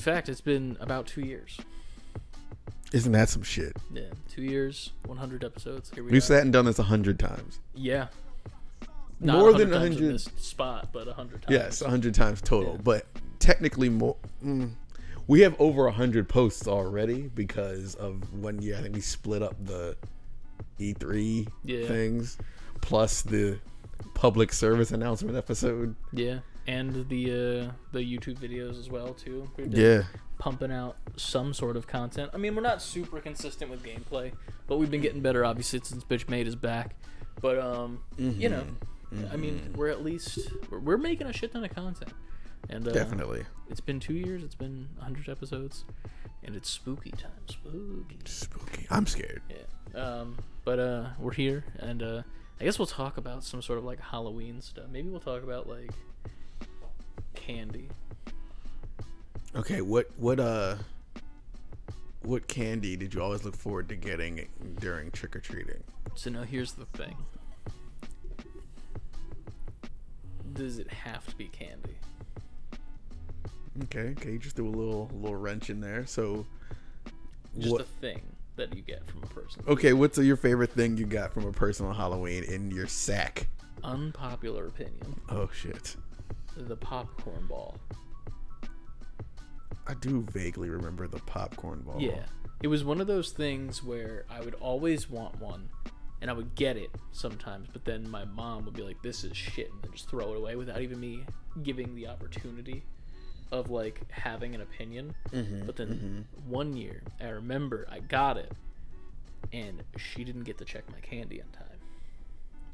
fact, 0.00 0.28
it's 0.28 0.40
been 0.40 0.76
about 0.80 1.06
two 1.06 1.20
years. 1.22 1.58
Isn't 2.92 3.12
that 3.12 3.28
some 3.28 3.42
shit? 3.42 3.76
Yeah, 3.92 4.02
two 4.28 4.42
years, 4.42 4.90
100 5.06 5.44
episodes. 5.44 5.90
Here 5.94 6.02
we 6.02 6.10
We've 6.10 6.18
are. 6.22 6.24
sat 6.26 6.42
and 6.42 6.52
done 6.52 6.64
this 6.64 6.78
a 6.80 6.84
hundred 6.84 7.18
times. 7.20 7.60
Yeah. 7.74 8.08
More 9.20 9.52
than 9.52 9.70
100 9.70 9.72
times 9.72 9.72
100 9.96 10.02
in 10.06 10.12
this 10.12 10.24
spot, 10.38 10.88
but 10.92 11.06
a 11.06 11.12
hundred 11.12 11.42
times. 11.42 11.52
Yes, 11.52 11.82
a 11.82 11.90
hundred 11.90 12.14
times 12.14 12.40
total. 12.40 12.72
Yeah. 12.72 12.80
But 12.82 13.06
technically, 13.38 13.88
more. 13.90 14.16
Mm, 14.44 14.72
we 15.28 15.40
have 15.42 15.54
over 15.60 15.86
a 15.86 15.92
hundred 15.92 16.28
posts 16.28 16.66
already 16.66 17.28
because 17.34 17.94
of 17.96 18.32
one 18.32 18.60
year. 18.60 18.76
I 18.76 18.82
think 18.82 18.94
we 18.94 19.00
split 19.02 19.42
up 19.42 19.54
the 19.64 19.96
E3 20.80 21.46
Yeah. 21.64 21.86
things 21.86 22.38
plus 22.80 23.22
the 23.22 23.58
public 24.14 24.52
service 24.52 24.90
announcement 24.90 25.36
episode. 25.36 25.94
Yeah, 26.12 26.40
and 26.70 27.08
the 27.08 27.24
uh, 27.30 27.72
the 27.92 27.98
YouTube 27.98 28.38
videos 28.38 28.78
as 28.78 28.88
well 28.88 29.12
too. 29.12 29.50
We've 29.56 29.70
been 29.70 29.80
Yeah, 29.80 30.02
pumping 30.38 30.70
out 30.70 30.96
some 31.16 31.52
sort 31.52 31.76
of 31.76 31.86
content. 31.86 32.30
I 32.32 32.36
mean, 32.36 32.54
we're 32.54 32.62
not 32.62 32.80
super 32.80 33.20
consistent 33.20 33.70
with 33.70 33.82
gameplay, 33.82 34.32
but 34.68 34.76
we've 34.78 34.90
been 34.90 35.00
getting 35.00 35.20
better 35.20 35.44
obviously 35.44 35.80
since 35.82 36.04
Bitch 36.04 36.28
Made 36.28 36.46
is 36.46 36.54
back. 36.56 36.94
But 37.40 37.58
um, 37.58 38.00
you 38.16 38.48
know, 38.48 38.64
I 39.32 39.36
mean, 39.36 39.72
we're 39.74 39.88
at 39.88 40.04
least 40.04 40.38
we're, 40.70 40.78
we're 40.78 40.98
making 40.98 41.26
a 41.26 41.32
shit 41.32 41.52
ton 41.52 41.64
of 41.64 41.74
content, 41.74 42.12
and 42.68 42.86
uh, 42.86 42.92
definitely. 42.92 43.44
It's 43.68 43.80
been 43.80 43.98
two 44.00 44.14
years. 44.14 44.42
It's 44.42 44.54
been 44.54 44.88
100 44.96 45.28
episodes, 45.28 45.84
and 46.44 46.54
it's 46.54 46.68
spooky 46.68 47.10
time. 47.12 47.30
Spooky. 47.48 48.18
Spooky. 48.24 48.86
I'm 48.90 49.06
scared. 49.06 49.42
Yeah. 49.48 50.00
Um, 50.00 50.36
but 50.64 50.78
uh, 50.78 51.06
we're 51.18 51.32
here, 51.32 51.64
and 51.78 52.02
uh, 52.02 52.22
I 52.60 52.64
guess 52.64 52.78
we'll 52.78 52.86
talk 52.86 53.16
about 53.16 53.42
some 53.42 53.62
sort 53.62 53.78
of 53.78 53.84
like 53.84 54.00
Halloween 54.00 54.60
stuff. 54.60 54.84
Maybe 54.92 55.08
we'll 55.08 55.20
talk 55.20 55.42
about 55.42 55.68
like 55.68 55.90
candy. 57.34 57.88
Okay, 59.54 59.80
what 59.80 60.10
what 60.16 60.38
uh 60.38 60.76
what 62.22 62.46
candy 62.48 62.96
did 62.96 63.14
you 63.14 63.22
always 63.22 63.44
look 63.44 63.56
forward 63.56 63.88
to 63.88 63.96
getting 63.96 64.46
during 64.78 65.10
trick 65.10 65.34
or 65.34 65.40
treating? 65.40 65.82
So 66.14 66.30
now 66.30 66.42
here's 66.42 66.72
the 66.72 66.84
thing. 66.86 67.16
Does 70.52 70.78
it 70.78 70.90
have 70.90 71.26
to 71.28 71.36
be 71.36 71.46
candy? 71.46 71.96
Okay, 73.84 74.14
okay, 74.18 74.32
you 74.32 74.38
just 74.38 74.56
threw 74.56 74.68
a 74.68 74.70
little 74.70 75.10
little 75.14 75.36
wrench 75.36 75.70
in 75.70 75.80
there. 75.80 76.04
So, 76.06 76.44
Just 77.58 77.72
what? 77.72 77.80
a 77.80 77.84
thing 77.84 78.20
that 78.56 78.74
you 78.74 78.82
get 78.82 79.06
from 79.06 79.22
a 79.22 79.26
person. 79.28 79.62
Okay, 79.66 79.92
what's 79.92 80.18
your 80.18 80.36
favorite 80.36 80.72
thing 80.72 80.96
you 80.96 81.06
got 81.06 81.32
from 81.32 81.46
a 81.46 81.52
person 81.52 81.86
on 81.86 81.94
Halloween 81.94 82.44
in 82.44 82.70
your 82.70 82.86
sack? 82.88 83.46
Unpopular 83.84 84.66
opinion: 84.66 85.20
Oh 85.30 85.48
shit, 85.52 85.96
the 86.56 86.76
popcorn 86.76 87.46
ball. 87.46 87.78
I 89.86 89.94
do 89.94 90.22
vaguely 90.30 90.70
remember 90.70 91.08
the 91.08 91.18
popcorn 91.20 91.80
ball. 91.80 91.96
Yeah, 91.98 92.24
it 92.62 92.68
was 92.68 92.84
one 92.84 93.00
of 93.00 93.06
those 93.06 93.32
things 93.32 93.82
where 93.82 94.24
I 94.30 94.40
would 94.40 94.54
always 94.54 95.10
want 95.10 95.40
one, 95.40 95.68
and 96.20 96.30
I 96.30 96.32
would 96.32 96.54
get 96.54 96.76
it 96.76 96.90
sometimes, 97.12 97.68
but 97.72 97.84
then 97.84 98.08
my 98.08 98.24
mom 98.24 98.64
would 98.66 98.74
be 98.74 98.82
like, 98.82 99.02
"This 99.02 99.24
is 99.24 99.36
shit," 99.36 99.72
and 99.72 99.82
then 99.82 99.92
just 99.92 100.08
throw 100.08 100.32
it 100.32 100.36
away 100.36 100.56
without 100.56 100.80
even 100.80 101.00
me 101.00 101.24
giving 101.62 101.94
the 101.94 102.06
opportunity 102.06 102.84
of 103.50 103.70
like 103.70 104.08
having 104.10 104.54
an 104.54 104.60
opinion. 104.60 105.14
Mm-hmm, 105.32 105.66
but 105.66 105.76
then 105.76 105.88
mm-hmm. 105.88 106.50
one 106.50 106.76
year, 106.76 107.02
I 107.20 107.28
remember 107.28 107.88
I 107.90 108.00
got 108.00 108.36
it, 108.36 108.52
and 109.52 109.82
she 109.96 110.24
didn't 110.24 110.44
get 110.44 110.58
to 110.58 110.64
check 110.64 110.90
my 110.92 111.00
candy 111.00 111.40
on 111.42 111.48
time 111.48 111.78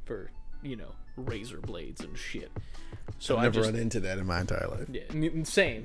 for 0.04 0.30
you 0.66 0.76
know 0.76 0.92
razor 1.16 1.58
blades 1.60 2.00
and 2.02 2.16
shit. 2.16 2.50
So 3.18 3.36
I've 3.36 3.40
I 3.40 3.42
never 3.44 3.54
just 3.60 3.70
run 3.72 3.80
into 3.80 4.00
that 4.00 4.18
in 4.18 4.26
my 4.26 4.40
entire 4.40 4.68
life. 4.68 4.88
yeah, 4.92 5.30
same, 5.44 5.84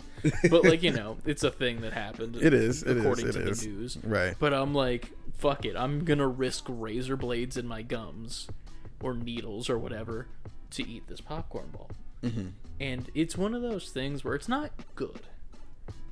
but 0.49 0.63
like 0.65 0.83
you 0.83 0.91
know, 0.91 1.17
it's 1.25 1.43
a 1.43 1.51
thing 1.51 1.81
that 1.81 1.93
happened. 1.93 2.35
It 2.41 2.53
is, 2.53 2.83
it 2.83 2.97
is, 2.97 3.03
according 3.03 3.27
it 3.29 3.31
to 3.33 3.49
is. 3.49 3.61
the 3.61 3.67
news. 3.67 3.97
Right. 4.03 4.35
But 4.37 4.53
I'm 4.53 4.73
like, 4.73 5.11
fuck 5.37 5.65
it. 5.65 5.75
I'm 5.77 6.03
gonna 6.03 6.27
risk 6.27 6.65
razor 6.67 7.15
blades 7.15 7.55
in 7.57 7.67
my 7.67 7.81
gums, 7.83 8.47
or 9.01 9.13
needles, 9.13 9.69
or 9.69 9.77
whatever, 9.77 10.27
to 10.71 10.87
eat 10.87 11.07
this 11.07 11.21
popcorn 11.21 11.69
ball. 11.71 11.89
Mm-hmm. 12.23 12.47
And 12.79 13.09
it's 13.13 13.37
one 13.37 13.53
of 13.53 13.61
those 13.61 13.89
things 13.91 14.23
where 14.23 14.35
it's 14.35 14.49
not 14.49 14.71
good. 14.95 15.21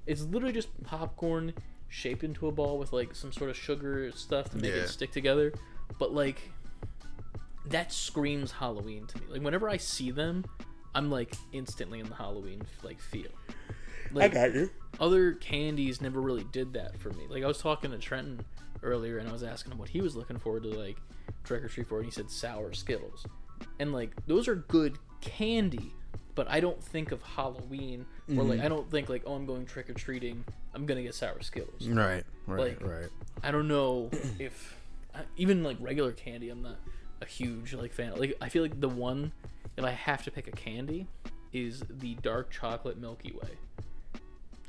It's 0.05 0.21
literally 0.23 0.53
just 0.53 0.69
popcorn 0.83 1.53
shaped 1.87 2.23
into 2.23 2.47
a 2.47 2.51
ball 2.51 2.77
with 2.77 2.93
like 2.93 3.13
some 3.15 3.31
sort 3.31 3.49
of 3.49 3.57
sugar 3.57 4.11
stuff 4.13 4.49
to 4.51 4.57
make 4.57 4.71
Yeah. 4.71 4.81
it 4.81 4.87
stick 4.89 5.11
together. 5.11 5.53
But 5.97 6.13
like, 6.13 6.51
that 7.67 7.91
screams 7.91 8.51
Halloween 8.51 9.05
to 9.07 9.17
me. 9.19 9.25
Like 9.29 9.41
whenever 9.41 9.69
I 9.69 9.77
see 9.77 10.11
them, 10.11 10.45
I'm 10.95 11.09
like 11.11 11.35
instantly 11.51 11.99
in 11.99 12.09
the 12.09 12.15
Halloween 12.15 12.61
like 12.83 12.99
feel. 12.99 13.29
Like, 14.11 14.31
I 14.31 14.47
got 14.47 14.55
you. 14.55 14.69
other 14.99 15.33
candies 15.33 16.01
never 16.01 16.19
really 16.19 16.45
did 16.45 16.73
that 16.73 16.97
for 16.99 17.09
me. 17.11 17.25
Like 17.29 17.43
I 17.43 17.47
was 17.47 17.59
talking 17.59 17.91
to 17.91 17.97
Trenton 17.99 18.41
earlier, 18.81 19.17
and 19.19 19.29
I 19.29 19.31
was 19.31 19.43
asking 19.43 19.73
him 19.73 19.77
what 19.77 19.89
he 19.89 20.01
was 20.01 20.15
looking 20.15 20.39
forward 20.39 20.63
to, 20.63 20.69
like 20.69 20.97
trick 21.43 21.63
or 21.63 21.67
treat 21.67 21.87
for, 21.87 21.97
and 21.97 22.05
he 22.05 22.11
said 22.11 22.31
sour 22.31 22.73
Skittles, 22.73 23.25
and 23.79 23.93
like 23.93 24.15
those 24.25 24.47
are 24.47 24.55
good 24.55 24.97
candy, 25.21 25.93
but 26.33 26.49
I 26.49 26.59
don't 26.59 26.81
think 26.83 27.11
of 27.11 27.21
Halloween 27.21 28.05
or 28.35 28.43
like 28.43 28.61
I 28.61 28.67
don't 28.67 28.89
think 28.89 29.09
like 29.09 29.23
oh 29.27 29.33
I'm 29.35 29.45
going 29.45 29.65
trick 29.67 29.89
or 29.89 29.93
treating, 29.93 30.43
I'm 30.73 30.85
gonna 30.87 31.03
get 31.03 31.13
sour 31.13 31.39
Skittles. 31.41 31.87
Right, 31.87 32.23
right, 32.47 32.59
Like- 32.79 32.81
right. 32.81 33.09
I 33.43 33.51
don't 33.51 33.67
know 33.67 34.09
if 34.39 34.75
uh, 35.13 35.19
even 35.37 35.63
like 35.63 35.77
regular 35.79 36.13
candy, 36.13 36.49
I'm 36.49 36.61
not 36.63 36.77
a 37.21 37.25
huge 37.25 37.73
like 37.73 37.93
fan. 37.93 38.15
Like 38.17 38.37
I 38.41 38.49
feel 38.49 38.61
like 38.63 38.79
the 38.79 38.89
one 38.89 39.31
if 39.77 39.83
I 39.85 39.91
have 39.91 40.23
to 40.23 40.31
pick 40.31 40.47
a 40.47 40.51
candy 40.51 41.07
is 41.53 41.83
the 41.89 42.15
dark 42.15 42.51
chocolate 42.51 42.97
Milky 42.99 43.31
Way. 43.31 43.49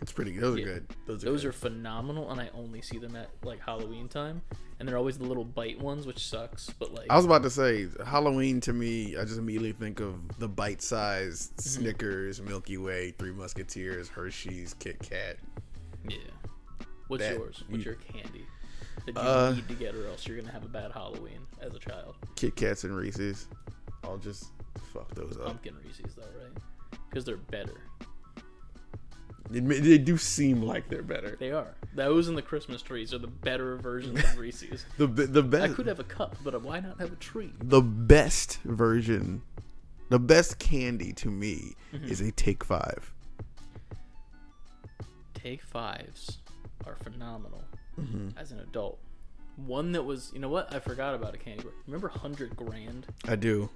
It's 0.02 0.12
pretty 0.12 0.32
good. 0.32 0.42
Those 0.42 0.58
Yeah. 0.58 0.64
are 0.64 0.74
good. 0.74 0.86
Those 1.06 1.22
are 1.22 1.26
Those 1.26 1.42
good. 1.42 1.48
are 1.48 1.52
phenomenal, 1.52 2.30
and 2.30 2.40
I 2.40 2.48
only 2.54 2.80
see 2.80 2.96
them 2.98 3.16
at 3.16 3.28
like 3.42 3.60
Halloween 3.60 4.08
time, 4.08 4.40
and 4.78 4.88
they're 4.88 4.96
always 4.96 5.18
the 5.18 5.24
little 5.26 5.44
bite 5.44 5.78
ones, 5.78 6.06
which 6.06 6.26
sucks. 6.26 6.70
But 6.78 6.94
like, 6.94 7.06
I 7.10 7.16
was 7.16 7.26
about 7.26 7.42
to 7.42 7.50
say 7.50 7.86
Halloween 8.06 8.62
to 8.62 8.72
me. 8.72 9.18
I 9.18 9.24
just 9.24 9.36
immediately 9.38 9.72
think 9.72 10.00
of 10.00 10.38
the 10.38 10.48
bite-sized 10.48 11.52
Mm-hmm. 11.56 11.68
Snickers, 11.68 12.40
Milky 12.40 12.78
Way, 12.78 13.10
Three 13.18 13.32
Musketeers, 13.32 14.08
Hershey's, 14.08 14.74
Kit 14.78 14.98
Kat. 15.00 15.36
yeah. 16.08 16.16
What's 17.08 17.22
that- 17.24 17.34
yours? 17.36 17.62
What's 17.68 17.84
you- 17.84 17.90
your 17.92 18.00
candy 18.00 18.46
that 19.06 19.14
you 19.14 19.20
Uh, 19.20 19.52
need 19.56 19.68
to 19.68 19.74
get, 19.74 19.94
or 19.94 20.06
else 20.06 20.26
you're 20.26 20.36
gonna 20.40 20.52
have 20.52 20.64
a 20.64 20.68
bad 20.68 20.92
Halloween 20.92 21.40
as 21.60 21.74
a 21.74 21.78
child? 21.78 22.14
Kit 22.36 22.56
Kats 22.56 22.84
and 22.84 22.96
Reese's. 22.96 23.46
I'll 24.04 24.18
just 24.18 24.46
fuck 24.92 25.14
those 25.14 25.36
up. 25.38 25.46
Pumpkin 25.46 25.74
Reese's, 25.84 26.14
though, 26.14 26.22
right? 26.42 26.98
Because 27.08 27.24
they're 27.24 27.36
better. 27.36 27.74
They, 29.50 29.58
they 29.60 29.98
do 29.98 30.16
seem 30.16 30.62
like 30.62 30.88
they're 30.88 31.02
better. 31.02 31.36
They 31.40 31.50
are. 31.50 31.74
Those 31.94 32.28
and 32.28 32.38
the 32.38 32.42
Christmas 32.42 32.82
trees 32.82 33.12
are 33.12 33.18
the 33.18 33.26
better 33.26 33.76
versions 33.78 34.22
of 34.22 34.38
Reese's. 34.38 34.84
The 34.96 35.08
the 35.08 35.42
best 35.42 35.72
I 35.72 35.74
could 35.74 35.86
have 35.88 35.98
a 35.98 36.04
cup, 36.04 36.36
but 36.44 36.60
why 36.62 36.78
not 36.78 37.00
have 37.00 37.12
a 37.12 37.16
tree? 37.16 37.52
the 37.58 37.80
best 37.82 38.58
version, 38.64 39.42
the 40.08 40.20
best 40.20 40.58
candy 40.60 41.12
to 41.14 41.28
me 41.30 41.74
Mm-hmm. 41.92 42.04
is 42.06 42.20
a 42.20 42.30
Take 42.30 42.62
Five. 42.62 43.12
Take 45.34 45.62
fives 45.62 46.38
are 46.86 46.94
phenomenal 47.02 47.64
Mm-hmm. 48.00 48.38
as 48.38 48.52
an 48.52 48.60
adult. 48.60 48.98
One 49.56 49.92
that 49.92 50.04
was, 50.04 50.30
you 50.32 50.40
know 50.40 50.48
what? 50.48 50.74
I 50.74 50.78
forgot 50.78 51.14
about 51.14 51.34
a 51.34 51.38
candy 51.38 51.64
bar. 51.64 51.72
Remember 51.86 52.08
Hundred 52.08 52.56
Grand? 52.56 53.06
I 53.28 53.36
do. 53.36 53.68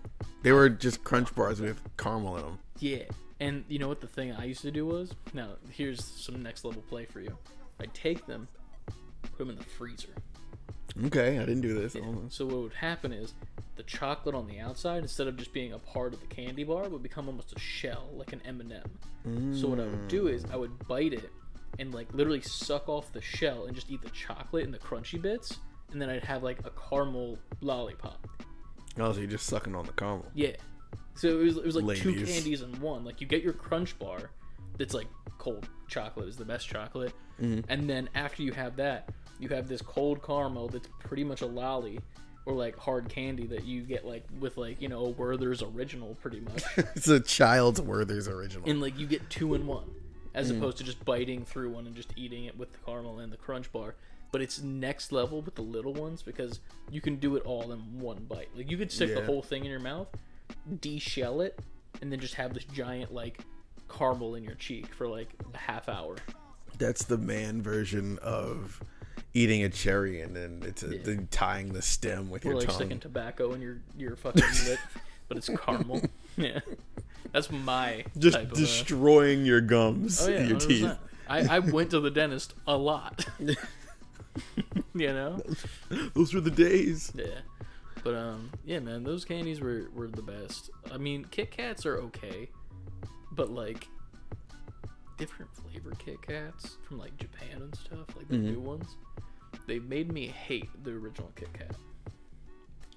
They 0.42 0.52
were 0.52 0.68
just 0.70 1.04
crunch 1.04 1.34
bars 1.34 1.60
with 1.60 1.80
caramel 1.98 2.36
in 2.36 2.42
them. 2.42 2.58
Yeah. 2.78 3.04
And 3.40 3.64
you 3.68 3.78
know 3.78 3.88
what 3.88 4.00
the 4.00 4.06
thing 4.06 4.32
I 4.32 4.44
used 4.44 4.62
to 4.62 4.70
do 4.70 4.86
was? 4.86 5.12
Now, 5.34 5.50
here's 5.70 6.02
some 6.04 6.42
next 6.42 6.64
level 6.64 6.82
play 6.82 7.04
for 7.04 7.20
you. 7.20 7.36
I'd 7.80 7.92
take 7.92 8.26
them, 8.26 8.48
put 9.22 9.38
them 9.38 9.50
in 9.50 9.56
the 9.56 9.64
freezer. 9.64 10.14
Okay, 11.06 11.38
I 11.38 11.40
didn't 11.40 11.62
do 11.62 11.74
this. 11.74 11.94
Yeah. 11.94 12.02
So 12.28 12.46
what 12.46 12.56
would 12.58 12.74
happen 12.74 13.12
is 13.12 13.34
the 13.76 13.82
chocolate 13.82 14.34
on 14.34 14.46
the 14.46 14.60
outside, 14.60 15.02
instead 15.02 15.26
of 15.26 15.36
just 15.36 15.52
being 15.52 15.72
a 15.72 15.78
part 15.78 16.14
of 16.14 16.20
the 16.20 16.26
candy 16.26 16.62
bar, 16.62 16.88
would 16.88 17.02
become 17.02 17.28
almost 17.28 17.52
a 17.54 17.58
shell, 17.58 18.08
like 18.14 18.32
an 18.32 18.40
M&M. 18.46 19.54
So 19.54 19.68
what 19.68 19.80
I 19.80 19.84
would 19.84 20.06
do 20.08 20.28
is 20.28 20.44
I 20.52 20.56
would 20.56 20.86
bite 20.86 21.12
it 21.12 21.30
and 21.78 21.92
like 21.94 22.12
literally 22.12 22.40
suck 22.40 22.88
off 22.88 23.12
the 23.12 23.20
shell 23.22 23.66
and 23.66 23.74
just 23.74 23.90
eat 23.90 24.02
the 24.02 24.10
chocolate 24.10 24.64
and 24.64 24.72
the 24.74 24.78
crunchy 24.78 25.20
bits, 25.20 25.58
and 25.92 26.00
then 26.00 26.08
I'd 26.10 26.24
have 26.24 26.42
like 26.42 26.58
a 26.64 26.70
caramel 26.70 27.38
lollipop. 27.60 28.26
Oh, 28.98 29.12
so 29.12 29.18
you're 29.20 29.28
just 29.30 29.46
sucking 29.46 29.74
on 29.74 29.86
the 29.86 29.92
caramel. 29.92 30.26
Yeah. 30.34 30.52
So 31.14 31.28
it 31.28 31.44
was, 31.44 31.56
it 31.58 31.64
was 31.64 31.76
like 31.76 31.96
two 31.98 32.14
candies 32.24 32.62
in 32.62 32.72
one. 32.80 33.04
Like 33.04 33.20
you 33.20 33.26
get 33.26 33.42
your 33.42 33.52
crunch 33.52 33.98
bar, 33.98 34.30
that's 34.78 34.94
like 34.94 35.06
cold 35.38 35.68
chocolate 35.88 36.28
is 36.28 36.36
the 36.36 36.44
best 36.44 36.68
chocolate, 36.68 37.12
Mm-hmm. 37.42 37.68
and 37.68 37.90
then 37.90 38.08
after 38.14 38.44
you 38.44 38.52
have 38.52 38.76
that, 38.76 39.08
you 39.40 39.48
have 39.48 39.66
this 39.66 39.82
cold 39.82 40.22
caramel 40.24 40.68
that's 40.68 40.88
pretty 41.00 41.24
much 41.24 41.40
a 41.42 41.46
lolly, 41.46 41.98
or 42.46 42.54
like 42.54 42.76
hard 42.78 43.08
candy 43.08 43.44
that 43.48 43.64
you 43.64 43.82
get 43.82 44.06
like 44.06 44.24
with 44.38 44.56
like 44.56 44.80
you 44.80 44.88
know 44.88 45.06
a 45.06 45.08
Werther's 45.10 45.60
original 45.60 46.14
pretty 46.22 46.38
much, 46.40 46.62
it's 46.94 47.08
a 47.08 47.18
child's 47.18 47.80
Werther's 47.80 48.28
original. 48.28 48.68
and 48.70 48.80
like 48.80 48.96
you 48.98 49.08
get 49.08 49.28
two 49.30 49.54
in 49.54 49.66
one, 49.66 49.90
as 50.34 50.50
mm. 50.50 50.58
opposed 50.58 50.78
to 50.78 50.84
just 50.84 51.04
biting 51.04 51.44
through 51.44 51.70
one 51.70 51.86
and 51.86 51.94
just 51.94 52.12
eating 52.16 52.44
it 52.44 52.58
with 52.58 52.72
the 52.72 52.78
caramel 52.84 53.20
and 53.20 53.32
the 53.32 53.36
crunch 53.36 53.70
bar. 53.72 53.94
But 54.32 54.42
it's 54.42 54.60
next 54.60 55.12
level 55.12 55.42
with 55.42 55.54
the 55.54 55.62
little 55.62 55.94
ones 55.94 56.20
because 56.20 56.58
you 56.90 57.00
can 57.00 57.16
do 57.16 57.36
it 57.36 57.44
all 57.44 57.70
in 57.70 57.78
one 58.00 58.24
bite. 58.24 58.48
Like 58.56 58.68
you 58.68 58.76
could 58.76 58.90
stick 58.90 59.14
the 59.14 59.24
whole 59.24 59.42
thing 59.42 59.64
in 59.64 59.70
your 59.70 59.80
mouth, 59.80 60.08
de-shell 60.80 61.40
it, 61.40 61.60
and 62.02 62.10
then 62.10 62.18
just 62.18 62.34
have 62.34 62.52
this 62.52 62.64
giant 62.64 63.14
like 63.14 63.38
caramel 63.88 64.34
in 64.34 64.42
your 64.42 64.56
cheek 64.56 64.92
for 64.92 65.06
like 65.06 65.28
a 65.52 65.56
half 65.56 65.88
hour. 65.88 66.16
That's 66.78 67.04
the 67.04 67.16
man 67.16 67.62
version 67.62 68.18
of 68.22 68.82
eating 69.34 69.62
a 69.62 69.68
cherry 69.68 70.20
and 70.20 70.34
then 70.34 70.62
it's 70.64 70.82
a, 70.82 70.96
Yeah. 70.96 71.02
then 71.04 71.28
tying 71.30 71.72
the 71.72 71.82
stem 71.82 72.28
with 72.28 72.44
Or 72.44 72.50
your 72.50 72.58
like 72.58 72.68
tongue. 72.68 72.76
sticking 72.76 73.00
tobacco 73.00 73.52
in 73.52 73.60
your 73.60 73.78
your 73.96 74.16
fucking 74.16 74.42
lip, 74.66 74.80
but 75.28 75.36
it's 75.36 75.48
caramel. 75.48 76.02
yeah, 76.36 76.60
that's 77.32 77.50
my 77.50 78.04
just 78.18 78.36
type 78.36 78.52
of, 78.52 78.52
uh, 78.52 78.60
destroying 78.60 79.44
your 79.44 79.60
gums, 79.60 80.22
Oh 80.26 80.30
yeah, 80.30 80.44
your 80.44 80.56
100%. 80.58 80.68
teeth. 80.68 80.98
I, 81.28 81.56
I 81.56 81.58
went 81.60 81.90
to 81.90 82.00
the 82.00 82.10
dentist 82.10 82.54
a 82.66 82.76
lot. 82.76 83.26
you 84.94 85.12
know? 85.12 85.42
Those 86.14 86.34
were 86.34 86.40
the 86.40 86.50
days. 86.50 87.12
Yeah. 87.14 87.40
But 88.02 88.14
um 88.14 88.50
yeah 88.64 88.80
man, 88.80 89.04
those 89.04 89.24
candies 89.24 89.60
were, 89.60 89.88
were 89.94 90.08
the 90.08 90.22
best. 90.22 90.70
I 90.92 90.98
mean 90.98 91.24
Kit 91.30 91.50
Kats 91.50 91.86
are 91.86 91.96
okay. 91.98 92.50
But 93.32 93.50
like 93.50 93.88
different 95.16 95.50
flavor 95.54 95.92
Kit 95.98 96.20
Kats 96.22 96.76
from 96.86 96.98
like 96.98 97.16
Japan 97.16 97.62
and 97.62 97.74
stuff, 97.74 98.16
like 98.16 98.28
the 98.28 98.36
new 98.36 98.60
ones, 98.60 98.96
they 99.66 99.78
made 99.78 100.12
me 100.12 100.26
hate 100.26 100.68
the 100.84 100.90
original 100.90 101.30
Kit 101.36 101.52
Kat. 101.52 101.74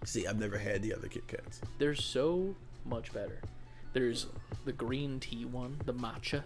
See, 0.04 0.28
I've 0.28 0.40
never 0.40 0.58
had 0.58 0.82
the 0.82 0.94
other 0.94 1.08
Kit 1.08 1.28
Kats. 1.28 1.62
They're 1.80 1.96
so 1.96 2.56
much 2.88 3.14
better. 3.14 3.40
There's 3.94 4.28
the 4.66 4.72
green 4.72 5.20
tea 5.20 5.46
one, 5.46 5.78
the 5.86 5.94
matcha. 5.94 6.44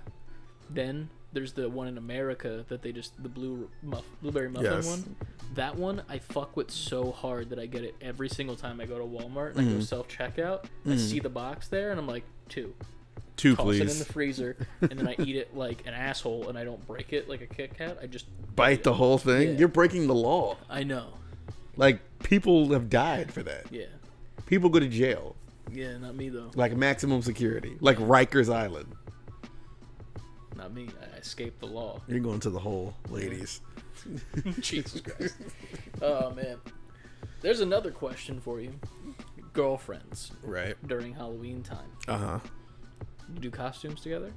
Then 0.70 1.10
there's 1.34 1.54
the 1.54 1.70
one 1.70 1.88
in 1.88 1.98
America 1.98 2.66
that 2.70 2.82
they 2.82 2.92
just 2.92 3.22
the 3.22 3.30
blue 3.30 3.70
muff, 3.82 4.04
blueberry 4.22 4.50
muffin 4.50 4.72
Yes. 4.72 4.88
one. 4.88 5.16
That 5.56 5.76
one 5.76 6.02
I 6.10 6.20
fuck 6.20 6.56
with 6.56 6.72
so 6.72 7.12
hard 7.12 7.50
that 7.50 7.60
I 7.60 7.66
get 7.66 7.84
it 7.84 7.96
every 8.02 8.30
single 8.30 8.56
time 8.56 8.80
I 8.80 8.86
go 8.86 8.98
to 8.98 9.06
Walmart 9.06 9.56
and 9.56 9.68
mm. 9.68 9.72
I 9.72 9.74
go 9.76 9.80
self 9.82 10.08
checkout. 10.08 10.66
I 10.88 10.96
see 10.98 11.20
the 11.20 11.30
box 11.30 11.68
there 11.68 11.92
and 11.92 12.00
I'm 12.00 12.08
like 12.08 12.24
two. 12.50 12.74
Two, 13.38 13.56
Toss 13.56 13.76
it 13.76 13.90
in 13.90 13.98
the 14.00 14.06
freezer 14.06 14.56
and 14.82 14.92
then 14.92 15.08
I 15.08 15.16
eat 15.18 15.36
it 15.36 15.56
like 15.56 15.88
an 15.88 15.94
asshole 15.94 16.48
and 16.50 16.58
I 16.58 16.64
don't 16.64 16.86
break 16.86 17.12
it 17.12 17.28
like 17.28 17.42
a 17.42 17.48
Kit 17.48 17.76
Kat. 17.76 17.98
I 18.02 18.06
just 18.06 18.28
Bite 18.56 18.84
the 18.84 18.94
whole 18.94 19.18
thing. 19.18 19.50
Yeah. 19.50 19.58
You're 19.58 19.68
breaking 19.68 20.08
the 20.08 20.16
law. 20.16 20.58
I 20.70 20.84
know. 20.84 21.14
Like 21.76 22.02
people 22.20 22.72
have 22.74 22.90
died 22.90 23.34
for 23.34 23.42
that. 23.44 23.66
Yeah. 23.72 23.86
People 24.46 24.70
go 24.70 24.80
to 24.80 24.88
jail, 24.88 25.36
Yeah, 25.74 25.98
not 25.98 26.16
me 26.16 26.30
though. 26.30 26.52
like 26.56 26.76
maximum 26.76 27.22
security, 27.22 27.78
like 27.80 27.98
Rikers 27.98 28.54
Island. 28.54 28.94
Not 30.56 30.74
me. 30.74 30.90
I 31.02 31.18
escaped 31.18 31.60
the 31.60 31.68
law. 31.68 32.02
You're 32.08 32.20
going 32.20 32.40
to 32.42 32.50
the 32.50 32.60
hole, 32.60 32.94
ladies. 33.10 33.62
Jesus 34.60 35.02
Christ. 35.02 35.36
Oh 36.02 36.32
man. 36.32 36.58
There's 37.42 37.60
another 37.62 37.92
question 37.92 38.40
for 38.40 38.60
you. 38.60 38.74
Girlfriends 39.54 40.32
Right. 40.44 40.76
during 40.88 41.14
Halloween 41.14 41.64
time. 41.64 41.90
Uh 42.08 42.18
huh. 42.18 42.40
You 43.34 43.40
do 43.40 43.50
costumes 43.52 44.02
together? 44.02 44.32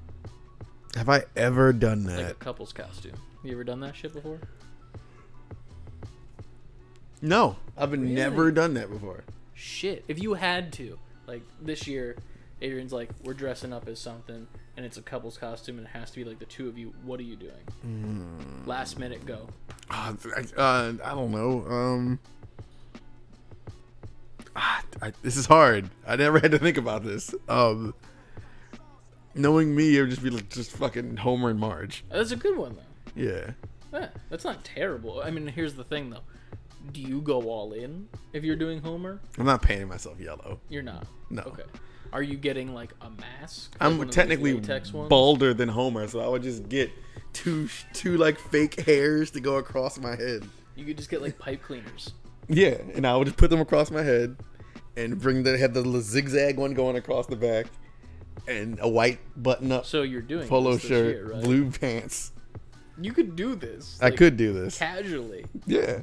Have 0.94 1.08
I 1.08 1.24
ever 1.36 1.72
done 1.72 2.04
that? 2.04 2.16
Like 2.18 2.30
a 2.30 2.34
couple's 2.34 2.72
costume. 2.72 3.14
You 3.42 3.52
ever 3.52 3.64
done 3.64 3.80
that 3.80 3.96
shit 3.96 4.12
before? 4.12 4.40
no, 7.20 7.56
I've 7.76 7.92
never 7.98 8.50
done 8.50 8.74
that 8.74 8.90
before. 8.90 9.24
Shit. 9.54 10.04
If 10.08 10.22
you 10.22 10.34
had 10.34 10.72
to, 10.74 10.98
like 11.26 11.42
this 11.60 11.86
year, 11.86 12.16
Adrian's 12.62 12.92
like, 12.92 13.10
we're 13.22 13.34
dressing 13.34 13.72
up 13.72 13.88
as 13.88 13.98
something 13.98 14.46
and 14.76 14.84
it's 14.84 14.96
a 14.96 15.02
couple's 15.02 15.36
costume 15.38 15.78
and 15.78 15.86
it 15.86 15.90
has 15.90 16.10
to 16.10 16.16
be 16.16 16.24
like 16.24 16.38
the 16.38 16.44
two 16.46 16.68
of 16.68 16.76
you. 16.78 16.92
What 17.04 17.20
are 17.20 17.24
you 17.24 17.36
doing? 17.36 17.52
Hmm. 17.82 18.66
Last 18.68 18.98
minute 18.98 19.24
go. 19.26 19.48
Uh, 19.90 20.14
I- 20.36 20.60
uh, 20.60 20.92
I 21.04 21.10
don't 21.14 21.30
know. 21.30 21.64
Um, 21.68 22.18
ah, 24.56 24.82
I, 25.02 25.12
this 25.22 25.36
is 25.36 25.46
hard. 25.46 25.90
I 26.06 26.16
never 26.16 26.38
had 26.40 26.50
to 26.52 26.58
think 26.58 26.76
about 26.76 27.04
this. 27.04 27.34
Um, 27.48 27.94
knowing 29.34 29.74
me, 29.74 29.96
it 29.96 30.00
would 30.02 30.10
just 30.10 30.22
be 30.22 30.30
like 30.30 30.48
just 30.50 30.72
fucking 30.72 31.16
Homer 31.18 31.50
and 31.50 31.58
Marge. 31.60 32.04
That's 32.10 32.30
a 32.32 32.36
good 32.36 32.56
one 32.56 32.76
though. 32.76 33.20
Yeah. 33.22 33.50
Yeah, 33.92 34.08
that's 34.28 34.44
not 34.44 34.64
terrible. 34.64 35.22
I 35.24 35.30
mean, 35.30 35.46
here's 35.46 35.74
the 35.74 35.84
thing 35.84 36.10
though. 36.10 36.22
Do 36.92 37.00
you 37.00 37.20
go 37.20 37.42
all 37.42 37.72
in 37.72 38.08
if 38.32 38.44
you're 38.44 38.56
doing 38.56 38.80
Homer? 38.80 39.20
I'm 39.38 39.46
not 39.46 39.62
painting 39.62 39.88
myself 39.88 40.20
yellow. 40.20 40.60
You're 40.68 40.82
not. 40.82 41.06
No. 41.30 41.42
Okay. 41.42 41.62
Are 42.12 42.22
you 42.22 42.36
getting 42.36 42.74
like 42.74 42.92
a 43.00 43.10
mask? 43.10 43.72
Like 43.72 43.82
I'm 43.82 43.98
one 43.98 44.08
of 44.08 44.14
those 44.14 44.14
technically 44.14 44.60
balder 45.08 45.52
than 45.54 45.68
Homer, 45.68 46.06
so 46.06 46.20
I 46.20 46.28
would 46.28 46.42
just 46.42 46.68
get 46.68 46.90
two 47.32 47.68
two 47.92 48.16
like 48.16 48.38
fake 48.38 48.80
hairs 48.80 49.30
to 49.32 49.40
go 49.40 49.56
across 49.56 49.98
my 49.98 50.14
head. 50.14 50.44
You 50.76 50.84
could 50.84 50.96
just 50.96 51.10
get 51.10 51.22
like 51.22 51.38
pipe 51.38 51.62
cleaners. 51.62 52.12
Yeah, 52.48 52.76
and 52.94 53.06
I 53.06 53.16
would 53.16 53.26
just 53.26 53.36
put 53.36 53.50
them 53.50 53.60
across 53.60 53.90
my 53.90 54.02
head, 54.02 54.36
and 54.96 55.20
bring 55.20 55.42
the 55.42 55.58
had 55.58 55.74
the 55.74 56.00
zigzag 56.00 56.56
one 56.56 56.74
going 56.74 56.96
across 56.96 57.26
the 57.26 57.36
back, 57.36 57.66
and 58.46 58.78
a 58.80 58.88
white 58.88 59.18
button 59.36 59.72
up 59.72 59.86
So 59.86 60.02
you're 60.02 60.20
doing 60.22 60.46
polo 60.46 60.76
shirt, 60.78 61.16
year, 61.16 61.32
right? 61.32 61.42
blue 61.42 61.70
pants. 61.70 62.32
You 63.00 63.12
could 63.12 63.34
do 63.34 63.56
this. 63.56 63.98
I 64.00 64.10
could 64.12 64.36
do 64.36 64.52
this. 64.52 64.78
casually. 64.78 65.46
Yeah. 65.66 66.00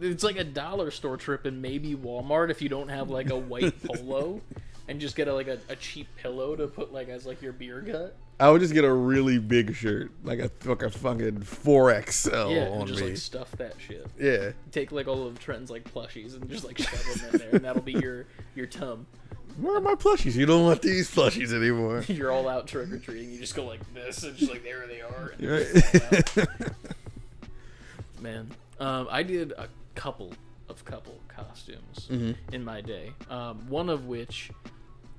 It's 0.00 0.22
like 0.24 0.36
a 0.36 0.44
dollar 0.44 0.90
store 0.90 1.16
trip 1.16 1.44
and 1.46 1.60
maybe 1.62 1.94
Walmart 1.94 2.50
if 2.50 2.60
you 2.62 2.68
don't 2.68 2.88
have 2.88 3.10
like 3.10 3.30
a 3.30 3.36
white 3.36 3.74
polo, 3.86 4.40
and 4.88 5.00
just 5.00 5.16
get 5.16 5.28
a, 5.28 5.34
like 5.34 5.48
a, 5.48 5.58
a 5.68 5.76
cheap 5.76 6.08
pillow 6.16 6.56
to 6.56 6.66
put 6.66 6.92
like 6.92 7.08
as 7.08 7.26
like 7.26 7.42
your 7.42 7.52
beer 7.52 7.80
gut. 7.80 8.16
I 8.40 8.50
would 8.50 8.60
just 8.60 8.72
get 8.72 8.84
a 8.84 8.92
really 8.92 9.38
big 9.38 9.74
shirt, 9.74 10.12
like 10.22 10.38
a 10.38 10.48
like 10.64 10.82
a 10.82 10.90
fucking 10.90 11.42
four 11.42 11.90
XL 12.08 12.30
Yeah, 12.50 12.68
on 12.68 12.80
and 12.80 12.86
just 12.88 13.00
me. 13.00 13.08
like 13.08 13.16
stuff 13.16 13.50
that 13.58 13.74
shit. 13.78 14.06
yeah. 14.18 14.52
Take 14.70 14.92
like 14.92 15.08
all 15.08 15.26
of 15.26 15.38
Trenton's 15.40 15.70
like 15.70 15.92
plushies 15.92 16.34
and 16.36 16.48
just 16.48 16.64
like 16.64 16.78
shove 16.78 17.20
them 17.20 17.30
in 17.32 17.38
there, 17.40 17.48
and 17.54 17.64
that'll 17.64 17.82
be 17.82 17.92
your 17.94 18.26
your 18.54 18.66
tum. 18.66 19.06
Where 19.60 19.76
are 19.78 19.80
my 19.80 19.96
plushies? 19.96 20.36
You 20.36 20.46
don't 20.46 20.62
want 20.62 20.82
these 20.82 21.10
plushies 21.10 21.52
anymore. 21.52 22.04
You're 22.08 22.30
all 22.30 22.48
out 22.48 22.68
trick 22.68 22.92
or 22.92 22.98
treating. 23.00 23.32
You 23.32 23.40
just 23.40 23.56
go 23.56 23.64
like 23.64 23.80
this, 23.92 24.22
and 24.22 24.36
just 24.36 24.52
like 24.52 24.62
there 24.62 24.86
they 24.86 25.00
are. 25.00 25.32
Right. 25.40 25.66
they 25.72 25.80
fall 25.80 26.42
out. 26.52 26.70
Man, 28.20 28.50
um, 28.80 29.08
I 29.10 29.22
did 29.24 29.52
a 29.52 29.68
couple 29.98 30.32
of 30.68 30.84
couple 30.84 31.18
costumes 31.28 32.08
Mm-hmm. 32.10 32.54
in 32.54 32.64
my 32.64 32.80
day. 32.80 33.12
Um, 33.28 33.66
one 33.68 33.88
of 33.90 34.06
which 34.06 34.50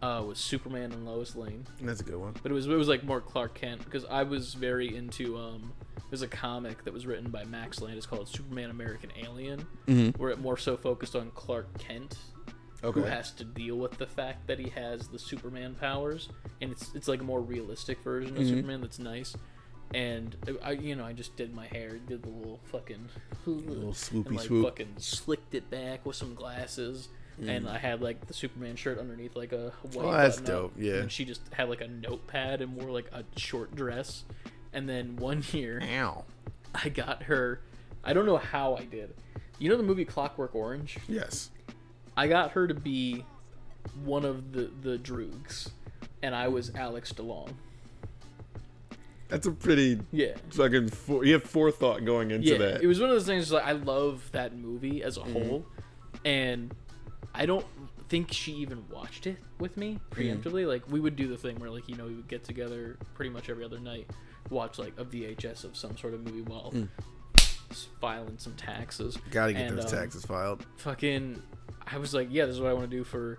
uh, 0.01 0.23
was 0.25 0.37
Superman 0.39 0.93
and 0.93 1.05
Lois 1.05 1.35
Lane, 1.35 1.65
That's 1.81 1.99
a 1.99 2.03
good 2.05 2.15
one. 2.17 2.33
but 2.41 2.51
it 2.51 2.55
was 2.55 2.65
it 2.67 2.69
was 2.75 2.87
like 2.87 3.03
more 3.03 3.19
Clark 3.19 3.55
Kent 3.55 3.83
because 3.83 4.05
I 4.05 4.23
was 4.23 4.53
very 4.53 4.95
into. 4.95 5.37
Um, 5.37 5.73
there's 6.09 6.21
a 6.23 6.27
comic 6.27 6.83
that 6.85 6.93
was 6.93 7.05
written 7.05 7.29
by 7.29 7.43
Max 7.43 7.81
Landis 7.81 8.05
called 8.07 8.27
Superman 8.29 8.69
American 8.71 9.11
Alien, 9.21 9.67
Mm-hmm. 9.87 10.17
where 10.19 10.31
it 10.31 10.39
more 10.39 10.57
so 10.57 10.77
focused 10.77 11.15
on 11.15 11.29
Clark 11.31 11.77
Kent 11.77 12.17
Okay. 12.81 13.01
who 13.01 13.05
has 13.05 13.31
to 13.33 13.43
deal 13.43 13.75
with 13.75 13.97
the 13.97 14.07
fact 14.07 14.47
that 14.47 14.57
he 14.57 14.69
has 14.69 15.09
the 15.09 15.19
Superman 15.19 15.75
powers, 15.75 16.29
and 16.61 16.71
it's 16.71 16.95
it's 16.95 17.09
like 17.09 17.19
a 17.19 17.25
more 17.25 17.41
realistic 17.41 18.01
version 18.01 18.37
of 18.37 18.43
Mhm. 18.43 18.49
Superman 18.49 18.79
that's 18.81 18.99
nice. 18.99 19.35
And 19.93 20.35
I, 20.63 20.71
you 20.71 20.95
know, 20.95 21.03
I 21.03 21.13
just 21.13 21.35
did 21.35 21.53
my 21.55 21.65
hair, 21.65 21.97
did 21.97 22.21
the 22.21 22.29
little 22.29 22.59
fucking, 22.65 23.09
little 23.45 23.91
swoopy 23.93 24.25
and 24.27 24.35
like 24.35 24.45
swoop. 24.45 24.65
fucking 24.65 24.93
slicked 24.97 25.55
it 25.55 25.69
back 25.71 26.05
with 26.05 26.15
some 26.15 26.35
glasses, 26.35 27.09
and 27.41 27.67
I 27.67 27.79
had 27.79 27.99
like 28.01 28.27
the 28.27 28.33
Superman 28.35 28.75
shirt 28.75 28.99
underneath 28.99 29.35
like 29.35 29.51
a 29.51 29.73
white. 29.81 29.93
Mm. 29.93 30.03
Oh, 30.03 30.11
that's 30.11 30.41
dope, 30.41 30.73
yeah. 30.77 30.95
And 30.97 31.11
she 31.11 31.25
just 31.25 31.41
had 31.53 31.69
like 31.69 31.81
a 31.81 31.87
notepad 31.87 32.61
and 32.61 32.75
wore 32.75 32.91
like 32.91 33.09
a 33.11 33.23
short 33.39 33.75
dress, 33.75 34.25
And 34.73 34.87
then 34.87 35.15
one 35.15 35.43
year, 35.53 35.81
Ow. 35.81 36.23
I 36.75 36.89
got 36.89 37.23
her. 37.23 37.61
I 38.03 38.13
don't 38.13 38.27
know 38.27 38.37
how 38.37 38.75
I 38.75 38.85
did. 38.85 39.15
You 39.57 39.69
know 39.69 39.77
the 39.77 39.83
movie 39.83 40.05
Clockwork 40.05 40.53
Orange? 40.53 40.97
Yes. 41.07 41.49
I 42.15 42.27
got 42.27 42.51
her 42.51 42.67
to 42.67 42.73
be 42.75 43.25
one 44.03 44.23
of 44.23 44.51
the 44.51 44.69
the 44.81 44.97
Droogs, 44.99 45.69
and 46.21 46.35
I 46.35 46.47
was 46.47 46.71
Alex 46.75 47.11
DeLarge. 47.11 47.53
That's 49.29 49.45
a 49.47 49.51
pretty 49.51 49.99
Yeah. 50.11 50.33
fucking. 50.51 50.89
For, 50.89 51.23
you 51.23 51.33
have 51.33 51.43
forethought 51.43 52.03
going 52.03 52.31
into 52.31 52.49
Yeah, 52.49 52.57
that. 52.57 52.81
it 52.83 52.87
was 52.87 52.99
one 52.99 53.09
of 53.09 53.15
those 53.15 53.25
things. 53.25 53.51
Like 53.51 53.65
I 53.65 53.71
love 53.73 54.27
that 54.33 54.55
movie 54.57 55.03
as 55.03 55.17
a 55.17 55.21
Mm-hmm. 55.21 55.33
whole, 55.33 55.65
and 56.25 56.73
I 57.33 57.45
don't 57.45 57.65
think 58.09 58.33
she 58.33 58.53
even 58.53 58.83
watched 58.89 59.27
it 59.27 59.37
with 59.59 59.77
me 59.77 59.99
Mm-hmm. 60.11 60.19
preemptively. 60.49 60.67
Like 60.67 60.89
we 60.91 60.99
would 60.99 61.15
do 61.15 61.27
the 61.27 61.37
thing 61.37 61.59
where 61.59 61.69
like 61.69 61.87
you 61.87 61.95
know 61.95 62.05
we 62.07 62.15
would 62.15 62.27
get 62.27 62.43
together 62.43 62.97
pretty 63.13 63.29
much 63.29 63.49
every 63.49 63.63
other 63.63 63.79
night, 63.79 64.09
watch 64.49 64.79
like 64.79 64.93
a 64.97 65.05
VHS 65.05 65.63
of 65.63 65.77
some 65.77 65.95
sort 65.95 66.13
of 66.15 66.21
movie 66.25 66.41
while 66.41 66.73
s- 67.37 67.87
filing 68.01 68.37
some 68.39 68.53
taxes. 68.55 69.15
Mm. 69.15 69.31
Gotta 69.31 69.53
get 69.53 69.67
And, 69.67 69.77
those 69.77 69.93
um, 69.93 69.99
taxes 69.99 70.25
filed. 70.25 70.65
Fucking, 70.77 71.39
I 71.85 71.97
was 71.99 72.15
like, 72.15 72.29
yeah, 72.31 72.45
this 72.47 72.55
is 72.55 72.61
what 72.61 72.71
I 72.71 72.73
want 72.73 72.89
to 72.89 72.97
do 72.97 73.03
for 73.03 73.37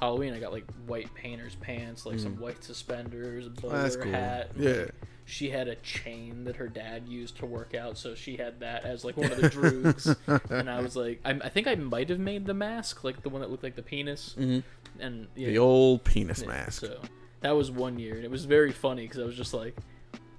Halloween. 0.00 0.34
I 0.34 0.40
got 0.40 0.52
like 0.52 0.64
white 0.86 1.12
painter's 1.14 1.54
pants, 1.56 2.06
like 2.06 2.18
some 2.18 2.38
white 2.40 2.62
suspenders, 2.64 3.46
a 3.46 3.50
bowler 3.50 3.74
Mm. 3.74 3.82
That's 3.82 3.96
cool. 3.96 4.12
hat. 4.12 4.50
Yeah. 4.56 4.70
like, 4.72 4.94
she 5.26 5.48
had 5.50 5.68
a 5.68 5.76
chain 5.76 6.42
that 6.44 6.56
her 6.56 6.66
dad 6.66 7.06
used 7.08 7.36
to 7.38 7.46
work 7.46 7.72
out, 7.74 7.96
so 7.96 8.16
she 8.16 8.36
had 8.36 8.58
that 8.60 8.84
as 8.84 9.04
like 9.04 9.16
one 9.16 9.30
of 9.30 9.40
the 9.40 9.48
droogs. 9.48 10.50
and 10.50 10.68
I 10.68 10.80
was 10.80 10.96
like, 10.96 11.20
I, 11.24 11.30
I 11.44 11.48
think 11.48 11.68
I 11.68 11.76
might 11.76 12.08
have 12.08 12.18
made 12.18 12.46
the 12.46 12.54
mask, 12.54 13.04
like 13.04 13.22
the 13.22 13.28
one 13.28 13.40
that 13.40 13.50
looked 13.50 13.62
like 13.62 13.76
the 13.76 13.82
penis. 13.82 14.34
Mhm. 14.38 14.64
And 14.98 15.28
yeah, 15.36 15.48
The 15.48 15.58
old 15.58 16.02
penis 16.02 16.40
yeah, 16.42 16.48
mask. 16.48 16.80
So 16.80 17.00
that 17.42 17.52
was 17.52 17.70
one 17.70 17.98
year, 18.00 18.16
and 18.16 18.24
it 18.24 18.30
was 18.30 18.44
very 18.44 18.72
funny 18.72 19.02
because 19.02 19.20
I 19.20 19.24
was 19.24 19.36
just 19.36 19.54
like, 19.54 19.76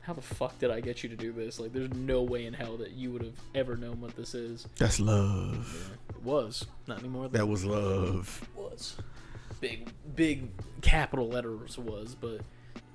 how 0.02 0.12
the 0.14 0.22
fuck 0.22 0.60
did 0.60 0.72
I 0.72 0.82
get 0.82 1.04
you 1.04 1.10
to 1.10 1.16
do 1.16 1.32
this? 1.32 1.58
Like, 1.60 1.72
there's 1.72 1.94
no 1.94 2.24
way 2.24 2.46
in 2.46 2.54
hell 2.54 2.76
that 2.78 2.92
you 2.92 3.12
would 3.12 3.22
have 3.22 3.40
ever 3.56 3.78
known 3.78 4.02
what 4.02 4.16
this 4.18 4.34
is. 4.36 4.68
That's 4.78 5.00
love. 5.00 5.92
It 6.10 6.22
was 6.22 6.66
not 6.88 7.00
anymore. 7.00 7.30
That 7.30 7.48
was 7.48 7.64
love. 7.64 8.46
was 8.56 8.96
big 9.62 9.90
big 10.16 10.50
capital 10.82 11.30
letters 11.30 11.78
was 11.78 12.16
but 12.16 12.42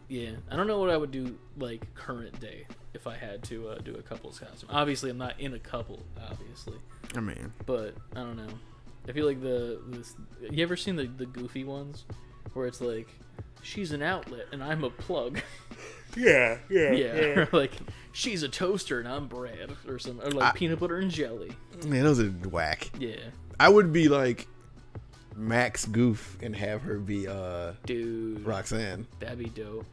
yeah 0.08 0.30
i 0.50 0.56
don't 0.56 0.66
know 0.66 0.78
what 0.80 0.90
i 0.90 0.96
would 0.96 1.10
do 1.12 1.38
like 1.58 1.86
current 1.94 2.38
day 2.40 2.66
if 2.94 3.06
i 3.06 3.16
had 3.16 3.42
to 3.42 3.68
uh, 3.68 3.78
do 3.78 3.94
a 3.94 4.02
couple's 4.02 4.38
costume 4.38 4.68
obviously 4.72 5.08
i'm 5.10 5.18
not 5.18 5.38
in 5.40 5.54
a 5.54 5.58
couple 5.58 6.00
obviously. 6.30 6.76
I 7.14 7.20
mean, 7.20 7.52
but 7.64 7.94
i 8.14 8.20
don't 8.20 8.36
know. 8.36 8.48
I 9.08 9.12
feel 9.12 9.26
like 9.26 9.40
the 9.40 9.80
this, 9.86 10.16
you 10.50 10.62
ever 10.64 10.76
seen 10.76 10.96
the, 10.96 11.04
the 11.06 11.26
goofy 11.26 11.62
ones? 11.62 12.04
Where 12.52 12.66
it's 12.66 12.80
like 12.80 13.08
she's 13.62 13.92
an 13.92 14.02
outlet 14.02 14.46
and 14.52 14.62
i'm 14.62 14.84
a 14.84 14.90
plug. 14.90 15.40
Yeah, 16.16 16.58
yeah, 16.70 16.92
yeah, 16.92 17.06
or 17.14 17.48
like 17.52 17.72
she's 18.12 18.42
a 18.42 18.48
toaster 18.48 18.98
and 19.00 19.06
i'm 19.08 19.26
bread 19.28 19.70
or 19.86 19.98
some 19.98 20.18
or 20.20 20.30
like 20.30 20.54
I- 20.54 20.58
peanut 20.58 20.78
butter 20.80 20.96
and 20.96 21.10
jelly. 21.10 21.52
Man, 21.86 22.04
those 22.04 22.18
are 22.20 22.28
whack. 22.48 22.90
yeah. 22.98 23.16
I 23.60 23.68
would 23.68 23.92
be 23.92 24.08
like 24.08 24.48
Max 25.36 25.84
Goof 25.84 26.36
and 26.42 26.56
have 26.56 26.82
her 26.82 26.98
be 26.98 27.28
uh 27.28 27.72
dude 27.84 28.44
Roxanne. 28.44 29.06
that'd 29.20 29.38
be 29.38 29.46
dope 29.46 29.84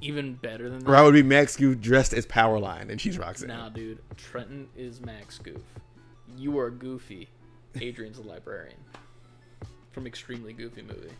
even 0.00 0.34
better 0.34 0.68
than 0.70 0.80
that 0.80 0.88
Or 0.90 0.94
I 0.94 1.02
would 1.02 1.14
be 1.14 1.22
Max 1.22 1.56
Goof 1.56 1.80
dressed 1.80 2.12
as 2.12 2.24
Powerline 2.26 2.88
and 2.90 3.00
she's 3.00 3.18
Roxanne. 3.18 3.48
Nah, 3.48 3.68
dude. 3.68 3.98
Trenton 4.16 4.68
is 4.76 5.00
Max 5.00 5.38
Goof. 5.38 5.60
You 6.36 6.58
are 6.58 6.70
Goofy. 6.70 7.28
Adrian's 7.80 8.18
the 8.20 8.26
librarian. 8.28 8.76
From 9.90 10.06
Extremely 10.06 10.52
Goofy 10.52 10.82
movie. 10.82 11.10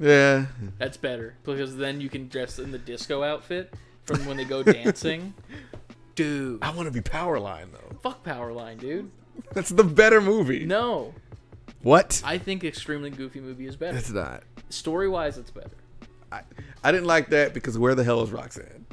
Yeah. 0.00 0.46
That's 0.78 0.96
better 0.96 1.34
because 1.44 1.76
then 1.76 2.00
you 2.00 2.08
can 2.08 2.26
dress 2.28 2.58
in 2.58 2.72
the 2.72 2.78
disco 2.78 3.22
outfit 3.22 3.72
from 4.04 4.24
when 4.26 4.36
they 4.36 4.44
go 4.44 4.62
dancing. 4.62 5.34
Dude, 6.16 6.62
I 6.62 6.70
want 6.74 6.86
to 6.86 6.92
be 6.92 7.00
Powerline 7.00 7.66
though. 7.72 7.96
fuck 8.02 8.24
Powerline, 8.24 8.78
dude. 8.78 9.10
That's 9.54 9.70
the 9.70 9.84
better 9.84 10.20
movie. 10.20 10.66
No, 10.66 11.14
What? 11.82 12.22
I 12.24 12.38
think 12.38 12.64
Extremely 12.64 13.10
Goofy 13.10 13.40
movie 13.40 13.66
is 13.66 13.76
better. 13.76 13.96
It's 13.96 14.10
not. 14.10 14.42
Story 14.68 15.08
wise, 15.08 15.38
it's 15.38 15.50
better. 15.50 15.70
I, 16.30 16.42
I 16.84 16.92
didn't 16.92 17.06
like 17.06 17.30
that 17.30 17.54
because 17.54 17.78
where 17.78 17.94
the 17.94 18.04
hell 18.04 18.22
is 18.22 18.30
Roxanne? 18.30 18.86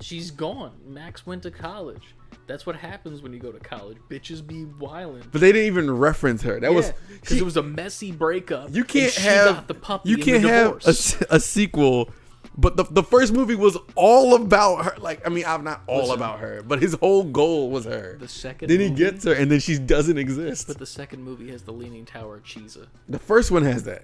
She's 0.00 0.30
gone. 0.30 0.72
Max 0.84 1.26
went 1.26 1.42
to 1.44 1.50
college. 1.50 2.14
That's 2.46 2.66
what 2.66 2.74
happens 2.74 3.22
when 3.22 3.32
you 3.32 3.38
go 3.38 3.52
to 3.52 3.60
college. 3.60 3.98
Bitches 4.10 4.44
be 4.44 4.64
wildin'. 4.64 5.30
But 5.30 5.40
they 5.40 5.52
didn't 5.52 5.68
even 5.68 5.90
reference 5.90 6.42
her. 6.42 6.58
That 6.58 6.74
was 6.74 6.92
because 7.08 7.38
it 7.38 7.44
was 7.44 7.56
a 7.56 7.62
messy 7.62 8.10
breakup. 8.10 8.74
You 8.74 8.84
can't 8.84 9.12
she 9.12 9.22
have 9.22 9.54
got 9.54 9.68
the 9.68 9.74
puppy. 9.74 10.10
You 10.10 10.16
can't 10.18 10.44
have 10.44 10.84
a, 10.84 11.34
a 11.34 11.40
sequel. 11.40 12.10
But 12.56 12.76
the 12.76 12.84
the 12.84 13.02
first 13.02 13.32
movie 13.32 13.54
was 13.54 13.78
all 13.94 14.34
about 14.34 14.84
her. 14.84 14.94
Like 14.98 15.26
I 15.26 15.30
mean, 15.30 15.44
I'm 15.46 15.64
not 15.64 15.82
all 15.86 16.00
Listen. 16.00 16.16
about 16.16 16.40
her, 16.40 16.62
but 16.62 16.82
his 16.82 16.94
whole 16.94 17.24
goal 17.24 17.70
was 17.70 17.84
her. 17.84 18.16
The 18.18 18.28
second 18.28 18.68
then 18.68 18.80
he 18.80 18.88
movie- 18.88 19.04
gets 19.04 19.24
her, 19.24 19.32
and 19.32 19.50
then 19.50 19.60
she 19.60 19.78
doesn't 19.78 20.18
exist. 20.18 20.68
But 20.68 20.78
the 20.78 20.86
second 20.86 21.22
movie 21.22 21.50
has 21.50 21.62
the 21.62 21.72
Leaning 21.72 22.04
Tower 22.04 22.36
of 22.36 22.44
Cheesa. 22.44 22.86
the 23.08 23.18
first 23.18 23.50
one 23.50 23.62
has 23.62 23.84
that. 23.84 24.02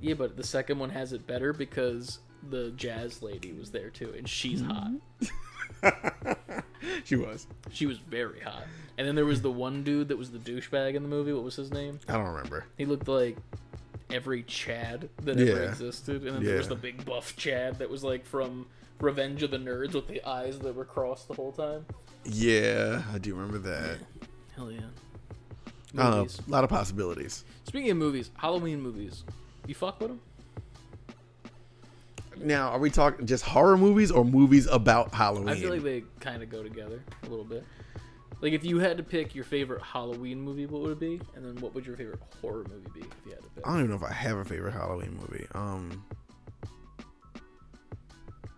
Yeah, 0.00 0.14
but 0.14 0.36
the 0.36 0.44
second 0.44 0.78
one 0.78 0.90
has 0.90 1.12
it 1.12 1.26
better 1.26 1.52
because 1.52 2.18
the 2.50 2.70
jazz 2.72 3.22
lady 3.22 3.52
was 3.52 3.70
there 3.70 3.90
too, 3.90 4.14
and 4.16 4.28
she's 4.28 4.62
mm-hmm. 4.62 4.96
hot. 5.82 6.62
She 7.04 7.16
was. 7.16 7.46
She 7.72 7.86
was 7.86 7.98
very 7.98 8.40
hot. 8.40 8.64
And 8.98 9.06
then 9.06 9.14
there 9.14 9.24
was 9.24 9.42
the 9.42 9.50
one 9.50 9.82
dude 9.82 10.08
that 10.08 10.16
was 10.16 10.30
the 10.30 10.38
douchebag 10.38 10.94
in 10.94 11.02
the 11.02 11.08
movie. 11.08 11.32
What 11.32 11.44
was 11.44 11.56
his 11.56 11.70
name? 11.70 11.98
I 12.08 12.14
don't 12.14 12.26
remember. 12.26 12.66
He 12.78 12.84
looked 12.86 13.08
like 13.08 13.36
every 14.10 14.42
Chad 14.44 15.08
that 15.22 15.38
ever 15.38 15.62
Yeah. 15.62 15.68
existed. 15.70 16.24
And 16.24 16.36
then 16.36 16.44
there 16.44 16.58
was 16.58 16.68
the 16.68 16.74
big 16.76 17.04
buff 17.04 17.36
Chad 17.36 17.78
that 17.78 17.90
was 17.90 18.04
like 18.04 18.24
from 18.24 18.66
Revenge 19.00 19.42
of 19.42 19.50
the 19.50 19.58
Nerds 19.58 19.94
with 19.94 20.06
the 20.08 20.22
eyes 20.26 20.58
that 20.60 20.74
were 20.74 20.84
crossed 20.84 21.28
the 21.28 21.34
whole 21.34 21.52
time. 21.52 21.84
Yeah, 22.24 23.02
I 23.12 23.18
do 23.18 23.34
remember 23.34 23.58
that. 23.58 23.98
Hell 24.54 24.70
yeah. 24.72 24.80
Uh, 25.96 26.16
Movies. 26.18 26.40
a 26.46 26.50
lot 26.50 26.64
of 26.64 26.70
possibilities. 26.70 27.44
Speaking 27.64 27.90
of 27.90 27.96
movies, 27.96 28.30
Halloween 28.36 28.80
movies. 28.80 29.24
You 29.66 29.74
fuck 29.74 30.00
with 30.00 30.10
them? 30.10 30.20
Now, 32.38 32.68
are 32.68 32.78
we 32.78 32.90
talking 32.90 33.26
just 33.26 33.44
horror 33.44 33.78
movies 33.78 34.10
or 34.10 34.24
movies 34.24 34.66
about 34.66 35.14
Halloween? 35.14 35.48
I 35.48 35.54
feel 35.54 35.70
like 35.70 35.82
they 35.82 36.04
kind 36.20 36.42
of 36.42 36.50
go 36.50 36.62
together 36.62 37.02
a 37.22 37.28
little 37.28 37.44
bit. 37.46 37.64
Like 38.40 38.52
if 38.52 38.64
you 38.64 38.78
had 38.78 38.96
to 38.98 39.02
pick 39.02 39.34
your 39.34 39.44
favorite 39.44 39.82
Halloween 39.82 40.40
movie, 40.40 40.66
what 40.66 40.82
would 40.82 40.92
it 40.92 41.00
be? 41.00 41.20
And 41.34 41.44
then 41.44 41.56
what 41.62 41.74
would 41.74 41.86
your 41.86 41.96
favorite 41.96 42.20
horror 42.40 42.64
movie 42.68 42.90
be 42.94 43.00
if 43.00 43.06
you 43.24 43.32
had 43.32 43.42
to 43.42 43.48
pick? 43.50 43.66
I 43.66 43.70
don't 43.70 43.78
even 43.80 43.90
know 43.90 43.96
if 43.96 44.02
I 44.02 44.12
have 44.12 44.36
a 44.36 44.44
favorite 44.44 44.72
Halloween 44.72 45.18
movie. 45.18 45.46
Um, 45.54 46.04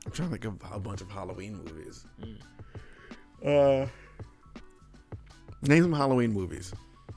I'm 0.05 0.13
trying 0.13 0.31
to 0.31 0.37
think 0.37 0.45
of 0.47 0.73
a 0.73 0.81
bunch 0.81 1.01
of 1.01 1.11
Halloween 1.11 1.63
movies. 1.65 2.05
Uh, 3.45 3.87
name 5.63 5.83
some 5.85 5.93
Halloween 5.93 6.33
movies 6.33 6.73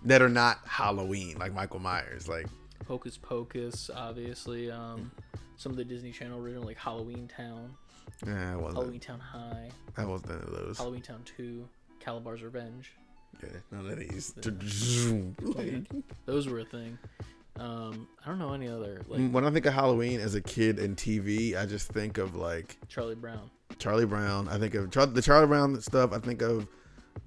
that 0.06 0.22
are 0.22 0.30
not 0.30 0.60
Halloween, 0.66 1.38
like 1.40 1.54
Michael 1.54 1.80
Myers. 1.80 2.28
Like, 2.28 2.48
Hocus 2.88 3.18
Pocus, 3.18 3.90
obviously. 3.96 4.70
Um, 4.70 5.12
some 5.56 5.72
of 5.72 5.78
the 5.78 5.86
Disney 5.86 6.12
Channel 6.12 6.40
original 6.40 6.64
like 6.64 6.78
Halloween 6.78 7.28
Town, 7.28 7.74
yeah, 8.26 8.54
I 8.54 8.56
wasn't. 8.56 8.76
Halloween 8.76 9.00
Town 9.00 9.20
High, 9.20 9.70
I 9.98 10.06
wasn't 10.06 10.32
into 10.32 10.52
those. 10.52 10.78
Halloween 10.78 11.02
Town 11.02 11.22
Two, 11.24 11.68
Kalabar's 12.06 12.44
Revenge. 12.44 12.92
Yeah, 13.42 13.50
none 13.72 13.90
of 13.90 13.98
these. 14.00 14.34
Those 16.26 16.48
were 16.48 16.60
a 16.60 16.66
thing. 16.66 16.98
Um, 17.60 18.08
I 18.24 18.30
don't 18.30 18.40
know 18.40 18.54
any 18.54 18.68
other 18.70 19.02
like 19.08 19.30
when 19.30 19.46
I 19.46 19.52
think 19.52 19.66
of 19.66 19.74
Halloween 19.74 20.20
as 20.22 20.36
a 20.36 20.42
kid 20.42 20.80
and 20.80 20.96
TV, 20.96 21.56
I 21.56 21.66
just 21.66 21.90
think 21.90 22.18
of 22.18 22.36
like 22.36 22.78
Charlie 22.88 23.16
Brown. 23.16 23.50
Charlie 23.78 24.06
Brown. 24.06 24.48
I 24.48 24.58
think 24.58 24.74
of 24.74 24.90
Char- 24.92 25.06
the 25.08 25.22
Charlie 25.22 25.48
Brown 25.48 25.80
stuff. 25.82 26.14
I 26.14 26.20
think 26.20 26.42
of 26.42 26.68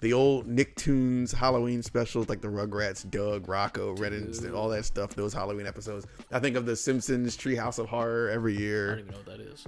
the 0.01 0.13
old 0.13 0.49
Nicktoons 0.49 1.33
Halloween 1.35 1.83
specials, 1.83 2.29
like 2.29 2.41
the 2.41 2.49
Rugrats, 2.49 3.09
Doug, 3.11 3.47
Rocko, 3.47 3.97
Reddit, 3.99 4.41
Dude. 4.41 4.55
all 4.55 4.69
that 4.71 4.85
stuff. 4.87 5.11
Those 5.15 5.35
Halloween 5.35 5.67
episodes. 5.67 6.07
I 6.33 6.41
think 6.41 6.57
of 6.57 6.65
the 6.65 6.75
Simpsons 6.77 7.37
Treehouse 7.37 7.79
of 7.79 7.87
Horror 7.87 8.31
every 8.31 8.57
year. 8.57 8.93
I 8.93 8.95
don't 8.97 8.99
even 9.01 9.13
know 9.13 9.19
what 9.19 9.27
that 9.27 9.41
is. 9.41 9.67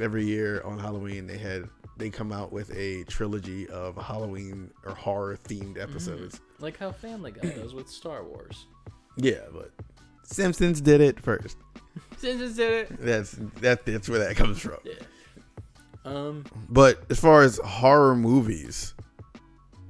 Every 0.00 0.24
year 0.24 0.62
on 0.64 0.78
Halloween, 0.78 1.26
they 1.26 1.36
had 1.38 1.68
they 2.00 2.10
come 2.10 2.32
out 2.32 2.52
with 2.52 2.74
a 2.76 3.04
trilogy 3.04 3.68
of 3.68 3.96
Halloween 3.96 4.70
or 4.84 4.94
horror 4.94 5.36
themed 5.36 5.74
Mm-hmm. 5.74 5.80
episodes. 5.90 6.40
Like 6.58 6.76
how 6.78 6.90
Family 6.92 7.30
Guy 7.30 7.50
does 7.50 7.74
with 7.74 7.88
Star 7.88 8.24
Wars. 8.24 8.66
Yeah, 9.16 9.40
but 9.52 9.70
Simpsons 10.24 10.80
did 10.80 11.00
it 11.00 11.20
first. 11.20 11.56
Simpsons 12.18 12.56
did 12.56 12.72
it. 12.90 13.00
That's 13.00 13.32
that. 13.60 13.84
That's 13.86 14.08
where 14.08 14.18
that 14.20 14.36
comes 14.36 14.58
from. 14.60 14.78
Yeah. 14.84 14.92
Um, 16.04 16.44
But 16.68 17.02
as 17.10 17.20
far 17.20 17.42
as 17.42 17.58
horror 17.58 18.14
movies, 18.16 18.94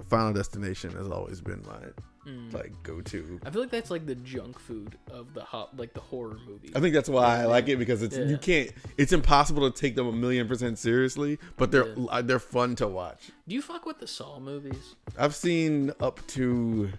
Final 0.08 0.32
Destination 0.32 0.90
has 0.92 1.08
always 1.08 1.40
been 1.40 1.62
my 1.66 1.78
mm. 2.26 2.52
like 2.52 2.72
go 2.82 3.00
to. 3.00 3.40
I 3.44 3.50
feel 3.50 3.62
like 3.62 3.70
that's 3.70 3.90
like 3.90 4.06
the 4.06 4.14
junk 4.14 4.58
food 4.58 4.96
of 5.10 5.34
the 5.34 5.42
hot, 5.42 5.76
like 5.76 5.94
the 5.94 6.00
horror 6.00 6.38
movie. 6.46 6.72
I 6.74 6.80
think 6.80 6.94
that's 6.94 7.08
why 7.08 7.40
I 7.40 7.44
like 7.46 7.68
it 7.68 7.78
because 7.78 8.02
it's 8.02 8.16
Yeah. 8.16 8.24
you 8.24 8.38
can't. 8.38 8.70
It's 8.96 9.12
impossible 9.12 9.70
to 9.70 9.80
take 9.80 9.94
them 9.94 10.06
a 10.06 10.12
million 10.12 10.48
percent 10.48 10.78
seriously, 10.78 11.38
but 11.56 11.70
they're 11.70 11.94
uh, 12.08 12.22
they're 12.22 12.38
fun 12.38 12.76
to 12.76 12.88
watch. 12.88 13.30
Do 13.48 13.54
you 13.54 13.62
fuck 13.62 13.86
with 13.86 13.98
the 13.98 14.06
Saw 14.06 14.38
movies? 14.40 14.96
I've 15.18 15.34
seen 15.34 15.92
up 16.00 16.24
to 16.28 16.90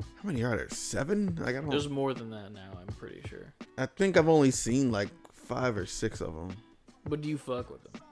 how 0.00 0.24
many 0.24 0.42
are 0.42 0.56
there? 0.56 0.68
Seven? 0.70 1.36
Like 1.40 1.56
I 1.56 1.60
don't. 1.60 1.70
There's 1.70 1.88
more 1.88 2.14
than 2.14 2.30
that 2.30 2.52
now. 2.52 2.70
I'm 2.80 2.94
pretty 2.94 3.22
sure. 3.28 3.52
I 3.76 3.86
think 3.86 4.16
I've 4.16 4.28
only 4.28 4.50
seen 4.50 4.90
like 4.90 5.08
five 5.32 5.76
or 5.76 5.86
six 5.86 6.20
of 6.20 6.34
them. 6.34 6.56
But 7.04 7.22
do 7.22 7.28
you 7.28 7.38
fuck 7.38 7.70
with 7.70 7.82
them? 7.84 8.02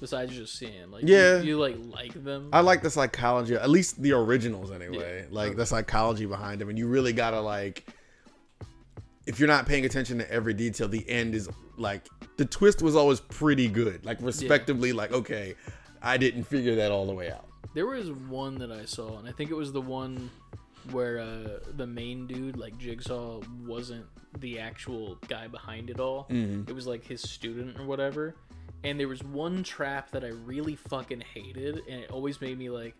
Besides 0.00 0.34
just 0.34 0.58
seeing, 0.58 0.90
like, 0.90 1.04
Yeah. 1.06 1.38
you, 1.38 1.50
you 1.50 1.58
like 1.58 1.76
like 1.86 2.24
them. 2.24 2.50
I 2.52 2.60
like 2.60 2.82
the 2.82 2.90
psychology, 2.90 3.54
at 3.54 3.70
least 3.70 4.02
the 4.02 4.12
originals 4.12 4.70
anyway. 4.70 5.22
Yeah. 5.22 5.26
Like 5.30 5.56
the 5.56 5.66
psychology 5.66 6.26
behind 6.26 6.60
them, 6.60 6.68
and 6.68 6.78
you 6.78 6.86
really 6.88 7.12
gotta 7.12 7.40
like. 7.40 7.86
If 9.26 9.38
you're 9.38 9.48
not 9.48 9.66
paying 9.66 9.86
attention 9.86 10.18
to 10.18 10.30
every 10.30 10.52
detail, 10.52 10.86
the 10.88 11.08
end 11.08 11.34
is 11.34 11.48
like 11.78 12.06
the 12.36 12.44
twist 12.44 12.82
was 12.82 12.94
always 12.96 13.20
pretty 13.20 13.68
good. 13.68 14.04
Like 14.04 14.18
respectively, 14.20 14.92
like 14.92 15.12
okay, 15.12 15.54
I 16.02 16.16
didn't 16.18 16.44
figure 16.44 16.74
that 16.76 16.90
all 16.92 17.06
the 17.06 17.14
way 17.14 17.30
out. 17.30 17.46
There 17.74 17.86
was 17.86 18.10
one 18.12 18.56
that 18.56 18.70
I 18.70 18.84
saw, 18.84 19.18
and 19.18 19.28
I 19.28 19.32
think 19.32 19.50
it 19.50 19.54
was 19.54 19.72
the 19.72 19.80
one 19.80 20.30
where 20.90 21.18
uh, 21.18 21.60
the 21.76 21.86
main 21.86 22.26
dude, 22.26 22.56
like 22.56 22.76
Jigsaw, 22.78 23.40
wasn't 23.66 24.04
the 24.40 24.58
actual 24.58 25.16
guy 25.28 25.48
behind 25.48 25.90
it 25.90 25.98
all. 26.00 26.26
Mm-hmm. 26.30 26.68
It 26.68 26.74
was 26.74 26.86
like 26.86 27.04
his 27.06 27.22
student 27.22 27.78
or 27.78 27.84
whatever. 27.86 28.34
And 28.84 29.00
there 29.00 29.08
was 29.08 29.22
one 29.24 29.62
trap 29.64 30.10
that 30.12 30.24
I 30.24 30.28
really 30.28 30.76
fucking 30.76 31.22
hated, 31.32 31.80
and 31.88 32.00
it 32.02 32.10
always 32.10 32.40
made 32.40 32.58
me 32.58 32.68
like 32.70 32.94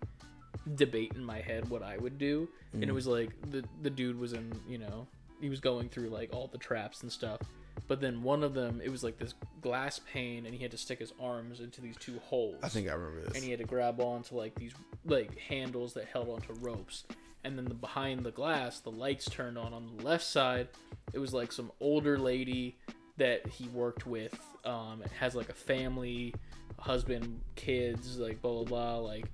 debate 0.77 1.13
in 1.15 1.25
my 1.25 1.41
head 1.41 1.69
what 1.69 1.83
I 1.83 1.99
would 1.99 2.19
do. 2.19 2.49
And 2.73 2.83
it 2.83 2.87
Mm-hmm. 2.87 2.95
was 2.95 3.07
like 3.07 3.31
the 3.51 3.65
the 3.83 3.91
dude 3.91 4.19
was 4.19 4.33
in, 4.33 4.53
you 4.69 4.79
know, 4.79 5.07
he 5.41 5.49
was 5.51 5.61
going 5.61 5.89
through 5.91 6.09
like 6.09 6.33
all 6.35 6.49
the 6.49 6.59
traps 6.59 7.03
and 7.03 7.13
stuff. 7.13 7.41
But 7.89 8.01
then 8.01 8.23
one 8.23 8.43
of 8.45 8.55
them, 8.55 8.81
it 8.83 8.89
was 8.89 9.05
like 9.05 9.19
this 9.19 9.35
glass 9.61 10.01
pane, 10.11 10.47
and 10.47 10.55
he 10.55 10.63
had 10.63 10.71
to 10.71 10.77
stick 10.79 11.01
his 11.01 11.13
arms 11.21 11.61
into 11.61 11.81
these 11.81 11.97
two 11.97 12.19
holes 12.21 12.57
I 12.63 12.69
think 12.69 12.89
I 12.89 12.93
remember 12.95 13.27
this. 13.27 13.35
and 13.35 13.45
he 13.45 13.51
had 13.51 13.59
to 13.61 13.67
grab 13.67 14.01
onto 14.01 14.37
like 14.37 14.55
these 14.55 14.73
like 15.05 15.37
handles 15.39 15.93
that 15.95 16.07
held 16.07 16.29
onto 16.31 16.53
ropes 16.61 17.05
and 17.43 17.59
then 17.59 17.67
the 17.67 17.75
behind 17.75 18.25
the 18.25 18.31
glass 18.31 18.79
the 18.81 18.91
lights 18.91 19.27
turned 19.29 19.59
on 19.59 19.75
on 19.75 19.91
the 19.99 20.05
left 20.05 20.25
side 20.25 20.69
it 21.13 21.19
was 21.19 21.35
like 21.35 21.53
some 21.53 21.71
older 21.81 22.17
lady 22.19 22.79
that 23.19 23.47
he 23.47 23.69
worked 23.69 24.07
with 24.07 24.35
um 24.65 25.03
it 25.05 25.11
has 25.13 25.35
like 25.35 25.49
a 25.49 25.55
family 25.55 26.35
husband 26.79 27.41
kids 27.55 28.19
like 28.19 28.41
blah 28.43 28.53
blah 28.53 28.65
blah 28.65 28.97
like 28.99 29.27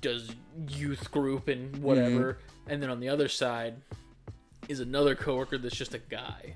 does 0.00 0.30
youth 0.68 1.10
group 1.10 1.48
and 1.48 1.76
whatever. 1.78 2.38
And 2.66 2.82
then 2.82 2.90
on 2.90 3.00
the 3.00 3.08
other 3.08 3.28
side 3.28 3.76
is 4.68 4.80
another 4.80 5.14
coworker 5.14 5.58
that's 5.58 5.76
just 5.76 5.94
a 5.94 5.98
guy. 5.98 6.54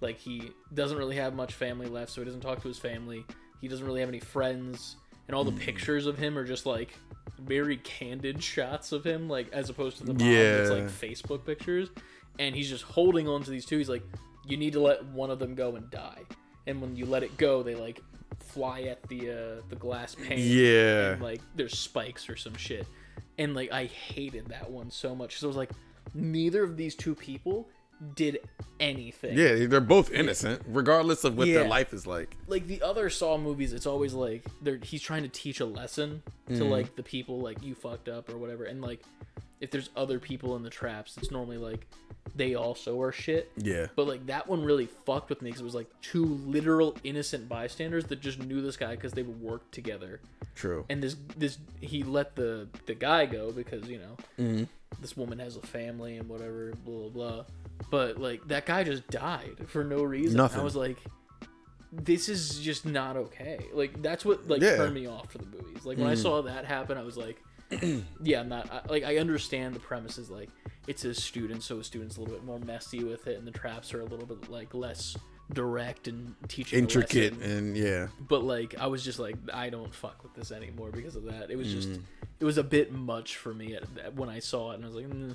Like 0.00 0.18
he 0.18 0.50
doesn't 0.74 0.96
really 0.96 1.16
have 1.16 1.34
much 1.34 1.54
family 1.54 1.86
left 1.86 2.12
so 2.12 2.20
he 2.20 2.24
doesn't 2.24 2.40
talk 2.40 2.60
to 2.62 2.68
his 2.68 2.78
family. 2.78 3.24
He 3.60 3.68
doesn't 3.68 3.84
really 3.86 4.00
have 4.00 4.08
any 4.08 4.20
friends. 4.20 4.96
And 5.28 5.34
all 5.34 5.44
the 5.44 5.52
pictures 5.52 6.06
of 6.06 6.18
him 6.18 6.36
are 6.36 6.44
just 6.44 6.66
like 6.66 6.96
very 7.38 7.76
candid 7.78 8.42
shots 8.42 8.92
of 8.92 9.04
him 9.04 9.28
like 9.28 9.50
as 9.52 9.70
opposed 9.70 9.96
to 9.98 10.04
the 10.04 10.12
mom 10.12 10.26
that's 10.58 10.70
like 10.70 10.88
facebook 10.88 11.46
pictures. 11.46 11.88
And 12.38 12.54
he's 12.54 12.68
just 12.68 12.84
holding 12.84 13.28
on 13.28 13.42
to 13.44 13.50
these 13.50 13.64
two. 13.64 13.78
He's 13.78 13.88
like 13.88 14.02
you 14.44 14.56
need 14.56 14.72
to 14.72 14.80
let 14.80 15.04
one 15.06 15.30
of 15.30 15.38
them 15.38 15.54
go 15.54 15.76
and 15.76 15.90
die 15.90 16.22
and 16.70 16.80
when 16.80 16.96
you 16.96 17.04
let 17.06 17.22
it 17.22 17.36
go 17.36 17.62
they 17.62 17.74
like 17.74 18.00
fly 18.38 18.82
at 18.82 19.02
the 19.08 19.30
uh 19.30 19.60
the 19.68 19.76
glass 19.76 20.14
pane 20.14 20.38
Yeah. 20.40 21.12
and 21.12 21.22
like 21.22 21.40
there's 21.54 21.78
spikes 21.78 22.28
or 22.28 22.36
some 22.36 22.54
shit 22.56 22.86
and 23.38 23.54
like 23.54 23.70
i 23.72 23.84
hated 23.86 24.46
that 24.48 24.70
one 24.70 24.90
so 24.90 25.14
much 25.14 25.30
because 25.30 25.44
i 25.44 25.46
was 25.46 25.56
like 25.56 25.70
neither 26.14 26.62
of 26.64 26.76
these 26.76 26.94
two 26.94 27.14
people 27.14 27.68
did 28.14 28.38
anything 28.80 29.36
Yeah, 29.36 29.66
they're 29.66 29.78
both 29.82 30.10
innocent, 30.10 30.62
regardless 30.66 31.22
of 31.24 31.36
what 31.36 31.46
their 31.48 31.68
life 31.68 31.92
is 31.92 32.06
like. 32.06 32.34
like 32.46 32.66
the 32.66 32.80
other 32.80 33.10
Saw 33.10 33.36
movies, 33.36 33.74
it's 33.74 33.84
always 33.86 34.14
like 34.14 34.46
they're 34.62 34.78
he's 34.82 35.02
trying 35.02 35.22
to 35.22 35.28
teach 35.28 35.60
a 35.60 35.66
lesson 35.66 36.22
to 36.48 36.54
Mm-hmm. 36.54 36.62
like 36.64 36.96
the 36.96 37.02
people 37.02 37.40
like 37.40 37.62
you 37.62 37.74
fucked 37.74 38.08
up 38.08 38.30
or 38.30 38.38
whatever, 38.38 38.64
and 38.64 38.80
like 38.80 39.02
if 39.60 39.70
there's 39.70 39.90
other 39.94 40.18
people 40.18 40.56
in 40.56 40.62
the 40.62 40.70
traps, 40.70 41.18
it's 41.18 41.30
normally 41.30 41.58
like 41.58 41.86
they 42.36 42.54
also 42.54 43.00
are 43.00 43.12
shit. 43.12 43.50
Yeah. 43.56 43.86
But 43.96 44.06
like 44.06 44.26
that 44.26 44.46
one 44.48 44.64
really 44.64 44.86
fucked 45.06 45.28
with 45.30 45.42
me 45.42 45.50
because 45.50 45.60
it 45.60 45.64
was 45.64 45.74
like 45.74 45.88
two 46.02 46.24
literal 46.24 46.96
innocent 47.04 47.48
bystanders 47.48 48.04
that 48.06 48.20
just 48.20 48.38
knew 48.40 48.60
this 48.60 48.76
guy 48.76 48.94
because 48.94 49.12
they 49.12 49.22
would 49.22 49.40
work 49.40 49.70
together, 49.70 50.20
True. 50.54 50.84
and 50.88 51.02
this 51.02 51.16
this 51.36 51.58
he 51.80 52.02
let 52.02 52.36
the 52.36 52.68
the 52.86 52.94
guy 52.94 53.26
go 53.26 53.52
because 53.52 53.88
you 53.88 53.98
know 53.98 54.16
Mm-hmm. 54.38 54.64
this 55.00 55.16
woman 55.16 55.38
has 55.38 55.56
a 55.56 55.60
family 55.60 56.16
and 56.18 56.28
whatever 56.28 56.72
blah 56.84 57.08
blah 57.08 57.08
blah. 57.10 57.44
But 57.90 58.18
like 58.18 58.46
that 58.48 58.66
guy 58.66 58.84
just 58.84 59.08
died 59.08 59.56
for 59.68 59.82
no 59.84 60.02
reason. 60.02 60.36
Nothing. 60.36 60.60
I 60.60 60.64
was 60.64 60.76
like, 60.76 60.98
this 61.92 62.28
is 62.28 62.60
just 62.60 62.86
not 62.86 63.16
okay. 63.16 63.58
Like 63.72 64.00
that's 64.02 64.24
what 64.24 64.46
like 64.48 64.60
Yeah. 64.62 64.76
turned 64.76 64.94
me 64.94 65.06
off 65.08 65.32
for 65.32 65.38
the 65.38 65.46
movies. 65.46 65.84
Like 65.84 65.98
when 65.98 66.06
I 66.06 66.14
saw 66.14 66.42
that 66.42 66.64
happen, 66.64 66.96
I 66.96 67.02
was 67.02 67.16
like, 67.16 67.42
yeah, 68.22 68.40
I'm 68.40 68.48
not 68.48 68.70
I, 68.72 68.80
like 68.88 69.04
I 69.04 69.18
understand 69.18 69.74
the 69.74 69.80
premise 69.80 70.18
is 70.18 70.30
like 70.30 70.50
it's 70.86 71.04
a 71.04 71.14
student, 71.14 71.62
so 71.62 71.78
a 71.78 71.84
student's 71.84 72.16
a 72.16 72.20
little 72.20 72.34
bit 72.34 72.44
more 72.44 72.58
messy 72.58 73.04
with 73.04 73.26
it, 73.26 73.38
and 73.38 73.46
the 73.46 73.52
traps 73.52 73.94
are 73.94 74.00
a 74.00 74.04
little 74.04 74.26
bit 74.26 74.50
like 74.50 74.74
less 74.74 75.16
direct 75.52 76.06
and 76.06 76.34
teaching 76.48 76.78
Intricate 76.78 77.34
and 77.42 77.76
yeah. 77.76 78.08
But 78.28 78.44
like 78.44 78.74
I 78.78 78.86
was 78.86 79.04
just 79.04 79.18
like 79.18 79.36
I 79.52 79.70
don't 79.70 79.94
fuck 79.94 80.22
with 80.22 80.34
this 80.34 80.52
anymore 80.52 80.90
because 80.90 81.16
of 81.16 81.24
that. 81.24 81.50
It 81.50 81.56
was 81.56 81.70
just 81.72 81.88
Mm. 81.90 82.02
it 82.40 82.44
was 82.44 82.58
a 82.58 82.62
bit 82.64 82.92
much 82.92 83.36
for 83.36 83.52
me 83.54 83.74
at, 83.74 83.84
at- 84.04 84.14
when 84.14 84.28
I 84.28 84.38
saw 84.40 84.72
it, 84.72 84.76
and 84.76 84.84
I 84.84 84.86
was 84.88 84.96
like, 84.96 85.08
mm, 85.08 85.34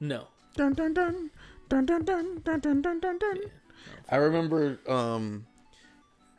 no. 0.00 0.26
Dun 0.56 0.72
dun 0.74 0.92
dun 0.94 1.30
dun 1.68 1.86
dun 1.86 2.04
dun 2.04 2.40
dun 2.44 2.60
dun 2.60 2.82
dun 2.82 3.00
dun 3.00 3.18
dun. 3.18 3.38
I 4.08 4.16
remember 4.16 4.78
um 4.88 5.46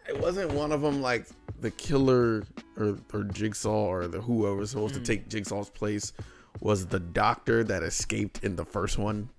it 0.07 0.19
wasn't 0.19 0.51
one 0.53 0.71
of 0.71 0.81
them 0.81 1.01
like 1.01 1.25
the 1.59 1.71
killer 1.71 2.43
or 2.77 2.97
or 3.13 3.23
Jigsaw 3.23 3.85
or 3.87 4.07
the 4.07 4.21
whoever 4.21 4.55
was 4.55 4.71
supposed 4.71 4.95
to 4.95 4.99
mm. 4.99 5.05
take 5.05 5.29
Jigsaw's 5.29 5.69
place 5.69 6.13
was 6.59 6.87
the 6.87 6.99
doctor 6.99 7.63
that 7.63 7.83
escaped 7.83 8.43
in 8.43 8.55
the 8.55 8.65
first 8.65 8.97
one. 8.97 9.29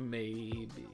Maybe. 0.00 0.86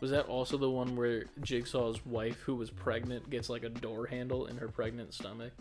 Was 0.00 0.10
that 0.12 0.26
also 0.26 0.56
the 0.56 0.70
one 0.70 0.94
where 0.94 1.24
Jigsaw's 1.42 2.04
wife, 2.06 2.38
who 2.42 2.54
was 2.54 2.70
pregnant, 2.70 3.28
gets 3.30 3.48
like 3.48 3.64
a 3.64 3.68
door 3.68 4.06
handle 4.06 4.46
in 4.46 4.56
her 4.56 4.68
pregnant 4.68 5.12
stomach? 5.12 5.52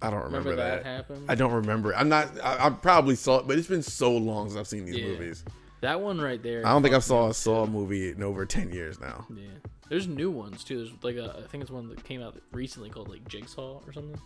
I 0.00 0.10
don't 0.10 0.22
remember, 0.24 0.50
Remember, 0.50 0.56
that. 0.56 0.84
that, 0.84 0.86
happened? 0.88 1.24
I 1.28 1.34
don't 1.34 1.52
remember. 1.52 1.94
I'm 1.96 2.08
not. 2.08 2.28
I, 2.42 2.66
I 2.66 2.70
probably 2.70 3.16
saw 3.16 3.38
it, 3.40 3.48
but 3.48 3.58
it's 3.58 3.66
been 3.66 3.82
so 3.82 4.12
long 4.16 4.48
since 4.48 4.60
I've 4.60 4.68
seen 4.68 4.84
these 4.84 4.96
Yeah. 4.96 5.06
movies. 5.08 5.44
that 5.80 6.00
one 6.00 6.20
right 6.20 6.42
there. 6.42 6.64
I 6.66 6.72
don't 6.72 6.82
think 6.82 6.94
I 6.94 6.98
saw 7.00 7.28
a 7.30 7.34
Saw 7.34 7.64
too. 7.64 7.72
movie 7.72 8.10
in 8.10 8.22
over 8.22 8.44
ten 8.46 8.70
years 8.70 9.00
now. 9.00 9.26
Yeah. 9.34 9.46
There's 9.88 10.06
new 10.08 10.30
ones 10.30 10.64
too. 10.64 10.78
There's 10.78 10.92
like 11.02 11.16
a, 11.16 11.36
I 11.44 11.46
think 11.48 11.62
it's 11.62 11.70
one 11.70 11.88
that 11.90 12.02
came 12.04 12.22
out 12.22 12.36
recently 12.52 12.88
called 12.90 13.08
like 13.08 13.26
Jigsaw 13.28 13.80
or 13.86 13.92
something. 13.92 14.18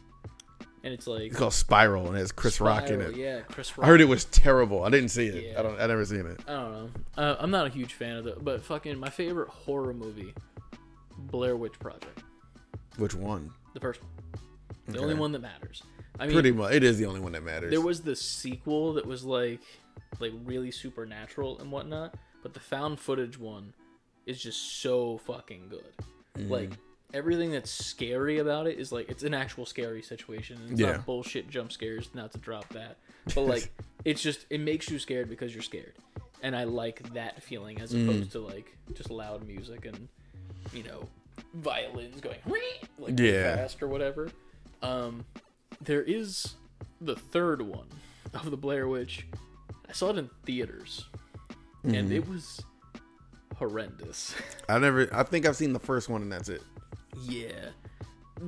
And 0.85 0.95
it's 0.95 1.09
like 1.09 1.23
It's 1.31 1.37
called 1.37 1.53
Spiral 1.53 2.07
and 2.07 2.17
it 2.17 2.21
has 2.21 2.31
Chris 2.31 2.61
Rock 2.61 2.89
in 2.89 3.01
it. 3.01 3.17
Yeah, 3.17 3.41
Chris 3.41 3.77
Rock. 3.77 3.85
I 3.85 3.91
heard 3.91 4.01
it 4.01 4.05
was 4.09 4.25
terrible. 4.27 4.85
I 4.85 4.91
didn't 4.91 5.09
see 5.11 5.27
it. 5.27 5.47
Yeah. 5.53 5.59
I 5.59 5.63
don't. 5.63 5.81
I 5.81 5.87
never 5.89 6.05
seen 6.05 6.25
it. 6.27 6.41
I 6.47 6.53
don't 6.53 6.73
know. 6.73 6.91
Uh, 7.17 7.37
I'm 7.41 7.51
not 7.51 7.67
a 7.67 7.71
huge 7.71 7.95
fan 7.95 8.17
of 8.17 8.27
it, 8.29 8.45
but 8.45 8.63
fucking 8.65 8.97
my 8.99 9.11
favorite 9.11 9.49
horror 9.49 9.93
movie, 9.93 10.33
Blair 11.19 11.57
Witch 11.57 11.79
Project, 11.81 12.23
Which 12.97 13.15
one? 13.15 13.51
the 13.75 13.81
first 13.81 14.01
one, 14.03 14.11
the 14.87 14.93
Okay. 14.95 15.03
only 15.03 15.15
one 15.17 15.33
that 15.33 15.41
matters. 15.43 15.83
I 16.21 16.27
mean, 16.27 16.33
Pretty 16.35 16.53
much. 16.53 16.73
It 16.73 16.85
is 16.85 16.97
the 16.99 17.07
only 17.07 17.21
one 17.21 17.33
that 17.33 17.43
matters. 17.43 17.71
there 17.71 17.81
was 17.81 18.03
the 18.03 18.15
sequel 18.17 18.95
that 18.95 19.05
was 19.07 19.25
like, 19.25 19.61
like 20.21 20.33
really 20.45 20.71
supernatural 20.71 21.59
and 21.59 21.71
whatnot, 21.73 22.15
but 22.43 22.55
the 22.55 22.61
found 22.61 22.99
footage 23.01 23.37
one 23.39 23.73
is 24.29 24.41
just 24.41 24.81
so 24.83 25.19
fucking 25.19 25.69
good. 25.71 25.93
Mm. 26.37 26.51
Like 26.51 26.71
everything 27.15 27.51
that's 27.51 27.71
scary 27.71 28.39
about 28.39 28.67
it 28.67 28.79
is 28.79 28.93
like 28.93 29.09
it's 29.09 29.23
an 29.23 29.35
actual 29.35 29.65
scary 29.67 30.03
situation. 30.03 30.59
It's 30.71 30.81
Yeah. 30.81 30.93
not 30.93 31.07
bullshit 31.07 31.49
jump 31.51 31.73
scares. 31.73 32.11
Not 32.15 32.33
to 32.33 32.39
drop 32.39 32.69
that, 32.71 32.97
but 33.35 33.43
like 33.43 33.71
it's 34.05 34.23
just 34.23 34.47
it 34.51 34.61
makes 34.61 34.91
you 34.91 34.99
scared 34.99 35.29
because 35.31 35.55
you're 35.55 35.63
scared, 35.63 35.95
and 36.43 36.55
I 36.55 36.65
like 36.65 37.15
that 37.15 37.43
feeling 37.43 37.81
as 37.81 37.93
Mm. 37.93 38.09
opposed 38.09 38.33
to 38.33 38.41
like 38.41 38.77
just 38.95 39.11
loud 39.11 39.47
music 39.47 39.87
and 39.87 40.09
you 40.73 40.83
know 40.85 41.09
violins 41.55 42.21
going 42.21 42.39
like 42.99 43.19
Yeah. 43.19 43.57
fast 43.57 43.83
or 43.83 43.89
whatever. 43.89 44.31
Um, 44.83 45.25
there 45.81 46.03
is 46.03 46.55
the 47.01 47.17
third 47.17 47.63
one 47.63 47.87
of 48.35 48.51
the 48.51 48.57
Blair 48.57 48.87
Witch. 48.87 49.27
I 49.89 49.93
saw 49.93 50.11
it 50.11 50.19
in 50.19 50.29
theaters, 50.45 51.07
Mm-hmm. 51.85 51.95
and 51.95 52.13
it 52.13 52.29
was 52.29 52.61
horrendous. 53.59 54.35
I 54.69 54.79
never. 54.79 55.09
I 55.15 55.23
think 55.23 55.47
I've 55.47 55.57
seen 55.57 55.73
the 55.73 55.81
first 55.81 56.09
one 56.09 56.23
and 56.23 56.33
that's 56.33 56.49
it. 56.49 56.63
Yeah. 57.23 57.71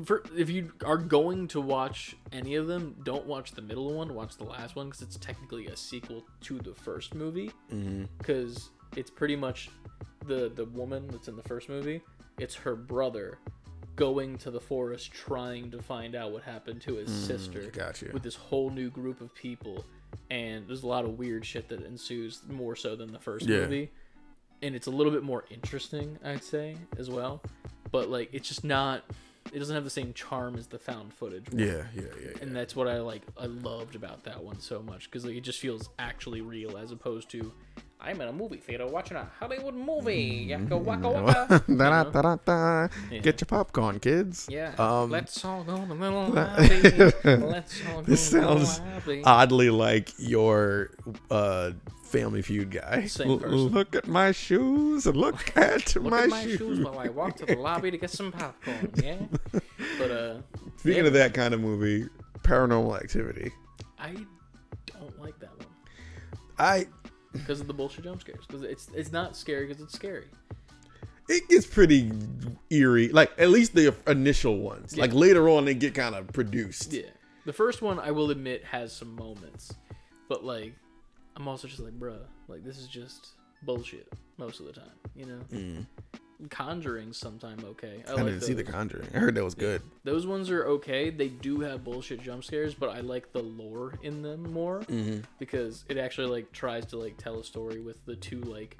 For, 0.04 0.22
if 0.36 0.48
you 0.48 0.72
are 0.84 0.96
going 0.96 1.48
to 1.48 1.60
watch 1.60 2.16
any 2.32 2.54
of 2.54 2.68
them, 2.68 2.94
don't 3.02 3.26
watch 3.26 3.52
the 3.52 3.62
middle 3.62 3.92
one. 3.92 4.14
Watch 4.14 4.36
the 4.36 4.44
last 4.44 4.76
one 4.76 4.86
because 4.86 5.02
it's 5.02 5.16
technically 5.16 5.66
a 5.66 5.76
sequel 5.76 6.24
to 6.42 6.58
the 6.58 6.72
first 6.72 7.14
movie. 7.14 7.50
Mm-hmm. 7.72 8.04
Because 8.18 8.70
it's 8.96 9.10
pretty 9.10 9.36
much 9.36 9.68
the 10.26 10.50
the 10.54 10.66
woman 10.66 11.08
that's 11.08 11.28
in 11.28 11.36
the 11.36 11.42
first 11.42 11.68
movie. 11.68 12.00
It's 12.38 12.54
her 12.54 12.76
brother 12.76 13.38
going 13.96 14.38
to 14.38 14.50
the 14.50 14.60
forest 14.60 15.12
trying 15.12 15.70
to 15.72 15.82
find 15.82 16.14
out 16.14 16.32
what 16.32 16.42
happened 16.42 16.80
to 16.82 16.94
his 16.94 17.10
mm, 17.10 17.26
sister. 17.26 17.70
gotcha. 17.72 18.06
With 18.12 18.22
this 18.22 18.36
whole 18.36 18.70
new 18.70 18.88
group 18.90 19.20
of 19.20 19.34
people, 19.34 19.84
and 20.30 20.66
there's 20.66 20.84
a 20.84 20.86
lot 20.86 21.04
of 21.04 21.18
weird 21.18 21.44
shit 21.44 21.68
that 21.68 21.84
ensues 21.84 22.40
more 22.48 22.76
so 22.76 22.94
than 22.96 23.12
the 23.12 23.18
first 23.18 23.46
Yeah. 23.46 23.58
movie 23.58 23.90
and 24.62 24.74
it's 24.74 24.86
a 24.86 24.90
little 24.90 25.12
bit 25.12 25.22
more 25.22 25.44
interesting, 25.50 26.18
I'd 26.24 26.44
say, 26.44 26.76
as 26.98 27.10
well. 27.10 27.42
But 27.90 28.08
like, 28.08 28.30
it's 28.32 28.48
just 28.48 28.64
not. 28.64 29.04
It 29.52 29.58
doesn't 29.58 29.74
have 29.74 29.84
the 29.84 29.90
same 29.90 30.12
charm 30.12 30.56
as 30.56 30.68
the 30.68 30.78
found 30.78 31.12
footage. 31.12 31.50
one. 31.50 31.58
Yeah, 31.58 31.82
yeah, 31.94 32.02
yeah. 32.02 32.06
yeah. 32.22 32.32
And 32.40 32.54
that's 32.54 32.76
what 32.76 32.86
I 32.86 33.00
like. 33.00 33.22
I 33.36 33.46
loved 33.46 33.96
about 33.96 34.22
that 34.24 34.42
one 34.44 34.60
so 34.60 34.80
much 34.80 35.10
because 35.10 35.24
like, 35.24 35.34
it 35.34 35.40
just 35.40 35.58
feels 35.58 35.88
actually 35.98 36.40
real 36.40 36.76
as 36.76 36.92
opposed 36.92 37.30
to 37.30 37.52
I'm 38.02 38.20
in 38.20 38.28
a 38.28 38.32
movie 38.32 38.56
theater 38.56 38.86
watching 38.86 39.16
a 39.16 39.28
Hollywood 39.38 39.74
movie. 39.74 40.46
Yaka 40.48 40.76
waka 40.76 41.08
waka. 41.10 41.64
Da, 41.68 42.04
da, 42.04 42.22
da, 42.22 42.36
da. 42.44 42.88
Get 43.10 43.40
your 43.40 43.46
popcorn, 43.46 44.00
kids. 44.00 44.46
Yeah. 44.50 44.72
Um, 44.78 45.10
Let's 45.10 45.44
all 45.44 45.64
go 45.64 45.76
to 45.78 45.86
the 45.86 45.94
little 45.94 46.26
lobby. 46.28 47.46
Let's 47.46 47.80
all 47.88 48.00
go 48.00 48.02
this 48.02 48.30
sounds 48.30 48.80
oddly 49.24 49.70
like 49.70 50.12
your 50.18 50.90
uh, 51.30 51.72
Family 52.04 52.42
Feud 52.42 52.70
guy. 52.70 53.06
Same 53.06 53.30
L-. 53.30 53.36
Look 53.38 53.94
at 53.94 54.08
my 54.08 54.32
shoes 54.32 55.06
look 55.06 55.52
at 55.56 55.94
Look 55.94 56.10
my, 56.10 56.22
at 56.22 56.28
my 56.30 56.42
shoes. 56.42 56.58
shoes 56.58 56.80
while 56.80 56.98
I 56.98 57.08
walk 57.08 57.36
to 57.36 57.46
the 57.46 57.56
lobby 57.56 57.90
to 57.90 57.98
get 57.98 58.10
some 58.10 58.32
popcorn. 58.32 58.92
Yeah. 58.96 59.16
But 59.98 60.10
uh, 60.10 60.38
Speaking 60.78 61.02
yeah, 61.02 61.08
of 61.08 61.12
that 61.12 61.34
kind 61.34 61.54
of 61.54 61.60
movie, 61.60 62.08
Paranormal 62.42 63.00
Activity. 63.00 63.52
I 63.98 64.16
don't 64.86 65.20
like 65.20 65.38
that 65.40 65.50
one 65.58 65.66
I 66.58 66.86
because 67.40 67.60
of 67.60 67.66
the 67.66 67.74
bullshit 67.74 68.04
jump 68.04 68.20
scares. 68.20 68.44
Because 68.46 68.62
it's 68.62 68.88
it's 68.94 69.12
not 69.12 69.36
scary 69.36 69.66
because 69.66 69.82
it's 69.82 69.94
scary. 69.94 70.26
it 71.28 71.48
gets 71.48 71.66
pretty 71.66 72.10
eerie. 72.70 73.08
Like 73.08 73.30
at 73.38 73.50
least 73.50 73.74
the 73.74 73.94
initial 74.06 74.58
ones. 74.58 74.96
Like 74.96 75.12
later 75.12 75.48
on, 75.48 75.64
they 75.64 75.74
get 75.74 75.94
kind 75.94 76.14
of 76.14 76.28
produced. 76.32 76.92
Yeah. 76.92 77.02
The 77.46 77.52
first 77.52 77.80
one, 77.82 77.98
I 77.98 78.10
will 78.10 78.30
admit, 78.30 78.62
has 78.64 78.92
some 78.92 79.14
moments, 79.16 79.74
but 80.28 80.44
like, 80.44 80.74
I'm 81.36 81.48
also 81.48 81.68
just 81.68 81.80
like, 81.80 81.98
bruh, 81.98 82.18
like 82.48 82.62
this 82.64 82.76
is 82.78 82.86
just 82.86 83.28
bullshit 83.62 84.12
most 84.36 84.60
of 84.60 84.66
the 84.66 84.72
time. 84.72 84.90
You 85.14 85.26
know. 85.26 85.38
Mm. 85.52 85.86
Conjuring 86.48 87.12
sometime 87.12 87.58
okay. 87.64 88.02
I, 88.08 88.12
I 88.12 88.14
like 88.14 88.24
didn't 88.26 88.40
see 88.42 88.54
The. 88.54 88.64
Conjuring. 88.64 89.08
I 89.14 89.18
heard 89.18 89.34
that 89.34 89.44
was 89.44 89.54
good. 89.54 89.82
Those 90.04 90.26
ones 90.26 90.50
are 90.50 90.64
okay. 90.66 91.10
They 91.10 91.28
do 91.28 91.60
have 91.60 91.84
bullshit 91.84 92.22
jump 92.22 92.44
scares, 92.44 92.74
but 92.74 92.90
I 92.90 93.00
like 93.00 93.32
the 93.32 93.42
lore 93.42 93.98
in 94.02 94.22
them 94.22 94.52
more 94.52 94.80
mm-hmm. 94.80 95.20
because 95.38 95.84
it 95.88 95.98
actually 95.98 96.28
like 96.28 96.50
tries 96.52 96.86
to 96.86 96.96
like 96.96 97.16
tell 97.16 97.40
a 97.40 97.44
story 97.44 97.80
with 97.80 98.04
the 98.06 98.16
two 98.16 98.40
like 98.40 98.78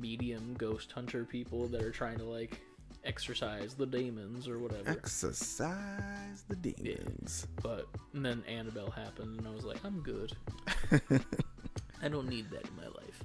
medium 0.00 0.54
ghost 0.58 0.92
hunter 0.92 1.24
people 1.24 1.66
that 1.68 1.82
are 1.82 1.90
trying 1.90 2.18
to 2.18 2.24
like 2.24 2.60
exorcise 3.04 3.74
the 3.74 3.86
demons 3.86 4.48
or 4.48 4.58
whatever. 4.58 4.90
Exercise 4.90 6.44
the 6.48 6.56
demons. 6.56 7.46
But 7.62 7.86
and 8.14 8.24
then 8.24 8.42
Annabelle 8.48 8.90
happened, 8.90 9.38
and 9.38 9.46
I 9.46 9.50
was 9.50 9.64
like, 9.64 9.78
I'm 9.84 10.00
good. 10.00 10.32
I 12.02 12.08
don't 12.08 12.28
need 12.28 12.50
that 12.50 12.64
in 12.64 12.76
my 12.76 12.86
life. 12.86 13.24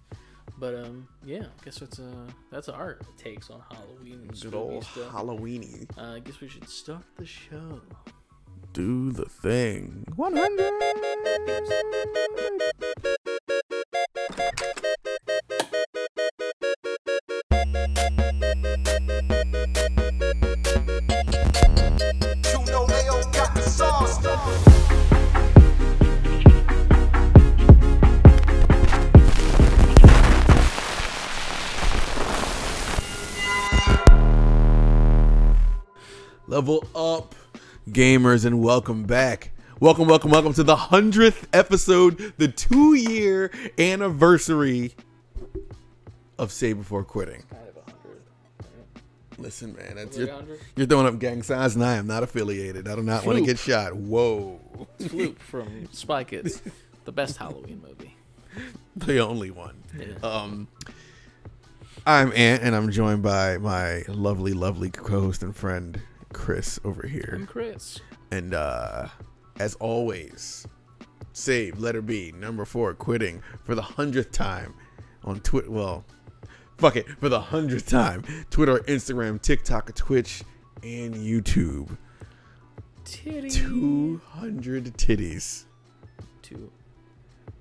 But 0.63 0.75
um, 0.75 1.09
yeah, 1.25 1.41
I 1.41 1.65
guess 1.65 1.79
that's 1.79 1.99
uh 1.99 2.05
that's 2.49 2.69
our 2.69 2.97
takes 3.17 3.49
on 3.49 3.61
Halloween 3.69 4.21
and 4.21 4.29
Good 4.29 4.37
spooky 4.37 4.55
old 4.55 4.85
stuff. 4.85 5.11
Halloweeny. 5.11 5.89
uh, 5.97 6.13
I 6.13 6.19
guess 6.19 6.39
we 6.39 6.47
should 6.47 6.69
start 6.69 7.03
the 7.17 7.25
show. 7.25 7.81
Do 8.71 9.11
the 9.11 9.25
thing. 9.25 10.05
100. 10.15 12.92
Level 36.53 36.85
up, 36.95 37.33
gamers, 37.89 38.45
and 38.45 38.61
welcome 38.61 39.05
back. 39.05 39.49
Welcome, 39.79 40.07
welcome, 40.07 40.29
welcome 40.29 40.53
to 40.53 40.61
the 40.61 40.75
100th 40.75 41.47
episode, 41.51 42.31
the 42.37 42.47
two 42.47 42.93
year 42.93 43.49
anniversary 43.79 44.93
of 46.37 46.51
Say 46.51 46.73
Before 46.73 47.03
Quitting. 47.03 47.41
I 47.51 47.55
have 47.55 47.77
a 47.77 47.91
hundred. 47.91 48.21
Listen, 49.39 49.75
man, 49.75 49.95
that's, 49.95 50.15
Like 50.15 50.27
you're, 50.27 50.35
100? 50.35 50.89
throwing 50.89 51.07
up 51.07 51.17
gang 51.17 51.41
signs, 51.41 51.73
and 51.73 51.83
I 51.83 51.95
am 51.95 52.05
not 52.05 52.21
affiliated. 52.21 52.87
I 52.87 52.97
do 52.97 53.01
not 53.01 53.25
want 53.25 53.39
to 53.39 53.45
get 53.45 53.57
shot. 53.57 53.95
Whoa. 53.95 54.61
Floop 54.99 55.39
from 55.39 55.91
Spy 55.91 56.23
Kids, 56.23 56.61
the 57.05 57.11
best 57.11 57.37
Halloween 57.37 57.81
movie. 57.81 58.15
the 58.95 59.17
only 59.17 59.49
one. 59.49 59.81
Yeah. 59.97 60.13
Um, 60.21 60.67
I'm 62.05 62.31
Ant, 62.35 62.61
and 62.61 62.75
I'm 62.75 62.91
joined 62.91 63.23
by 63.23 63.57
my 63.57 64.03
lovely, 64.07 64.53
lovely 64.53 64.91
co-host 64.91 65.41
and 65.41 65.55
friend 65.55 65.99
Chris 66.33 66.79
over 66.83 67.07
here. 67.07 67.33
I'm 67.35 67.47
Chris. 67.47 67.99
And 68.31 68.53
uh, 68.53 69.07
as 69.59 69.75
always, 69.75 70.67
save 71.31 71.79
letter 71.79 72.01
B 72.01 72.33
number 72.37 72.65
four, 72.65 72.93
quitting 72.93 73.41
for 73.63 73.75
the 73.75 73.81
hundredth 73.81 74.31
time 74.31 74.73
on 75.23 75.39
Twitter. 75.41 75.71
Well, 75.71 76.03
fuck 76.77 76.95
it, 76.95 77.07
for 77.19 77.29
the 77.29 77.39
hundredth 77.39 77.87
time. 77.89 78.23
Twitter, 78.49 78.79
Instagram, 78.79 79.41
TikTok, 79.41 79.93
Twitch, 79.95 80.43
and 80.83 81.15
YouTube. 81.15 81.97
Titty. 83.05 83.49
Two 83.49 84.21
hundred 84.29 84.85
titties. 84.97 85.65
to 86.43 86.71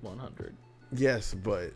100. 0.01 0.55
Yes, 0.91 1.33
but 1.33 1.71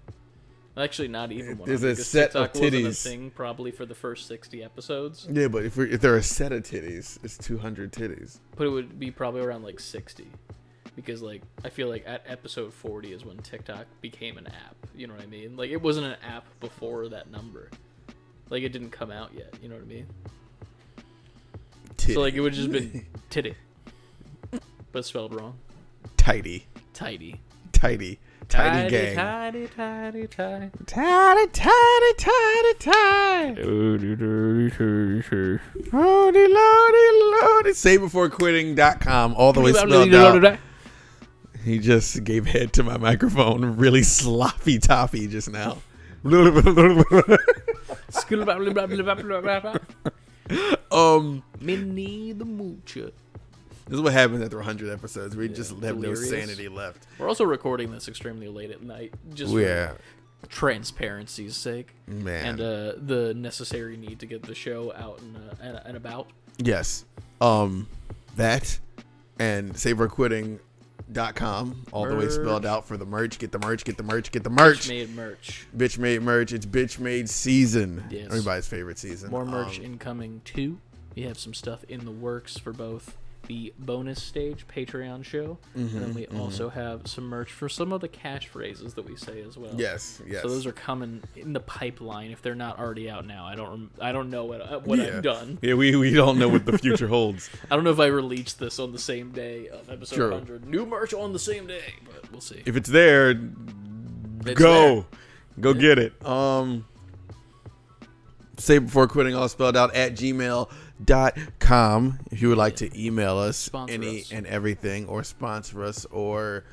Actually, 0.77 1.07
not 1.07 1.31
even 1.31 1.57
one. 1.57 1.67
There's 1.67 1.83
a 1.83 1.95
set 1.95 2.35
of 2.35 2.51
TikTok 2.51 2.61
wasn't 2.61 2.85
a 2.85 2.89
titties. 2.89 3.03
thing 3.03 3.31
probably 3.31 3.71
for 3.71 3.85
the 3.85 3.95
first 3.95 4.27
60 4.27 4.63
episodes, 4.63 5.27
yeah, 5.31 5.47
but 5.47 5.65
if 5.65 5.75
we're, 5.75 5.87
if 5.87 6.01
there 6.01 6.13
are 6.13 6.17
a 6.17 6.23
set 6.23 6.51
of 6.51 6.61
titties, 6.63 7.17
it's 7.23 7.37
two 7.37 7.57
hundred 7.57 7.91
titties. 7.91 8.37
but 8.55 8.67
it 8.67 8.69
would 8.69 8.99
be 8.99 9.09
probably 9.09 9.41
around 9.41 9.63
like 9.63 9.79
60. 9.79 10.27
Because 10.95 11.21
like 11.21 11.41
I 11.65 11.69
feel 11.69 11.89
like 11.89 12.03
at 12.07 12.23
episode 12.27 12.73
40 12.73 13.13
is 13.13 13.25
when 13.25 13.37
TikTok 13.37 13.85
became 14.01 14.37
an 14.37 14.47
app. 14.47 14.75
You 14.95 15.07
know 15.07 15.13
what 15.13 15.23
I 15.23 15.27
mean? 15.27 15.55
Like 15.55 15.69
it 15.71 15.81
wasn't 15.81 16.07
an 16.07 16.15
app 16.27 16.45
before 16.59 17.07
that 17.09 17.29
number. 17.31 17.69
Like 18.49 18.63
it 18.63 18.69
didn't 18.69 18.91
come 18.91 19.11
out 19.11 19.31
yet. 19.35 19.53
You 19.61 19.69
know 19.69 19.75
what 19.75 19.83
I 19.83 19.87
mean? 19.87 20.07
Titty. 21.97 22.13
So 22.13 22.21
like 22.21 22.33
it 22.35 22.41
would 22.41 22.53
just 22.53 22.71
been 22.71 23.05
titty, 23.29 23.55
but 24.91 25.05
spelled 25.05 25.33
wrong. 25.33 25.57
tidy, 26.17 26.65
Tidy. 26.93 27.41
tidy, 27.71 28.19
tidy 28.49 28.89
gang. 28.89 29.15
Tidy, 29.15 29.67
tidy, 29.67 30.27
tidy. 30.27 30.69
Tidy, 30.85 31.47
tidy, 31.51 32.13
tidy, 32.17 32.73
tidy. 32.79 33.63
Lordy, 35.91 36.47
lordy, 36.47 37.07
lordy. 37.41 37.73
Say 37.73 37.97
before 37.97 38.29
quitting.com, 38.29 39.35
all 39.35 39.53
the 39.53 39.61
way 39.61 39.73
spelled 39.73 40.13
out. 40.13 40.59
He 41.63 41.79
just 41.79 42.23
gave 42.23 42.45
head 42.45 42.73
to 42.73 42.83
my 42.83 42.97
microphone, 42.97 43.77
really 43.77 44.03
sloppy 44.03 44.79
toppy 44.79 45.27
just 45.27 45.49
now. 45.49 45.77
um, 50.91 51.43
Minnie 51.59 52.31
the 52.33 52.45
Moocher. 52.45 53.11
This 53.87 53.95
is 53.95 54.01
what 54.01 54.13
happens 54.13 54.41
after 54.43 54.57
100 54.57 54.91
episodes. 54.91 55.35
We 55.35 55.47
just 55.49 55.71
have 55.71 55.81
delirious. 55.81 56.29
no 56.31 56.37
sanity 56.39 56.67
left. 56.67 57.07
We're 57.19 57.27
also 57.27 57.43
recording 57.45 57.91
this 57.91 58.07
extremely 58.07 58.47
late 58.47 58.71
at 58.71 58.81
night, 58.81 59.13
just 59.33 59.53
Yeah, 59.53 59.93
for 60.41 60.47
transparency's 60.47 61.55
sake, 61.55 61.93
man. 62.07 62.45
and 62.59 62.61
uh, 62.61 62.93
the 62.97 63.33
necessary 63.35 63.97
need 63.97 64.19
to 64.19 64.25
get 64.25 64.43
the 64.43 64.53
show 64.55 64.93
out 64.95 65.19
and, 65.21 65.37
uh, 65.37 65.55
and, 65.61 65.81
and 65.85 65.97
about. 65.97 66.27
Yes. 66.57 67.05
Um 67.41 67.87
that 68.35 68.79
and 69.39 69.73
saveorquitting.com 71.09 71.85
all 71.91 72.05
the 72.07 72.15
way 72.15 72.29
spelled 72.29 72.65
out 72.65 72.85
for 72.87 72.97
the 72.97 73.05
merch. 73.05 73.39
Get 73.39 73.51
the 73.51 73.59
merch, 73.59 73.83
get 73.83 73.97
the 73.97 74.03
merch, 74.03 74.31
get 74.31 74.43
the 74.43 74.49
merch. 74.49 74.79
Bitch 74.85 74.89
made 74.89 75.15
merch. 75.15 75.67
Bitch 75.75 75.97
made 75.97 76.21
merch. 76.21 76.53
It's 76.53 76.65
bitch 76.65 76.99
made 76.99 77.29
season. 77.29 78.03
Yes. 78.09 78.25
Everybody's 78.27 78.67
favorite 78.67 78.97
season. 78.99 79.31
More 79.31 79.45
merch 79.45 79.79
Um, 79.79 79.85
incoming 79.85 80.41
too. 80.45 80.79
We 81.15 81.23
have 81.23 81.39
some 81.39 81.53
stuff 81.53 81.83
in 81.85 82.05
the 82.05 82.11
works 82.11 82.57
for 82.57 82.71
both 82.73 83.15
the 83.47 83.73
bonus 83.79 84.21
stage 84.21 84.65
Patreon 84.67 85.23
show, 85.23 85.57
and 85.73 85.89
then 85.89 86.13
we 86.13 86.25
Mm-hmm, 86.27 86.39
also 86.39 86.69
have 86.69 87.07
some 87.07 87.25
merch 87.25 87.51
for 87.51 87.67
some 87.69 87.91
of 87.93 88.01
the 88.01 88.07
cash 88.07 88.47
phrases 88.47 88.93
that 88.95 89.03
we 89.09 89.15
say 89.15 89.41
as 89.41 89.57
well. 89.57 89.71
Yes, 89.75 90.21
yes. 90.27 90.41
So 90.41 90.49
those 90.49 90.65
are 90.65 90.71
coming 90.73 91.23
in 91.35 91.53
the 91.53 91.59
pipeline 91.59 92.31
if 92.31 92.41
they're 92.41 92.55
not 92.55 92.77
already 92.79 93.09
out 93.09 93.25
now. 93.25 93.45
I 93.45 93.55
don't 93.55 93.69
rem- 93.69 93.91
I 94.01 94.11
don't 94.11 94.29
know 94.29 94.45
what 94.45 94.61
uh, 94.61 94.79
what 94.79 94.99
yeah. 94.99 95.05
I've 95.17 95.23
done. 95.23 95.57
Yeah, 95.61 95.73
we, 95.75 95.95
we 95.95 96.11
don't 96.13 96.37
know 96.37 96.49
what 96.49 96.65
the 96.65 96.77
future 96.77 97.07
holds. 97.07 97.49
I 97.71 97.75
don't 97.75 97.83
know 97.83 97.91
if 97.91 97.99
I 97.99 98.07
released 98.07 98.59
this 98.59 98.77
on 98.79 98.91
the 98.91 98.99
same 98.99 99.31
day 99.31 99.67
of 99.69 99.89
episode 99.89 100.15
True. 100.15 100.31
100. 100.31 100.67
New 100.67 100.85
merch 100.85 101.13
on 101.13 101.33
the 101.33 101.39
same 101.39 101.65
day, 101.67 101.93
but 102.05 102.31
we'll 102.31 102.41
see. 102.41 102.61
If 102.65 102.75
it's 102.75 102.89
there, 102.89 103.31
It's 104.45 104.59
go. 104.59 105.05
Go 105.59 105.73
get 105.73 105.97
it. 105.97 106.25
Um 106.25 106.85
say 108.57 108.79
before 108.79 109.07
quitting 109.07 109.35
all 109.35 109.47
spelled 109.47 109.77
out 109.77 109.93
at 109.95 110.15
gmail.com 111.05 112.19
if 112.31 112.41
you 112.41 112.49
would 112.49 112.57
like 112.57 112.75
to 112.77 112.99
email 113.05 113.37
us 113.37 113.57
Sponsor 113.57 113.93
any 113.93 114.21
us. 114.21 114.31
and 114.31 114.45
everything 114.47 115.07
or 115.07 115.23
sponsor 115.23 115.83
us 115.83 116.05
or 116.05 116.63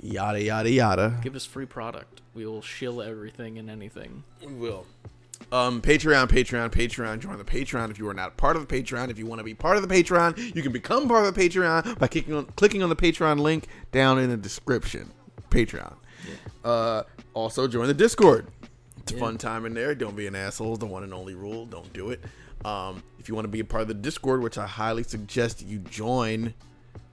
yada 0.00 0.42
yada 0.42 0.70
yada. 0.70 1.18
Give 1.22 1.34
us 1.36 1.44
free 1.46 1.66
product. 1.66 2.20
We 2.34 2.46
will 2.46 2.62
shill 2.62 3.02
everything 3.02 3.58
and 3.58 3.68
anything. 3.70 4.24
We 4.44 4.52
will. 4.52 4.86
Um, 5.50 5.82
Patreon, 5.82 6.28
Patreon, 6.28 6.70
Patreon. 6.70 7.18
Join 7.18 7.36
the 7.36 7.44
Patreon 7.44 7.90
if 7.90 7.98
you 7.98 8.08
are 8.08 8.14
not 8.14 8.36
part 8.36 8.56
of 8.56 8.66
the 8.66 8.82
Patreon. 8.82 9.10
If 9.10 9.18
you 9.18 9.26
want 9.26 9.40
to 9.40 9.44
be 9.44 9.54
part 9.54 9.76
of 9.76 9.86
the 9.86 9.92
Patreon, 10.02 10.54
you 10.54 10.62
can 10.62 10.72
become 10.72 11.08
part 11.08 11.26
of 11.26 11.34
the 11.34 11.40
Patreon 11.48 11.98
by 11.98 12.06
clicking 12.06 12.34
on 12.34 12.46
clicking 12.56 12.82
on 12.82 12.88
the 12.88 12.96
Patreon 12.96 13.38
link 13.38 13.66
down 13.90 14.18
in 14.18 14.30
the 14.30 14.36
description. 14.36 15.10
Patreon. 15.50 15.94
Uh, 16.64 17.02
also 17.34 17.66
join 17.68 17.88
the 17.88 17.94
Discord. 17.94 18.46
It's 18.98 19.12
a 19.12 19.16
Yeah. 19.16 19.20
fun 19.20 19.36
time 19.36 19.66
in 19.66 19.74
there. 19.74 19.94
Don't 19.96 20.14
be 20.16 20.26
an 20.28 20.36
asshole. 20.36 20.76
The 20.76 20.86
one 20.86 21.02
and 21.02 21.12
only 21.12 21.34
rule. 21.34 21.66
Don't 21.66 21.92
do 21.92 22.10
it. 22.10 22.20
Um, 22.64 23.02
if 23.18 23.28
you 23.28 23.34
want 23.34 23.44
to 23.44 23.48
be 23.50 23.60
a 23.60 23.64
part 23.64 23.82
of 23.82 23.88
the 23.88 23.94
Discord, 23.94 24.42
which 24.42 24.58
I 24.58 24.66
highly 24.66 25.02
suggest 25.02 25.62
you 25.66 25.78
join, 25.78 26.54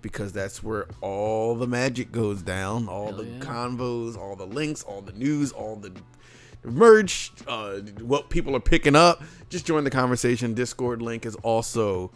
because 0.02 0.32
that's 0.32 0.64
where 0.64 0.88
all 1.02 1.56
the 1.56 1.68
magic 1.68 2.12
goes 2.12 2.42
down. 2.42 2.88
All 2.88 3.08
Hell 3.08 3.18
the 3.18 3.26
yeah. 3.26 3.40
convos, 3.40 4.18
all 4.18 4.36
the 4.36 4.46
links, 4.48 4.84
all 4.84 5.02
the 5.02 5.14
news, 5.14 5.52
all 5.52 5.76
the 5.76 5.92
merch, 6.64 7.32
uh, 7.48 7.80
what 8.02 8.30
people 8.30 8.56
are 8.56 8.60
picking 8.62 8.96
up. 8.96 9.24
Just 9.50 9.66
join 9.66 9.84
the 9.84 9.90
conversation. 9.90 10.54
Discord 10.54 11.02
link 11.02 11.26
is 11.26 11.36
also 11.38 12.12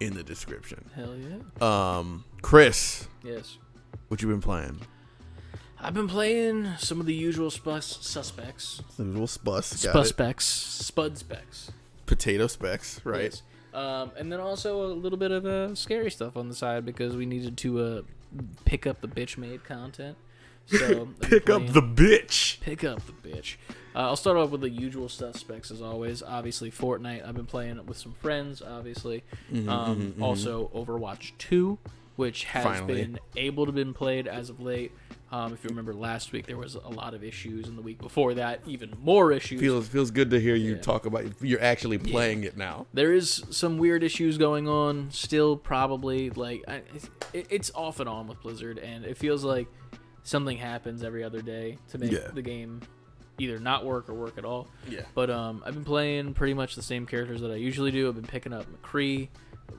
in 0.00 0.14
the 0.14 0.22
description. 0.22 0.88
Hell 0.94 1.14
yeah. 1.16 1.98
Um, 1.98 2.24
Chris, 2.42 3.08
Yes. 3.24 3.58
what 4.08 4.22
you 4.22 4.28
been 4.28 4.40
playing? 4.40 4.80
I've 5.80 5.94
been 5.94 6.08
playing 6.08 6.72
some 6.78 6.98
of 7.00 7.06
the 7.06 7.14
usual 7.14 7.50
spus- 7.50 7.98
suspects. 8.00 8.82
The 8.96 9.04
usual 9.04 9.26
spus, 9.28 9.84
got 9.84 9.94
it. 9.94 9.98
Spuspecks. 10.14 11.70
Potato 12.08 12.46
specs, 12.48 13.00
right? 13.04 13.22
Yes. 13.24 13.42
Um, 13.74 14.10
and 14.18 14.32
then 14.32 14.40
also 14.40 14.84
a 14.84 14.88
little 14.92 15.18
bit 15.18 15.30
of 15.30 15.44
uh, 15.46 15.74
scary 15.74 16.10
stuff 16.10 16.36
on 16.36 16.48
the 16.48 16.54
side 16.54 16.84
because 16.84 17.14
we 17.16 17.26
needed 17.26 17.56
to 17.58 17.80
uh, 17.80 18.02
pick 18.64 18.86
up 18.86 19.00
the 19.02 19.08
bitch 19.08 19.38
made 19.38 19.62
content. 19.64 20.16
So 20.66 21.08
Pick 21.22 21.48
up 21.48 21.66
the 21.68 21.80
bitch. 21.80 22.60
pick 22.60 22.84
up 22.84 23.00
the 23.06 23.12
bitch. 23.12 23.56
Uh, 23.94 24.00
I'll 24.00 24.16
start 24.16 24.36
off 24.36 24.50
with 24.50 24.60
the 24.60 24.68
usual 24.68 25.08
suspects 25.08 25.70
as 25.70 25.80
always. 25.80 26.22
Obviously, 26.22 26.70
Fortnite. 26.70 27.26
I've 27.26 27.34
been 27.34 27.46
playing 27.46 27.78
it 27.78 27.86
with 27.86 27.96
some 27.96 28.12
friends. 28.12 28.60
Obviously, 28.60 29.22
Mm-hmm, 29.52 29.68
um, 29.68 30.14
also 30.20 30.70
Overwatch 30.74 31.32
Two, 31.38 31.78
which 32.16 32.44
has 32.44 32.64
Finally. 32.64 32.94
been 33.02 33.18
able 33.36 33.64
to 33.64 33.72
been 33.72 33.94
played 33.94 34.26
as 34.28 34.50
of 34.50 34.60
late. 34.60 34.92
Um, 35.30 35.52
if 35.52 35.62
you 35.62 35.68
remember 35.68 35.92
last 35.92 36.32
week, 36.32 36.46
there 36.46 36.56
was 36.56 36.74
a 36.74 36.88
lot 36.88 37.12
of 37.12 37.22
issues, 37.22 37.68
and 37.68 37.76
the 37.76 37.82
week 37.82 37.98
before 37.98 38.32
that, 38.34 38.60
even 38.66 38.94
more 39.02 39.30
issues. 39.32 39.60
Feels 39.60 39.86
feels 39.88 40.10
good 40.10 40.30
to 40.30 40.40
hear 40.40 40.54
you 40.54 40.74
Yeah. 40.76 40.80
talk 40.80 41.04
about 41.04 41.24
you're 41.42 41.60
actually 41.62 41.98
playing 41.98 42.44
it 42.44 42.56
now. 42.56 42.86
there 42.94 43.12
is 43.12 43.44
some 43.50 43.76
weird 43.78 44.02
issues 44.02 44.38
going 44.38 44.66
on 44.68 45.10
still 45.10 45.56
probably 45.56 46.30
like 46.30 46.62
I, 46.66 46.82
it, 47.34 47.46
it's 47.50 47.70
off 47.74 48.00
and 48.00 48.08
on 48.08 48.26
with 48.26 48.40
blizzard 48.40 48.78
and 48.78 49.04
it 49.04 49.16
feels 49.18 49.44
like 49.44 49.66
something 50.22 50.56
happens 50.56 51.02
every 51.04 51.22
other 51.24 51.42
day 51.42 51.76
to 51.88 51.98
make 51.98 52.10
Yeah. 52.12 52.28
the 52.32 52.42
game 52.42 52.80
either 53.38 53.58
not 53.58 53.84
work 53.84 54.08
or 54.08 54.14
work 54.14 54.36
at 54.38 54.44
all 54.44 54.68
Yeah. 54.88 55.02
but 55.14 55.30
um 55.30 55.62
i've 55.66 55.74
been 55.74 55.84
playing 55.84 56.34
pretty 56.34 56.54
much 56.54 56.74
the 56.74 56.82
same 56.82 57.06
characters 57.06 57.40
that 57.42 57.50
i 57.50 57.54
usually 57.56 57.90
do 57.90 58.08
i've 58.08 58.14
been 58.16 58.24
picking 58.24 58.52
up 58.52 58.66
mccree 58.82 59.28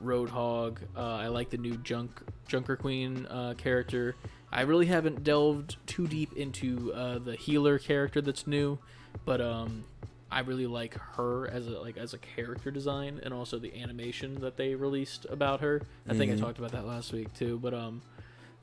roadhog 0.02 0.78
uh, 0.96 1.00
i 1.16 1.26
like 1.28 1.50
the 1.50 1.58
new 1.58 1.76
junk 1.78 2.20
junker 2.48 2.76
queen 2.76 3.26
uh, 3.26 3.54
character 3.58 4.14
i 4.52 4.60
really 4.62 4.86
haven't 4.86 5.22
delved 5.24 5.76
too 5.86 6.06
deep 6.06 6.32
into 6.36 6.92
uh, 6.92 7.18
the 7.18 7.36
healer 7.36 7.78
character 7.78 8.20
that's 8.20 8.46
new 8.46 8.78
but 9.24 9.40
um 9.40 9.84
I 10.32 10.40
really 10.40 10.66
like 10.66 10.94
her 10.94 11.48
as 11.48 11.66
a 11.66 11.80
like 11.80 11.96
as 11.96 12.14
a 12.14 12.18
character 12.18 12.70
design 12.70 13.20
and 13.22 13.34
also 13.34 13.58
the 13.58 13.74
animation 13.80 14.40
that 14.40 14.56
they 14.56 14.74
released 14.74 15.26
about 15.28 15.60
her. 15.60 15.82
I 16.08 16.14
think 16.14 16.32
I 16.32 16.36
talked 16.36 16.58
about 16.58 16.72
that 16.72 16.86
last 16.86 17.12
week 17.12 17.32
too, 17.34 17.58
but 17.58 17.74
um 17.74 18.02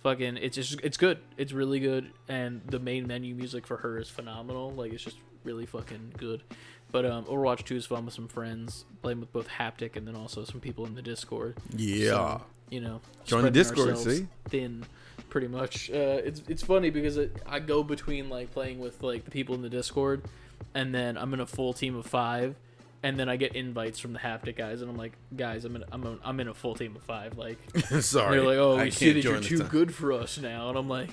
fucking 0.01 0.37
it's 0.37 0.55
just 0.55 0.79
it's 0.81 0.97
good. 0.97 1.19
It's 1.35 1.51
really 1.51 1.79
good 1.79 2.11
and 2.29 2.61
the 2.65 2.79
main 2.79 3.05
menu 3.05 3.35
music 3.35 3.67
for 3.67 3.77
her 3.77 3.97
is 3.97 4.09
phenomenal. 4.09 4.71
Like 4.71 4.93
it's 4.93 5.03
just 5.03 5.17
really 5.43 5.65
fucking 5.65 6.13
good. 6.17 6.41
But 6.89 7.05
um 7.05 7.25
Overwatch 7.25 7.65
2 7.65 7.75
is 7.75 7.85
fun 7.85 8.05
with 8.05 8.13
some 8.13 8.29
friends, 8.29 8.85
playing 9.01 9.19
with 9.19 9.33
both 9.33 9.49
Haptic 9.49 9.97
and 9.97 10.07
then 10.07 10.15
also 10.15 10.45
some 10.45 10.61
people 10.61 10.85
in 10.85 10.95
the 10.95 11.01
Discord. 11.01 11.57
Yeah. 11.75 12.09
So, 12.09 12.41
you 12.69 12.79
know, 12.79 13.01
Join 13.25 13.43
the 13.43 13.51
Discord, 13.51 13.97
see? 13.97 14.27
Thin, 14.47 14.85
pretty 15.29 15.47
much. 15.47 15.89
Uh, 15.89 16.21
it's 16.23 16.41
it's 16.47 16.63
funny 16.63 16.89
because 16.89 17.17
it, 17.17 17.35
I 17.45 17.59
go 17.59 17.83
between 17.83 18.29
like 18.29 18.51
playing 18.51 18.79
with 18.79 19.01
like 19.03 19.25
the 19.25 19.31
people 19.31 19.55
in 19.55 19.61
the 19.61 19.69
Discord, 19.69 20.23
and 20.73 20.93
then 20.93 21.17
I'm 21.17 21.33
in 21.33 21.39
a 21.39 21.45
full 21.45 21.73
team 21.73 21.95
of 21.95 22.05
five, 22.05 22.55
and 23.03 23.19
then 23.19 23.29
I 23.29 23.35
get 23.35 23.55
invites 23.55 23.99
from 23.99 24.13
the 24.13 24.19
haptic 24.19 24.55
guys, 24.57 24.81
and 24.81 24.89
I'm 24.89 24.97
like, 24.97 25.13
guys, 25.35 25.65
I'm 25.65 25.75
in 25.75 25.83
I'm 25.91 26.03
in, 26.05 26.19
I'm 26.23 26.39
in 26.39 26.47
a 26.47 26.53
full 26.53 26.75
team 26.75 26.95
of 26.95 27.03
five. 27.03 27.37
Like 27.37 27.57
Sorry. 28.01 28.37
they're 28.37 28.45
like, 28.45 28.57
oh, 28.57 28.77
we 28.83 28.91
see 28.91 29.11
that 29.13 29.23
you're 29.23 29.39
too 29.39 29.59
time. 29.59 29.67
good 29.67 29.93
for 29.93 30.11
us 30.13 30.37
now, 30.37 30.69
and 30.69 30.77
I'm 30.77 30.89
like. 30.89 31.09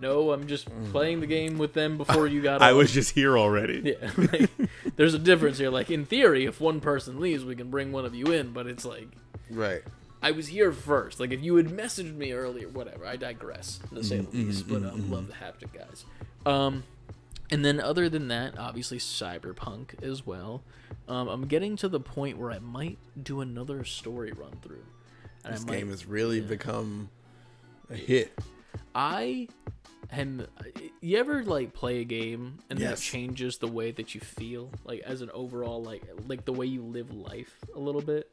No, 0.00 0.32
I'm 0.32 0.48
just 0.48 0.68
Mm. 0.68 0.90
playing 0.90 1.20
the 1.20 1.26
game 1.26 1.56
with 1.56 1.72
them 1.72 1.96
before 1.96 2.26
you 2.26 2.42
got. 2.42 2.60
I 2.62 2.72
on." 2.72 2.76
was 2.78 2.90
just 2.92 3.12
here 3.14 3.38
already. 3.38 3.96
Yeah, 4.00 4.10
like, 4.32 4.50
there's 4.96 5.14
a 5.14 5.18
difference 5.20 5.56
here. 5.58 5.70
Like 5.70 5.88
in 5.88 6.04
theory, 6.04 6.44
if 6.46 6.60
one 6.60 6.80
person 6.80 7.20
leaves, 7.20 7.44
we 7.44 7.54
can 7.54 7.70
bring 7.70 7.92
one 7.92 8.04
of 8.04 8.12
you 8.14 8.26
in. 8.26 8.50
But 8.52 8.66
it's 8.66 8.84
like 8.84 9.08
Right. 9.48 9.82
I 10.24 10.30
was 10.30 10.48
here 10.48 10.72
first. 10.72 11.20
Like 11.20 11.32
if 11.32 11.42
you 11.42 11.56
had 11.56 11.66
messaged 11.66 12.16
me 12.16 12.32
earlier, 12.32 12.66
whatever. 12.66 13.06
I 13.06 13.16
digress 13.16 13.78
to 13.94 14.02
say 14.02 14.20
the 14.20 14.30
least. 14.30 14.66
But 14.66 14.82
um, 14.82 15.10
love 15.10 15.26
the 15.26 15.34
haptic 15.34 15.74
guys. 15.74 16.06
Um, 16.46 16.84
and 17.50 17.62
then 17.62 17.78
other 17.78 18.08
than 18.08 18.28
that, 18.28 18.58
obviously 18.58 18.96
Cyberpunk 18.98 20.02
as 20.02 20.26
well. 20.26 20.62
Um, 21.08 21.28
I'm 21.28 21.46
getting 21.46 21.76
to 21.76 21.90
the 21.90 22.00
point 22.00 22.38
where 22.38 22.50
I 22.50 22.58
might 22.58 22.96
do 23.22 23.42
another 23.42 23.84
story 23.84 24.32
run 24.32 24.56
through. 24.62 24.84
And 25.44 25.52
This 25.52 25.66
might, 25.66 25.76
game 25.76 25.90
has 25.90 26.06
really 26.06 26.40
become 26.40 27.10
a 27.90 27.94
hit. 27.94 28.32
I 28.94 29.48
am. 30.10 30.46
You 31.02 31.18
ever 31.18 31.44
like 31.44 31.74
play 31.74 32.00
a 32.00 32.04
game 32.04 32.60
and 32.70 32.78
that 32.78 32.96
changes 32.96 33.58
the 33.58 33.68
way 33.68 33.90
that 33.90 34.14
you 34.14 34.22
feel, 34.22 34.70
like 34.84 35.00
as 35.00 35.20
an 35.20 35.30
overall, 35.34 35.82
like 35.82 36.02
like 36.26 36.46
the 36.46 36.52
way 36.54 36.64
you 36.64 36.80
live 36.80 37.12
life 37.12 37.58
a 37.74 37.78
little 37.78 38.00
bit. 38.00 38.30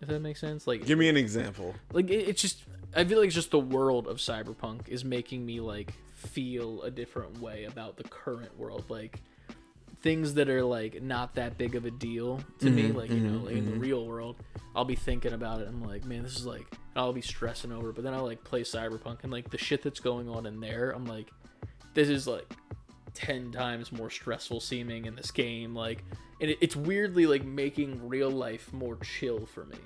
If 0.00 0.08
that 0.08 0.20
makes 0.20 0.40
sense, 0.40 0.66
like 0.66 0.84
Give 0.84 0.98
me 0.98 1.08
an 1.08 1.16
example. 1.16 1.74
like 1.92 2.10
it, 2.10 2.28
it's 2.28 2.40
just 2.40 2.62
I 2.94 3.04
feel 3.04 3.18
like 3.18 3.26
it's 3.26 3.34
just 3.34 3.50
the 3.50 3.58
world 3.58 4.06
of 4.06 4.18
cyberpunk 4.18 4.88
is 4.88 5.04
making 5.04 5.44
me 5.44 5.60
like 5.60 5.92
feel 6.14 6.82
a 6.82 6.90
different 6.90 7.40
way 7.40 7.64
about 7.64 7.96
the 7.96 8.04
current 8.04 8.56
world. 8.58 8.84
Like 8.88 9.20
things 10.00 10.34
that 10.34 10.48
are 10.48 10.64
like 10.64 11.02
not 11.02 11.34
that 11.34 11.58
big 11.58 11.74
of 11.74 11.84
a 11.84 11.90
deal 11.90 12.40
to 12.60 12.70
me 12.70 12.84
mm-hmm, 12.84 12.96
like 12.96 13.10
you 13.10 13.16
know 13.16 13.38
mm-hmm, 13.38 13.46
like 13.46 13.56
in 13.56 13.64
the 13.64 13.72
mm-hmm. 13.72 13.80
real 13.80 14.06
world 14.06 14.36
I'll 14.76 14.84
be 14.84 14.94
thinking 14.94 15.32
about 15.32 15.60
it 15.60 15.66
I'm 15.66 15.82
like 15.82 16.04
man 16.04 16.22
this 16.22 16.36
is 16.36 16.46
like 16.46 16.64
I'll 16.94 17.12
be 17.12 17.20
stressing 17.20 17.72
over 17.72 17.90
it, 17.90 17.94
but 17.96 18.04
then 18.04 18.14
I 18.14 18.18
like 18.18 18.44
play 18.44 18.62
cyberpunk 18.62 19.24
and 19.24 19.32
like 19.32 19.50
the 19.50 19.58
shit 19.58 19.82
that's 19.82 19.98
going 19.98 20.28
on 20.28 20.46
in 20.46 20.60
there 20.60 20.90
I'm 20.90 21.04
like 21.04 21.30
this 21.94 22.08
is 22.08 22.28
like 22.28 22.54
10 23.14 23.50
times 23.50 23.90
more 23.90 24.10
stressful 24.10 24.60
seeming 24.60 25.06
in 25.06 25.16
this 25.16 25.32
game. 25.32 25.74
Like 25.74 26.04
and 26.40 26.50
it, 26.50 26.58
it's 26.60 26.76
weirdly 26.76 27.26
like 27.26 27.44
making 27.44 28.08
real 28.08 28.30
life 28.30 28.72
more 28.72 28.96
chill 28.96 29.46
for 29.46 29.64
me 29.66 29.76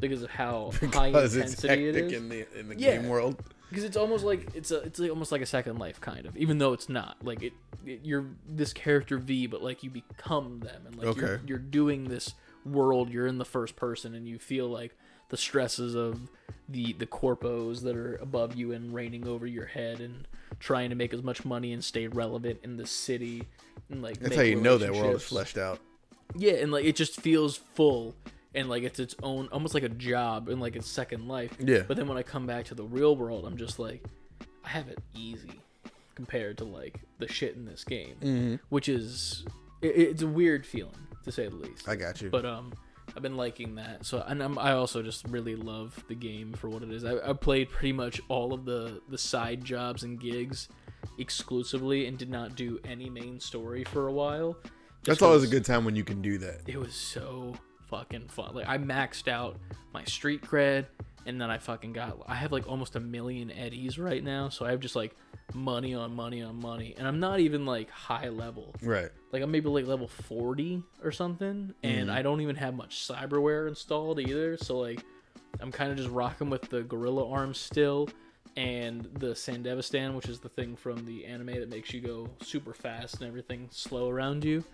because 0.00 0.22
of 0.22 0.30
how 0.30 0.70
high 0.92 1.10
Because 1.10 1.36
it's 1.36 1.52
intensity 1.64 1.88
it 1.88 1.94
hectic 1.94 2.12
is 2.12 2.18
in 2.22 2.28
the 2.28 2.58
in 2.58 2.68
the 2.68 2.78
Yeah. 2.78 2.96
game 2.96 3.08
world. 3.08 3.42
because 3.70 3.84
it's 3.84 3.96
almost 3.96 4.24
like 4.24 4.48
it's 4.54 4.70
a 4.70 4.78
it's 4.82 4.98
like 4.98 5.10
almost 5.10 5.32
like 5.32 5.40
a 5.42 5.46
second 5.46 5.78
life 5.78 6.00
kind 6.00 6.26
of 6.26 6.36
even 6.36 6.58
though 6.58 6.72
it's 6.72 6.88
not 6.88 7.16
like 7.22 7.42
it, 7.42 7.52
it 7.84 8.00
you're 8.04 8.26
this 8.48 8.72
character 8.72 9.18
v 9.18 9.46
but 9.46 9.62
like 9.62 9.82
you 9.82 9.90
become 9.90 10.60
them 10.60 10.82
and 10.86 10.96
like 10.96 11.16
you're, 11.16 11.40
you're 11.46 11.58
doing 11.58 12.04
this 12.04 12.34
world 12.64 13.10
you're 13.10 13.26
in 13.26 13.38
the 13.38 13.44
first 13.44 13.74
person 13.76 14.14
and 14.14 14.28
you 14.28 14.38
feel 14.38 14.68
like 14.68 14.96
the 15.28 15.36
stresses 15.36 15.94
of 15.96 16.28
the 16.68 16.92
the 16.94 17.06
corpos 17.06 17.82
that 17.82 17.96
are 17.96 18.14
above 18.16 18.54
you 18.54 18.70
and 18.72 18.92
reigning 18.94 19.26
over 19.26 19.46
your 19.46 19.66
head 19.66 20.00
and 20.00 20.26
trying 20.60 20.90
to 20.90 20.94
make 20.96 21.12
as 21.14 21.22
much 21.22 21.44
money 21.44 21.72
and 21.72 21.82
stay 21.82 22.06
relevant 22.06 22.58
in 22.62 22.76
the 22.76 22.86
city 22.86 23.42
and 23.90 24.02
like 24.02 24.18
That's 24.20 24.36
how 24.36 24.42
you 24.42 24.60
know 24.60 24.78
that 24.78 24.92
world 24.94 25.14
is 25.16 25.22
fleshed 25.22 25.58
out. 25.58 25.80
Yeah, 26.34 26.54
and 26.54 26.72
like 26.72 26.84
it 26.84 26.96
just 26.96 27.20
feels 27.20 27.56
full 27.56 28.14
and 28.54 28.68
like 28.68 28.82
it's 28.82 28.98
its 28.98 29.14
own 29.22 29.48
almost 29.52 29.74
like 29.74 29.82
a 29.82 29.88
job 29.88 30.48
and 30.48 30.60
like 30.60 30.76
its 30.76 30.88
second 30.88 31.28
life. 31.28 31.54
Yeah. 31.58 31.82
But 31.86 31.96
then 31.96 32.08
when 32.08 32.18
I 32.18 32.22
come 32.22 32.46
back 32.46 32.64
to 32.66 32.74
the 32.74 32.84
real 32.84 33.16
world, 33.16 33.44
I'm 33.46 33.56
just 33.56 33.78
like 33.78 34.02
I 34.64 34.68
have 34.70 34.88
it 34.88 34.98
easy 35.14 35.60
compared 36.14 36.58
to 36.58 36.64
like 36.64 37.00
the 37.18 37.28
shit 37.28 37.54
in 37.56 37.64
this 37.66 37.84
game, 37.84 38.16
Mm-hmm. 38.22 38.54
which 38.70 38.88
is 38.88 39.44
it, 39.82 39.88
it's 39.96 40.22
a 40.22 40.26
weird 40.26 40.66
feeling 40.66 40.96
to 41.24 41.30
say 41.32 41.48
the 41.48 41.54
least. 41.56 41.88
I 41.88 41.96
got 41.96 42.20
you. 42.22 42.30
But 42.30 42.44
um, 42.46 42.72
I've 43.14 43.22
been 43.22 43.36
liking 43.36 43.74
that. 43.76 44.04
So 44.06 44.24
and 44.26 44.42
I'm, 44.42 44.58
I 44.58 44.72
also 44.72 45.02
just 45.02 45.26
really 45.28 45.54
love 45.56 46.02
the 46.08 46.14
game 46.14 46.52
for 46.54 46.68
what 46.68 46.82
it 46.82 46.90
is. 46.90 47.04
I, 47.04 47.30
I 47.30 47.32
played 47.34 47.68
pretty 47.70 47.92
much 47.92 48.20
all 48.28 48.52
of 48.52 48.64
the 48.64 49.00
the 49.08 49.18
side 49.18 49.64
jobs 49.64 50.02
and 50.02 50.18
gigs 50.20 50.68
exclusively 51.18 52.06
and 52.06 52.18
did 52.18 52.30
not 52.30 52.54
do 52.56 52.78
any 52.88 53.08
main 53.10 53.40
story 53.40 53.84
for 53.84 54.06
a 54.08 54.12
while. 54.12 54.56
That's 55.06 55.22
always 55.22 55.44
a 55.44 55.48
good 55.48 55.64
time 55.64 55.84
when 55.84 55.96
you 55.96 56.04
can 56.04 56.20
do 56.22 56.38
that. 56.38 56.60
it 56.66 56.78
was 56.78 56.94
so 56.94 57.54
fucking 57.88 58.28
fun. 58.28 58.54
Like 58.54 58.68
I 58.68 58.78
maxed 58.78 59.28
out 59.28 59.56
my 59.92 60.04
street 60.04 60.42
cred, 60.42 60.86
and 61.26 61.40
then 61.40 61.50
I 61.50 61.58
fucking 61.58 61.92
got. 61.92 62.18
I 62.26 62.34
have 62.34 62.52
like 62.52 62.68
almost 62.68 62.96
a 62.96 63.00
million 63.00 63.50
eddies 63.50 63.98
right 63.98 64.22
now, 64.22 64.48
so 64.48 64.66
I 64.66 64.70
have 64.70 64.80
just 64.80 64.96
like 64.96 65.14
money 65.54 65.94
on 65.94 66.14
money 66.14 66.42
on 66.42 66.60
money, 66.60 66.94
and 66.98 67.06
I'm 67.06 67.20
not 67.20 67.40
even 67.40 67.64
like 67.64 67.90
high 67.90 68.28
level. 68.28 68.74
Right. 68.82 69.10
Like 69.32 69.42
I'm 69.42 69.50
maybe 69.50 69.68
like 69.68 69.86
level 69.86 70.08
40 70.08 70.82
or 71.02 71.12
something, 71.12 71.74
and 71.82 72.08
mm-hmm. 72.08 72.16
I 72.16 72.22
don't 72.22 72.40
even 72.40 72.56
have 72.56 72.74
much 72.74 73.06
cyberware 73.08 73.68
installed 73.68 74.20
either. 74.20 74.56
So 74.56 74.78
like 74.78 75.04
I'm 75.60 75.72
kind 75.72 75.90
of 75.90 75.96
just 75.96 76.10
rocking 76.10 76.50
with 76.50 76.62
the 76.68 76.82
gorilla 76.82 77.28
arms 77.28 77.58
still. 77.58 78.08
And 78.56 79.04
the 79.18 79.32
Sandevistan, 79.34 80.14
which 80.14 80.30
is 80.30 80.40
the 80.40 80.48
thing 80.48 80.76
from 80.76 81.04
the 81.04 81.26
anime 81.26 81.60
that 81.60 81.68
makes 81.68 81.92
you 81.92 82.00
go 82.00 82.30
super 82.42 82.72
fast 82.72 83.16
and 83.16 83.24
everything 83.24 83.68
slow 83.70 84.08
around 84.08 84.46
you, 84.46 84.64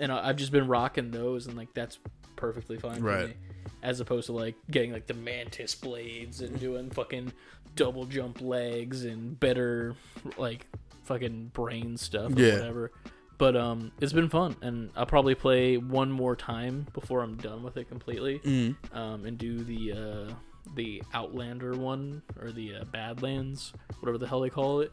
and 0.00 0.10
I've 0.10 0.36
just 0.36 0.50
been 0.52 0.66
rocking 0.66 1.10
those, 1.12 1.46
and 1.46 1.56
like 1.56 1.72
that's 1.74 1.98
perfectly 2.36 2.78
fine 2.78 3.00
Right. 3.02 3.20
for 3.22 3.28
me. 3.28 3.34
As 3.82 4.00
opposed 4.00 4.26
to 4.26 4.32
like 4.32 4.56
getting 4.70 4.92
like 4.92 5.06
the 5.06 5.14
mantis 5.14 5.74
blades 5.74 6.40
and 6.40 6.58
doing 6.58 6.90
fucking 6.90 7.32
double 7.76 8.04
jump 8.06 8.40
legs 8.40 9.04
and 9.04 9.38
better 9.38 9.94
like 10.36 10.66
fucking 11.04 11.50
brain 11.54 11.96
stuff 11.96 12.34
or 12.36 12.40
Yeah. 12.40 12.54
whatever. 12.56 12.90
But 13.38 13.56
um, 13.56 13.90
it's 14.00 14.12
been 14.12 14.28
fun, 14.28 14.56
and 14.60 14.90
I'll 14.96 15.06
probably 15.06 15.34
play 15.34 15.78
one 15.78 16.10
more 16.12 16.36
time 16.36 16.86
before 16.92 17.22
I'm 17.22 17.36
done 17.36 17.62
with 17.62 17.76
it 17.78 17.88
completely, 17.88 18.38
Mm. 18.40 18.76
um, 18.94 19.24
and 19.24 19.38
do 19.38 19.58
the 19.64 19.92
uh, 19.92 20.34
the 20.74 21.02
Outlander 21.14 21.72
one 21.74 22.20
or 22.38 22.52
the 22.52 22.76
uh, 22.76 22.84
Badlands, 22.84 23.72
whatever 24.00 24.18
the 24.18 24.26
hell 24.28 24.40
they 24.40 24.50
call 24.50 24.80
it. 24.80 24.92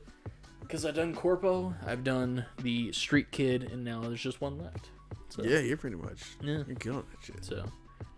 Because 0.61 0.85
I've 0.85 0.95
done 0.95 1.13
Corpo, 1.13 1.73
I've 1.85 2.03
done 2.05 2.45
the 2.61 2.91
Street 2.93 3.31
Kid, 3.31 3.63
and 3.63 3.83
now 3.83 3.99
there's 4.01 4.21
just 4.21 4.39
one 4.41 4.57
left. 4.57 4.91
So, 5.37 5.43
Yeah, 5.43 5.59
you're 5.59 5.77
pretty 5.77 5.95
much. 5.95 6.23
Yeah. 6.41 6.63
You're 6.67 6.75
killing 6.75 7.03
that 7.11 7.23
shit. 7.25 7.45
So 7.45 7.65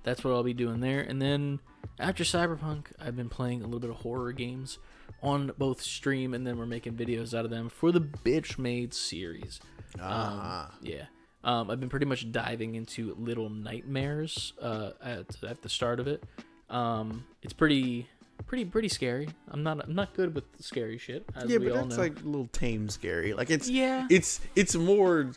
that's 0.04 0.24
what 0.24 0.32
I'll 0.34 0.44
be 0.44 0.54
doing 0.54 0.80
there. 0.80 1.02
And 1.02 1.22
then 1.22 1.60
after 2.00 2.24
Cyberpunk, 2.24 2.88
I've 3.00 3.16
been 3.16 3.30
playing 3.30 3.62
a 3.62 3.66
little 3.66 3.80
bit 3.80 3.90
of 3.90 3.98
horror 3.98 4.32
games 4.32 4.80
on 5.22 5.52
both 5.58 5.82
stream 5.82 6.34
and 6.34 6.46
then 6.48 6.58
we're 6.58 6.66
making 6.66 6.94
videos 6.94 7.38
out 7.38 7.44
of 7.46 7.52
them 7.52 7.70
for 7.70 7.92
the 7.92 8.00
Bitch 8.02 8.58
Made 8.58 8.94
series. 8.94 9.60
Ah. 10.00 10.74
Yeah. 10.82 11.06
Um, 11.44 11.70
I've 11.72 11.80
been 11.80 11.90
pretty 11.90 12.06
much 12.06 12.32
diving 12.32 12.76
into 12.76 13.16
Little 13.18 13.50
Nightmares 13.50 14.54
uh, 14.62 14.92
at, 15.04 15.26
at 15.44 15.62
the 15.62 15.70
start 15.70 16.00
of 16.00 16.08
it. 16.08 16.24
Um, 16.70 17.26
it's 17.42 17.54
pretty, 17.54 18.08
pretty, 18.46 18.66
pretty 18.66 18.90
scary. 18.90 19.30
I'm 19.48 19.64
not, 19.64 19.84
I'm 19.86 19.96
not 19.96 20.14
good 20.14 20.36
with 20.36 20.44
scary 20.60 20.98
shit. 20.98 21.26
As 21.36 21.50
yeah, 21.50 21.58
but 21.58 21.74
that's 21.74 21.98
like 21.98 22.20
a 22.22 22.26
little 22.26 22.48
tame 22.52 22.90
scary. 22.90 23.34
Like 23.34 23.50
it's 23.50 23.70
Yeah. 23.70 24.06
it's 24.10 24.42
it's 24.56 24.76
more 24.76 25.32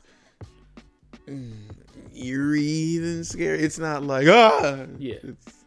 eerie 2.14 2.98
than 2.98 3.24
scary. 3.24 3.60
It's 3.60 3.78
not 3.78 4.02
like 4.04 4.26
ah. 4.28 4.86
Yeah. 4.98 5.16
It's, 5.22 5.64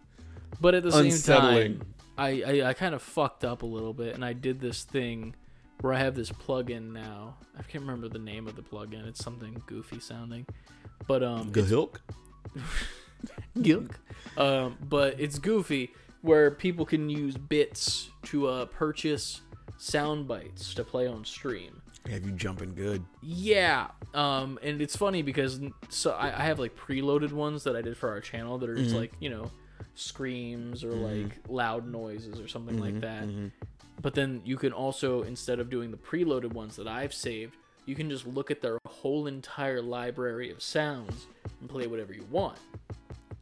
But 0.62 0.76
at 0.76 0.84
the 0.84 0.92
same 0.92 1.06
unsettling. 1.06 1.78
time, 1.80 1.88
I, 2.18 2.44
I, 2.46 2.70
I 2.70 2.74
kind 2.74 2.96
of 2.96 3.02
fucked 3.02 3.44
up 3.44 3.64
a 3.64 3.66
little 3.66 3.94
bit, 3.94 4.16
and 4.16 4.24
I 4.24 4.34
did 4.34 4.60
this 4.60 4.84
thing 4.84 5.36
where 5.82 5.94
I 5.94 6.00
have 6.00 6.16
this 6.16 6.32
plugin 6.32 6.94
now. 6.94 7.36
I 7.58 7.64
can't 7.64 7.84
remember 7.84 8.08
the 8.08 8.20
name 8.20 8.48
of 8.48 8.56
the 8.56 8.62
plugin. 8.62 9.06
It's 9.08 9.24
something 9.24 9.62
goofy 9.66 10.00
sounding, 10.00 10.46
but 11.08 11.24
um, 11.24 11.52
it's 11.54 11.72
Gahilk. 11.72 11.98
Gilk. 13.58 13.92
Um, 14.38 14.78
but 14.82 15.18
it's 15.20 15.40
goofy 15.40 15.94
where 16.22 16.52
people 16.52 16.86
can 16.86 17.10
use 17.10 17.38
bits 17.38 18.10
to 18.24 18.48
uh, 18.48 18.66
purchase 18.66 19.42
sound 19.78 20.28
bites 20.28 20.74
to 20.74 20.84
play 20.84 21.08
on 21.08 21.24
stream. 21.24 21.82
Have 22.10 22.24
you 22.24 22.32
jumping 22.32 22.76
good? 22.76 23.04
Yeah, 23.22 23.88
um, 24.14 24.60
and 24.62 24.82
it's 24.82 24.96
funny 24.96 25.24
because 25.24 25.60
so 25.90 26.12
I, 26.12 26.28
I 26.28 26.44
have 26.44 26.60
like 26.60 26.76
preloaded 26.76 27.32
ones 27.32 27.64
that 27.64 27.76
I 27.76 27.82
did 27.82 27.98
for 27.98 28.10
our 28.10 28.22
channel 28.22 28.58
that 28.60 28.70
are 28.70 28.76
just 28.76 28.90
mm-hmm. 28.90 29.00
like 29.00 29.14
you 29.20 29.30
know 29.30 29.52
screams 29.96 30.84
or 30.84 30.92
mm-hmm. 30.92 31.24
like 31.24 31.38
loud 31.48 31.88
noises 31.88 32.40
or 32.40 32.48
something 32.48 32.80
like 32.80 32.96
mm-hmm. 32.96 33.44
that. 33.46 33.52
But 34.02 34.14
then 34.14 34.42
you 34.46 34.58
can 34.58 34.72
also 34.72 35.24
instead 35.24 35.60
of 35.60 35.70
doing 35.70 35.90
the 35.90 35.98
preloaded 35.98 36.54
ones 36.54 36.76
that 36.76 36.88
I've 36.88 37.14
saved, 37.14 37.56
you 37.86 37.96
can 37.96 38.10
just 38.10 38.28
look 38.28 38.52
at 38.52 38.62
their 38.62 38.78
whole 38.88 39.28
entire 39.28 39.82
library 39.82 40.52
of 40.52 40.62
sounds 40.62 41.28
and 41.60 41.70
play 41.70 41.88
whatever 41.88 42.14
you 42.14 42.26
want. 42.30 42.58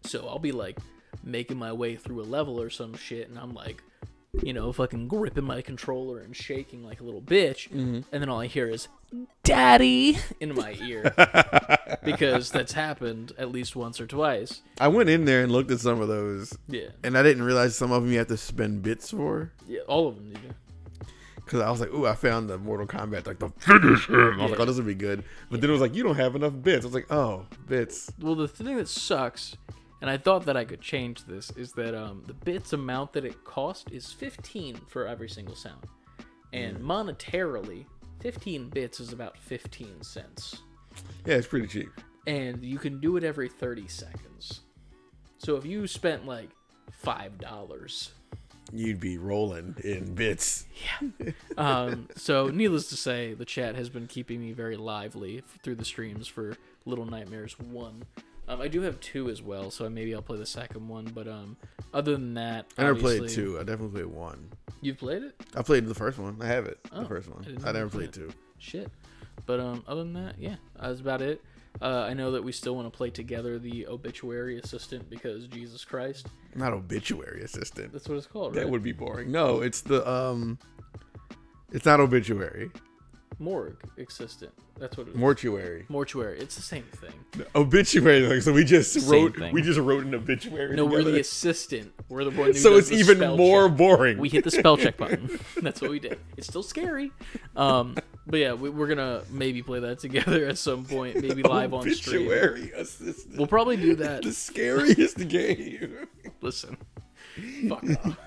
So 0.06 0.28
I'll 0.28 0.40
be 0.40 0.52
like 0.52 0.78
making 1.24 1.58
my 1.58 1.72
way 1.72 1.96
through 1.96 2.22
a 2.22 2.24
level 2.24 2.62
or 2.62 2.70
some 2.70 2.96
shit, 2.96 3.30
and 3.30 3.38
I'm 3.38 3.54
like, 3.54 3.82
you 4.42 4.54
know, 4.54 4.72
fucking 4.72 5.08
gripping 5.08 5.44
my 5.44 5.62
controller 5.62 6.20
and 6.20 6.36
shaking 6.36 6.84
like 6.84 7.00
a 7.02 7.04
little 7.04 7.22
bitch, 7.22 7.70
mm-hmm. 7.70 8.02
and 8.12 8.22
then 8.22 8.30
all 8.30 8.40
I 8.42 8.48
hear 8.48 8.68
is 8.68 8.88
"Daddy" 9.44 10.18
in 10.40 10.56
my 10.56 10.76
ear 10.82 11.14
because 12.04 12.50
that's 12.50 12.74
happened 12.74 13.34
at 13.38 13.52
least 13.52 13.76
once 13.76 14.02
or 14.02 14.08
twice. 14.08 14.62
I 14.80 14.88
went 14.88 15.10
in 15.10 15.26
there 15.26 15.44
and 15.44 15.52
looked 15.52 15.70
at 15.72 15.80
some 15.80 16.02
of 16.02 16.08
those, 16.08 16.58
Yeah, 16.68 16.90
and 17.04 17.18
I 17.18 17.24
didn't 17.24 17.44
realize 17.44 17.76
some 17.76 17.92
of 17.92 18.04
them 18.04 18.12
you 18.12 18.18
have 18.18 18.28
to 18.28 18.38
spend 18.38 18.82
bits 18.82 19.12
for. 19.12 19.52
yeah, 19.68 19.82
all 19.88 20.08
of 20.08 20.16
them 20.16 20.30
you 20.30 20.38
do. 20.38 20.56
Because 21.36 21.60
I 21.60 21.70
was 21.70 21.82
like, 21.82 21.94
ooh, 21.94 22.08
I 22.08 22.16
found 22.16 22.50
the 22.50 22.58
Mortal 22.58 22.88
Kombat, 22.88 23.28
like 23.28 23.38
the 23.38 23.50
finish 23.60 24.08
him. 24.08 24.40
I 24.40 24.44
was 24.44 24.52
like, 24.52 24.60
oh, 24.62 24.66
this 24.66 24.78
would 24.78 24.86
be 24.88 24.96
good. 24.96 25.26
But 25.52 25.60
then 25.60 25.70
it 25.70 25.74
was 25.74 25.82
like, 25.82 25.94
you 25.94 26.02
don't 26.02 26.16
have 26.16 26.36
enough 26.38 26.54
bits. 26.64 26.86
I 26.86 26.88
was 26.88 26.96
like, 26.96 27.12
oh, 27.12 27.46
bits. 27.68 28.10
Well, 28.20 28.34
the 28.36 28.48
thing 28.48 28.78
that 28.78 28.88
sucks, 28.88 29.58
and 30.04 30.10
I 30.10 30.18
thought 30.18 30.46
that 30.48 30.58
I 30.58 30.66
could 30.66 30.82
change 30.82 31.24
this, 31.24 31.50
is 31.52 31.72
that 31.72 31.96
um, 31.96 32.24
the 32.28 32.34
bits 32.34 32.74
amount 32.74 33.14
that 33.14 33.24
it 33.24 33.46
cost 33.46 33.90
is 33.90 34.12
15 34.12 34.76
for 34.90 35.08
every 35.08 35.30
single 35.30 35.56
sound. 35.56 35.80
And 36.52 36.78
monetarily, 36.78 37.86
15 38.20 38.68
bits 38.68 39.00
is 39.00 39.14
about 39.14 39.38
15 39.38 40.02
cents. 40.04 40.58
Yeah, 41.26 41.36
it's 41.36 41.48
pretty 41.48 41.68
cheap. 41.68 41.88
And 42.28 42.62
you 42.66 42.80
can 42.80 43.00
do 43.00 43.16
it 43.16 43.24
every 43.24 43.48
30 43.48 43.88
seconds. 43.88 44.60
So 45.38 45.56
if 45.56 45.66
you 45.66 45.88
spent 45.88 46.26
like 46.26 46.50
$5, 47.02 48.10
You'd 48.74 49.00
be 49.00 49.18
rolling 49.18 49.78
in 49.86 50.16
bits. 50.16 50.66
Yeah. 51.00 51.32
um, 51.58 52.10
so 52.18 52.50
needless 52.50 52.90
to 52.90 52.98
say, 52.98 53.36
the 53.36 53.46
chat 53.46 53.76
has 53.76 53.88
been 53.88 54.08
keeping 54.08 54.42
me 54.42 54.52
very 54.52 54.76
lively 54.76 55.44
through 55.64 55.76
the 55.76 55.86
streams 55.86 56.28
for 56.28 56.58
Little 56.86 57.06
Nightmares 57.06 57.58
one. 57.58 58.04
Um, 58.48 58.62
I 58.62 58.68
do 58.68 58.82
have 58.82 59.00
two 59.00 59.30
as 59.30 59.42
well, 59.42 59.72
so 59.72 59.90
maybe 59.90 60.14
I'll 60.14 60.22
play 60.22 60.38
the 60.38 60.46
second 60.46 60.88
one. 60.88 61.06
But 61.06 61.28
um, 61.28 61.58
other 61.94 62.14
than 62.14 62.34
that, 62.34 62.68
I 62.78 62.84
never 62.84 63.00
played 63.00 63.30
two. 63.30 63.58
I 63.60 63.64
definitely 63.64 64.02
played 64.02 64.14
one. 64.14 64.50
You've 64.82 64.98
played 64.98 65.24
it? 65.24 65.36
I 65.56 65.62
played 65.62 65.88
the 65.88 65.96
first 65.96 66.20
one. 66.20 66.38
I 66.42 66.48
have 66.48 66.66
it. 66.66 66.78
Oh, 66.92 67.04
the 67.04 67.08
first 67.08 67.30
one. 67.30 67.58
I 67.64 67.70
I, 67.70 67.72
never 67.72 67.90
played 67.90 68.12
played 68.12 68.30
two. 68.30 68.34
Shit. 68.58 68.92
But 69.46 69.60
um, 69.60 69.84
other 69.88 70.04
than 70.04 70.14
that, 70.14 70.36
yeah, 70.38 70.56
that's 70.80 71.00
about 71.00 71.22
it. 71.22 71.42
Uh, 71.82 72.02
I 72.08 72.14
know 72.14 72.32
that 72.32 72.44
we 72.44 72.52
still 72.52 72.76
want 72.76 72.92
to 72.92 72.96
play 72.96 73.10
together 73.10 73.58
the 73.58 73.88
obituary 73.88 74.60
assistant 74.60 75.10
because 75.10 75.48
Jesus 75.48 75.84
Christ, 75.84 76.28
Not 76.54 76.72
obituary 76.72 77.44
assistant. 77.44 77.92
that's 77.92 78.08
what 78.08 78.18
it's 78.18 78.28
called, 78.28 78.54
That 78.54 78.70
would 78.70 78.84
be 78.84 78.92
boring. 78.92 79.32
No, 79.32 79.62
it's 79.62 79.82
the 79.82 80.08
um. 80.10 80.60
It's 81.72 81.86
not 81.86 82.00
obituary. 82.00 82.70
Morgue 83.40 83.78
assistant. 83.98 84.52
That's 84.80 84.98
what 84.98 85.08
it 85.08 85.12
is. 85.12 85.16
Mortuary. 85.18 85.86
Mortuary. 85.90 86.40
It's 86.40 86.56
the 86.56 86.62
same 86.62 86.84
thing. 86.84 87.14
Obituary. 87.56 88.22
Like, 88.28 88.42
so 88.42 88.52
we 88.54 88.64
just 88.64 88.94
Same 88.94 89.10
wrote. 89.12 89.36
thing. 89.38 89.54
We 89.54 89.62
just 89.62 89.80
wrote 89.80 90.04
an 90.06 90.16
obituary. 90.16 90.76
No, 90.76 90.86
we're 90.86 91.04
the 91.04 91.20
assistant. 91.20 91.94
We're 92.10 92.24
the 92.24 92.32
one. 92.32 92.48
Who 92.48 92.54
So 92.54 92.76
it's 92.78 92.92
even 92.92 93.20
more 93.38 93.68
check. 93.70 93.78
boring. 93.78 94.18
We 94.18 94.30
hit 94.30 94.44
the 94.44 94.52
spell 94.52 94.78
check 94.78 94.98
button. 94.98 95.40
That's 95.62 95.82
what 95.82 95.92
we 95.92 96.00
did. 96.00 96.20
It's 96.38 96.48
still 96.48 96.64
scary. 96.64 97.12
Um, 97.56 97.96
but 98.26 98.40
yeah, 98.40 98.54
we, 98.54 98.70
we're 98.70 98.88
gonna 98.88 99.24
maybe 99.30 99.62
play 99.62 99.80
that 99.82 100.00
together 100.00 100.46
at 100.48 100.58
some 100.58 100.86
point, 100.86 101.22
maybe 101.22 101.44
live 101.44 101.74
on 101.74 101.90
stream. 101.94 102.28
obituary 102.28 102.72
assistant. 102.76 103.38
We'll 103.38 103.48
probably 103.48 103.78
do 103.78 103.96
that. 103.98 104.24
the 104.24 104.32
scariest 104.34 105.28
game. 105.28 106.08
Listen, 106.42 106.78
fuck 107.70 107.84
off. 107.84 108.18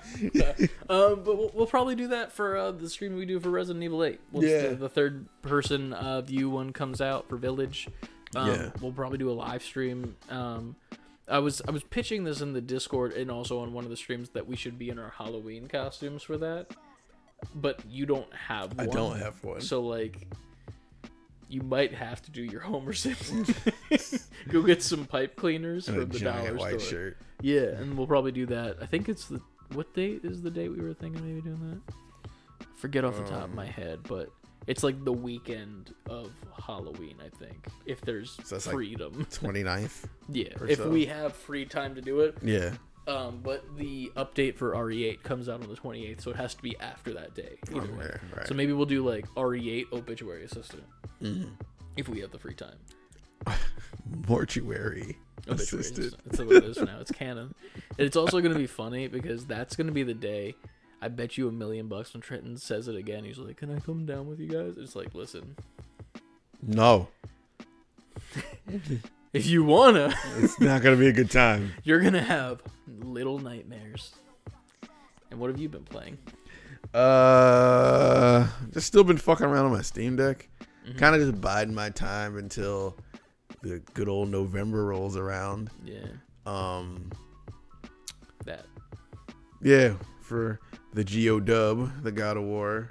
um, 0.91 1.23
but 1.23 1.37
we'll, 1.39 1.51
we'll 1.55 1.67
probably 1.67 1.95
do 1.95 2.09
that 2.09 2.33
for 2.33 2.57
uh, 2.57 2.71
the 2.73 2.89
stream 2.91 3.17
we 3.17 3.27
do 3.27 3.39
for 3.41 3.51
Resident 3.51 3.83
Evil 3.85 4.03
8. 4.05 4.21
Once 4.33 4.47
Yeah. 4.47 4.69
the, 4.69 4.75
the 4.77 4.89
third 4.89 5.27
person 5.43 5.93
uh, 5.93 6.21
view 6.23 6.51
one 6.51 6.73
comes 6.73 7.01
out 7.01 7.29
for 7.29 7.37
Village, 7.37 7.89
um, 8.35 8.49
Yeah. 8.49 8.71
we'll 8.81 8.93
probably 8.93 9.19
do 9.19 9.31
a 9.31 9.33
live 9.35 9.63
stream. 9.63 10.17
Um, 10.31 10.77
I 11.29 11.41
was 11.41 11.61
I 11.67 11.73
was 11.73 11.83
pitching 11.83 12.23
this 12.25 12.41
in 12.41 12.53
the 12.53 12.61
Discord 12.61 13.13
and 13.13 13.31
also 13.33 13.59
on 13.61 13.73
one 13.73 13.83
of 13.85 13.91
the 13.91 13.97
streams 13.97 14.29
that 14.31 14.47
we 14.47 14.55
should 14.55 14.79
be 14.79 14.91
in 14.91 14.99
our 14.99 15.11
Halloween 15.11 15.67
costumes 15.67 16.23
for 16.23 16.37
that. 16.39 16.69
But 17.55 17.81
you 17.89 18.07
don't 18.07 18.33
have 18.33 18.79
I 18.79 18.87
don't 18.87 19.19
have 19.19 19.43
one. 19.43 19.61
So 19.61 19.83
like 19.83 20.27
you 21.49 21.63
might 21.63 21.95
have 21.95 22.21
to 22.23 22.31
do 22.31 22.43
your 22.43 22.61
Homer 22.61 22.93
Simpson. 22.93 23.47
Go 24.49 24.63
get 24.63 24.83
some 24.83 25.05
pipe 25.07 25.37
cleaners 25.37 25.89
And 25.89 25.99
from 26.01 26.09
the 26.11 26.19
dollar 26.21 26.59
store. 26.59 26.79
shirt. 26.81 27.19
Yeah, 27.41 27.61
and 27.79 27.97
we'll 27.97 28.07
probably 28.07 28.33
do 28.33 28.47
that. 28.47 28.77
I 28.81 28.87
think 28.87 29.09
it's 29.09 29.27
the 29.27 29.41
what 29.75 29.93
date 29.95 30.21
is 30.25 30.43
the 30.43 30.51
date 30.51 30.69
we 30.71 30.81
were 30.81 30.95
thinking 30.95 31.25
maybe 31.27 31.41
doing 31.43 31.81
that? 31.85 31.95
I 32.63 32.65
forget 32.77 33.05
off 33.05 33.17
the 33.17 33.23
top 33.25 33.45
of 33.45 33.51
Um, 33.51 33.55
my 33.57 33.67
head, 33.67 34.01
but 34.09 34.31
it's 34.67 34.83
like 34.83 35.05
the 35.05 35.13
weekend 35.13 35.95
of 36.09 36.31
Halloween, 36.65 37.17
I 37.25 37.29
think. 37.37 37.67
If 37.85 38.01
there's 38.01 38.33
So 38.45 38.55
that's 38.57 38.67
like- 38.67 38.75
freedom. 38.75 39.27
29th. 39.31 40.05
yeah. 40.29 40.49
If 40.69 40.79
so. 40.79 40.89
we 40.91 41.07
have 41.07 41.33
free 41.35 41.65
time 41.65 41.95
to 41.97 42.01
do 42.01 42.21
it. 42.21 42.37
Yeah. 42.43 42.75
Um, 43.09 43.41
but 43.43 43.65
the 43.77 44.11
update 44.17 44.57
for 44.57 44.73
RE8 44.73 45.23
comes 45.23 45.49
out 45.49 45.63
on 45.63 45.69
the 45.69 45.77
28th, 45.77 46.23
so 46.23 46.31
it 46.33 46.37
has 46.37 46.55
to 46.57 46.63
be 46.63 46.77
after 46.81 47.13
that 47.15 47.35
day. 47.35 47.57
Either 47.73 47.93
way. 47.95 48.11
Right. 48.37 48.47
So 48.49 48.55
maybe 48.55 48.73
we'll 48.73 48.87
do 48.87 49.05
like 49.09 49.27
RE8 49.37 49.93
obituary 49.93 50.45
assistant 50.45 50.83
Mm-hmm. 51.23 51.51
if 51.97 52.09
we 52.09 52.21
have 52.21 52.33
the 52.33 52.39
free 52.39 52.55
time. 52.55 52.77
Mortuary 54.29 55.17
Obituary 55.49 55.55
assistant. 55.55 55.99
assistant. 55.99 56.25
That's 56.25 56.39
what 56.39 56.51
it 56.57 56.65
is 56.65 56.77
now. 56.79 56.99
It's 57.01 57.13
canon. 57.13 57.55
And 57.75 58.01
it's 58.07 58.17
also 58.17 58.41
going 58.41 58.53
to 58.53 58.59
be 58.59 58.67
funny 58.67 59.09
because 59.09 59.47
that's 59.47 59.77
going 59.77 59.87
to 59.87 59.93
be 59.93 60.03
the 60.03 60.15
day. 60.15 60.55
I 61.01 61.09
bet 61.09 61.37
you 61.39 61.47
a 61.49 61.53
million 61.53 61.89
bucks 61.89 62.13
when 62.15 62.21
Trenton 62.23 62.57
says 62.57 62.89
it 62.89 62.97
again. 62.97 63.23
He's 63.25 63.39
like, 63.39 63.57
"Can 63.59 63.71
I 63.75 63.79
come 63.81 64.07
down 64.07 64.27
with 64.27 64.41
you 64.41 64.49
guys?" 64.49 64.75
It's 64.79 64.97
like, 64.97 65.15
listen, 65.15 65.55
No, 66.63 67.09
if 69.37 69.47
you 69.47 69.65
wanna, 69.65 70.15
it's 70.39 70.61
not 70.61 70.83
gonna 70.83 70.97
be 70.97 71.09
a 71.09 71.13
good 71.13 71.31
time. 71.31 71.73
you're 71.85 72.01
gonna 72.01 72.23
have 72.23 72.63
little 72.87 73.39
nightmares. 73.39 74.13
And 75.31 75.41
what 75.41 75.51
have 75.51 75.59
you 75.59 75.69
been 75.69 75.85
playing? 75.85 76.19
Uh, 76.95 78.47
just 78.73 78.87
still 78.87 79.05
been 79.05 79.19
fucking 79.19 79.47
around 79.47 79.67
on 79.67 79.73
my 79.73 79.83
Steam 79.83 80.17
Deck. 80.17 80.49
Mm-hmm. 80.87 80.99
Kind 80.99 81.15
of 81.15 81.21
just 81.21 81.41
biding 81.41 81.75
my 81.75 81.91
time 81.91 82.37
until 82.39 82.97
the 83.63 83.81
good 83.95 84.09
old 84.09 84.31
November 84.31 84.85
rolls 84.87 85.17
around. 85.17 85.71
Yeah, 85.85 86.07
Um, 86.47 87.11
that. 88.45 88.67
yeah, 89.63 89.95
for 90.23 90.61
the 90.95 91.03
Geo 91.05 91.41
Dub, 91.41 92.03
the 92.03 92.13
God 92.13 92.37
of 92.37 92.45
War, 92.45 92.89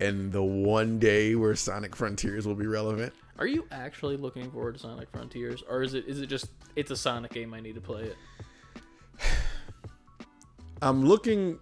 and 0.00 0.30
the 0.30 0.42
one 0.42 0.98
day 0.98 1.34
where 1.34 1.54
Sonic 1.56 1.96
Frontiers 1.96 2.46
will 2.46 2.54
be 2.54 2.66
relevant. 2.66 3.12
Are 3.42 3.46
you 3.48 3.66
actually 3.72 4.16
looking 4.16 4.48
forward 4.52 4.74
to 4.74 4.78
Sonic 4.78 5.10
Frontiers, 5.10 5.64
or 5.68 5.82
is 5.82 5.94
it 5.94 6.06
is 6.06 6.20
it 6.20 6.28
just 6.28 6.46
it's 6.76 6.92
a 6.92 6.96
Sonic 6.96 7.32
game 7.32 7.52
I 7.54 7.58
need 7.58 7.74
to 7.74 7.80
play 7.80 8.02
it? 8.02 8.16
I'm 10.80 11.04
looking 11.04 11.58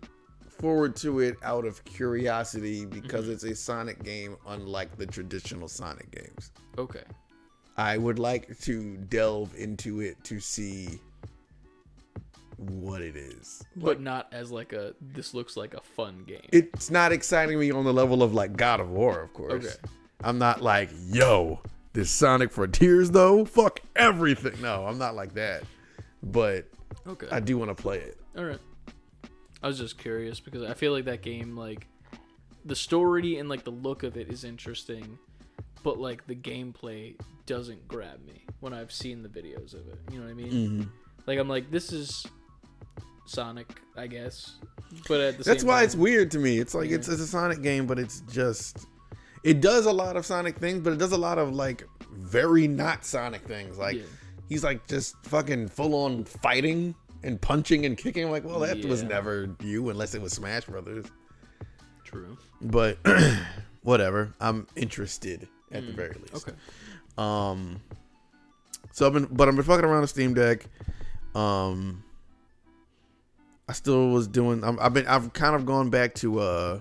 forward 0.47 0.95
to 0.97 1.21
it 1.21 1.37
out 1.43 1.65
of 1.65 1.83
curiosity 1.87 2.85
because 2.85 3.25
mm-hmm. 3.25 3.33
it's 3.33 3.45
a 3.45 3.55
Sonic 3.55 4.03
game 4.05 4.37
unlike 4.47 4.99
the 4.99 5.07
traditional 5.07 5.69
Sonic 5.69 6.11
games. 6.11 6.53
Okay. 6.77 7.05
I 7.79 7.97
would 7.97 8.19
like 8.19 8.61
to 8.61 8.99
delve 9.09 9.55
into 9.57 10.01
it 10.01 10.23
to 10.25 10.39
see 10.39 11.01
what 12.59 13.01
it 13.01 13.17
is. 13.17 13.65
But 13.75 14.03
not 14.03 14.29
as 14.33 14.53
like 14.53 14.75
a 14.75 14.95
this 15.01 15.33
looks 15.33 15.57
like 15.57 15.73
a 15.73 15.81
fun 15.81 16.25
game. 16.27 16.47
It's 16.53 16.91
not 16.91 17.11
exciting 17.11 17.59
me 17.59 17.71
on 17.71 17.87
the 17.87 17.95
level 17.95 18.23
of 18.23 18.35
like 18.35 18.55
God 18.55 18.81
of 18.81 18.91
War, 18.91 19.23
of 19.23 19.33
course. 19.33 19.65
Okay. 19.65 19.77
I'm 20.23 20.39
not 20.39 20.63
like, 20.63 20.91
yo, 21.09 21.61
this 21.93 22.11
Sonic 22.11 22.53
Frontiers 22.53 23.11
though, 23.11 23.45
fuck 23.45 23.81
everything. 23.97 24.61
No, 24.61 24.87
I'm 24.87 24.99
not 24.99 25.15
like 25.15 25.35
that. 25.35 25.63
But 26.23 26.67
okay. 27.07 27.29
I 27.31 27.41
do 27.41 27.57
want 27.59 27.75
to 27.77 27.81
play 27.81 27.99
it. 27.99 28.19
All 28.37 28.45
right. 28.45 28.59
I 29.63 29.67
was 29.67 29.79
just 29.79 29.99
curious 29.99 30.41
because 30.41 30.63
I 30.63 30.75
feel 30.75 30.93
like 30.93 31.05
that 31.07 31.23
game, 31.23 31.57
like 31.57 31.87
the 32.65 32.77
story 32.77 33.37
and 33.39 33.49
like 33.49 33.65
the 33.65 33.71
look 33.71 34.03
of 34.03 34.17
it 34.17 34.29
is 34.29 34.45
interesting, 34.45 35.19
but 35.83 35.99
like 35.99 36.27
the 36.27 36.35
gameplay 36.35 37.15
doesn't 37.47 37.87
grab 37.89 38.25
me 38.27 38.45
when 38.61 38.73
I've 38.73 38.93
seen 38.93 39.23
the 39.23 39.29
videos 39.29 39.75
of 39.75 39.87
it. 39.89 39.99
You 40.13 40.19
know 40.19 40.25
what 40.27 40.31
I 40.31 40.35
mean? 40.35 40.53
Mm-hmm. 40.53 40.83
Like 41.27 41.39
I'm 41.39 41.49
like, 41.49 41.71
this 41.71 41.93
is 41.93 42.27
Sonic, 43.27 43.81
I 43.97 44.07
guess, 44.07 44.57
but 45.09 45.21
at 45.21 45.39
the 45.39 45.45
That's 45.45 45.65
why 45.65 45.77
time, 45.77 45.85
it's 45.85 45.95
weird 45.95 46.31
to 46.33 46.39
me. 46.39 46.59
It's 46.59 46.75
like 46.75 46.89
Yeah. 46.91 46.97
it's, 46.97 47.09
it's 47.09 47.21
a 47.21 47.27
Sonic 47.27 47.63
game, 47.63 47.87
but 47.87 47.99
it's 47.99 48.21
just 48.33 48.87
it 49.45 49.61
does 49.61 49.87
a 49.87 49.93
lot 49.93 50.17
of 50.17 50.25
Sonic 50.27 50.59
things, 50.59 50.81
but 50.81 50.93
it 50.93 50.99
does 50.99 51.13
a 51.13 51.19
lot 51.19 51.39
of 51.39 51.55
like 51.55 51.85
very 52.13 52.69
not 52.69 53.05
Sonic 53.05 53.43
things. 53.43 53.79
Like 53.79 53.97
Yeah. 53.97 54.03
he's 54.49 54.63
like 54.65 54.87
just 54.87 55.17
fucking 55.25 55.69
full 55.69 55.95
on 55.95 56.25
fighting 56.25 56.95
and 57.23 57.41
punching 57.41 57.87
and 57.87 57.97
kicking. 57.99 58.25
I'm 58.25 58.31
like, 58.31 58.45
well, 58.45 58.61
that 58.61 58.85
was 58.85 59.03
never 59.03 59.55
you 59.63 59.91
unless 59.91 60.15
it 60.15 60.23
was 60.23 60.33
Smash 60.33 60.65
Brothers. 60.65 61.07
True. 62.05 62.37
But 62.61 62.99
whatever. 63.83 64.33
I'm 64.41 64.67
interested 64.77 65.49
at 65.73 65.87
the 65.87 65.93
very 65.93 66.15
least. 66.15 66.35
Mm, 66.35 66.49
Okay. 66.49 66.53
Um. 67.19 67.81
So 68.93 69.07
I've 69.07 69.13
been, 69.13 69.27
but 69.31 69.49
I've 69.49 69.55
been 69.55 69.65
fucking 69.65 69.85
around 69.85 70.03
the 70.03 70.09
Steam 70.09 70.35
Deck. 70.35 70.65
Um. 71.35 72.03
I 73.69 73.73
still 73.73 74.09
was 74.11 74.27
doing. 74.27 74.65
I'm, 74.65 74.79
I've 74.81 74.93
been. 74.95 75.07
I've 75.07 75.33
kind 75.33 75.55
of 75.55 75.65
gone 75.65 75.91
back 75.91 76.15
to 76.17 76.41
uh. 76.41 76.81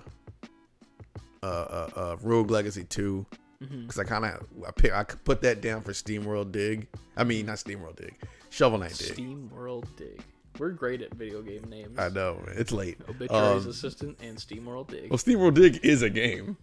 Uh, 1.42 1.46
uh, 1.46 1.90
uh 1.96 2.18
Rogue 2.22 2.52
Legacy 2.52 2.84
2 2.84 3.26
Mhm. 3.64 3.82
because 3.88 4.00
I 4.00 4.04
kind 4.06 4.26
of 4.26 4.46
I, 4.68 4.72
pick, 4.72 4.92
I 4.94 5.04
put 5.04 5.42
that 5.42 5.62
down 5.62 5.82
for 5.82 5.94
Steam 5.94 6.24
World 6.26 6.52
Dig. 6.52 6.88
I 7.18 7.24
mean, 7.24 7.46
not 7.46 7.60
Steam 7.60 7.82
World 7.82 7.96
Dig, 7.98 8.16
Shovel 8.50 8.80
Knight 8.80 8.96
Dig. 8.98 9.14
Steam 9.14 9.50
World 9.50 9.88
Dig. 9.98 10.22
We're 10.58 10.72
great 10.72 11.02
at 11.02 11.14
video 11.14 11.42
game 11.42 11.64
names. 11.70 11.98
I 12.00 12.10
know 12.10 12.42
man. 12.46 12.56
it's 12.58 12.72
late. 12.72 12.98
Obituaries 13.10 13.64
Um, 13.66 13.70
Assistant 13.72 14.18
and 14.22 14.38
Steam 14.40 14.66
World 14.66 14.90
Dig. 14.90 15.10
well, 15.10 15.18
Steam 15.18 15.40
World 15.40 15.56
Dig 15.56 15.80
is 15.86 16.02
a 16.02 16.10
game. 16.10 16.58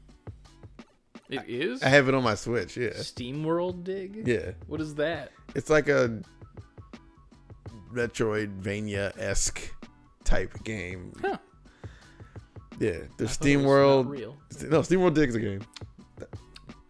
It 1.29 1.43
is 1.49 1.83
I 1.83 1.89
have 1.89 2.09
it 2.09 2.15
on 2.15 2.23
my 2.23 2.35
Switch. 2.35 2.77
Yeah, 2.77 2.93
Steam 2.97 3.43
World 3.45 3.85
Dig. 3.85 4.27
yeah. 4.29 4.53
What 4.67 4.81
is 4.81 4.95
that? 4.97 5.33
It's 5.55 5.69
like 5.71 5.89
a 5.89 6.23
Metroidvania 7.93 9.17
esque 9.19 9.75
type 10.25 10.63
game. 10.65 11.13
Huh. 11.21 11.39
Yeah, 12.79 12.99
there's 13.17 13.31
Steam 13.33 13.61
was 13.61 13.67
World. 13.69 14.11
real. 14.11 14.37
No, 14.69 14.83
Steam 14.83 15.01
World 15.01 15.15
Dig's 15.15 15.35
a 15.35 15.41
game. 15.41 15.61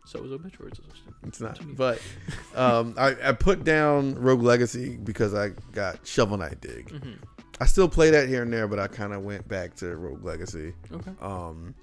So 0.04 0.24
is 0.24 0.30
Obituaries 0.32 0.78
Assistant. 0.78 1.14
It's 1.26 1.40
not. 1.40 1.58
But 1.76 2.00
um, 2.54 2.94
I, 2.96 3.16
I 3.22 3.32
put 3.32 3.64
down 3.64 4.14
Rogue 4.14 4.42
Legacy 4.42 4.96
because 4.96 5.34
I 5.34 5.50
got 5.72 6.06
Shovel 6.06 6.36
Knight 6.38 6.60
Dig. 6.60 6.88
Mhm. 6.90 7.16
I 7.60 7.66
still 7.66 7.88
play 7.88 8.10
that 8.10 8.28
here 8.28 8.42
and 8.42 8.52
there, 8.52 8.68
but 8.68 8.78
I 8.78 8.86
kind 8.86 9.12
of 9.12 9.24
went 9.24 9.48
back 9.48 9.74
to 9.76 9.96
Rogue 9.96 10.24
Legacy. 10.24 10.74
Okay. 10.92 11.10
Um, 11.20 11.74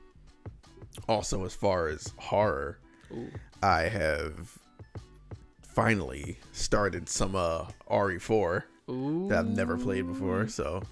also, 1.10 1.44
as 1.46 1.54
far 1.56 1.88
as 1.88 2.14
horror, 2.18 2.78
Ooh. 3.12 3.28
I 3.62 3.84
have 3.84 4.58
finally 5.62 6.38
started 6.52 7.10
some 7.10 7.36
uh, 7.36 7.66
RE4 7.90 8.64
Ooh. 8.90 9.28
that 9.30 9.40
I've 9.40 9.48
never 9.48 9.78
played 9.78 10.06
before. 10.08 10.48
So 10.48 10.84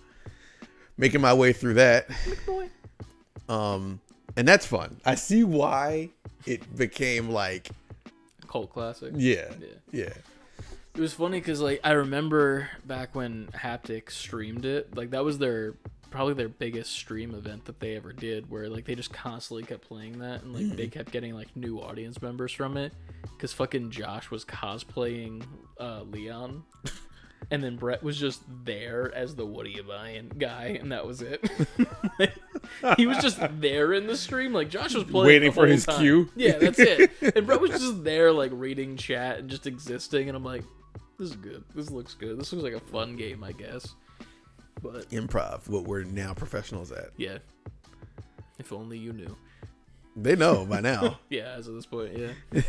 making 0.98 1.22
my 1.22 1.34
way 1.34 1.54
through 1.54 1.76
that. 1.76 2.08
Um, 3.52 4.00
and 4.38 4.48
that's 4.48 4.66
fun. 4.66 4.98
I 5.06 5.16
see 5.16 5.44
why 5.44 6.10
it 6.46 6.76
became 6.78 7.30
like, 7.30 7.70
Cult 8.48 8.72
classic. 8.72 9.14
yeah, 9.16 9.50
Yeah. 9.60 9.68
yeah. 9.92 10.14
It 10.94 11.00
was 11.00 11.14
funny 11.14 11.40
because 11.40 11.62
like 11.62 11.80
I 11.86 11.92
remember 11.92 12.70
back 12.86 13.16
when 13.16 13.48
Haptic 13.54 14.12
streamed 14.12 14.66
it, 14.66 14.96
like 14.96 15.12
that 15.12 15.24
was 15.24 15.38
their 15.38 15.76
probably 16.10 16.34
their 16.34 16.50
biggest 16.50 16.92
stream 16.92 17.34
event 17.34 17.64
that 17.66 17.80
they 17.80 17.96
ever 17.96 18.12
did, 18.12 18.50
where 18.50 18.68
like 18.70 18.84
they 18.84 18.96
just 18.96 19.14
constantly 19.14 19.64
kept 19.64 19.88
playing 19.88 20.20
that 20.20 20.44
and 20.44 20.54
like 20.54 20.76
they 20.76 20.88
kept 20.90 21.12
getting 21.12 21.34
like 21.34 21.56
new 21.56 21.80
audience 21.80 22.22
members 22.22 22.52
from 22.52 22.76
it, 22.76 22.92
because 23.24 23.54
fucking 23.54 23.90
Josh 23.92 24.30
was 24.32 24.44
cosplaying 24.46 25.44
uh, 25.80 26.02
Leon. 26.04 26.64
And 27.50 27.62
then 27.62 27.76
Brett 27.76 28.02
was 28.04 28.18
just 28.20 28.44
there 28.64 29.12
as 29.16 29.36
the 29.36 29.46
what 29.46 29.66
are 29.66 29.70
you 29.70 29.82
buying 29.84 30.32
guy, 30.38 30.78
and 30.80 30.92
that 30.92 31.06
was 31.06 31.22
it. 31.22 31.50
Like, 32.20 32.34
he 32.98 33.08
was 33.08 33.18
just 33.20 33.40
there 33.60 33.94
in 33.94 34.08
the 34.08 34.18
stream, 34.18 34.54
like 34.54 34.70
Josh 34.70 34.94
was 34.94 35.04
playing, 35.04 35.28
Waiting 35.28 35.50
the 35.50 35.56
for 35.56 35.66
whole 35.66 35.74
his 35.74 35.86
time. 35.86 36.00
cue? 36.00 36.30
Yeah, 36.36 36.58
that's 36.58 36.80
it. 36.80 37.12
And 37.36 37.46
Brett 37.46 37.62
was 37.62 37.72
just 37.72 38.04
there, 38.04 38.32
like 38.32 38.52
reading 38.54 38.98
chat 38.98 39.40
and 39.40 39.50
just 39.50 39.68
existing, 39.68 40.28
and 40.30 40.36
I'm 40.36 40.44
like, 40.44 40.64
this 41.18 41.30
is 41.30 41.36
good. 41.36 41.64
This 41.76 41.90
looks 41.90 42.14
good. 42.14 42.40
This 42.40 42.52
looks 42.52 42.64
like 42.64 42.74
a 42.74 42.80
fun 42.80 43.16
game, 43.16 43.44
I 43.44 43.52
guess. 43.52 43.96
But 44.82 45.10
Improv, 45.10 45.70
what 45.70 45.84
we're 45.84 46.04
now 46.04 46.34
professionals 46.34 46.92
at. 46.92 47.10
yeah, 47.18 47.38
if 48.58 48.74
only 48.74 48.98
you 48.98 49.14
knew. 49.14 49.36
They 50.16 50.36
know 50.36 50.66
by 50.66 50.82
now. 50.82 51.20
Yeah, 51.30 51.54
as 51.58 51.68
of 51.68 51.76
this 51.76 51.86
point, 51.86 52.18
yeah. 52.18 52.62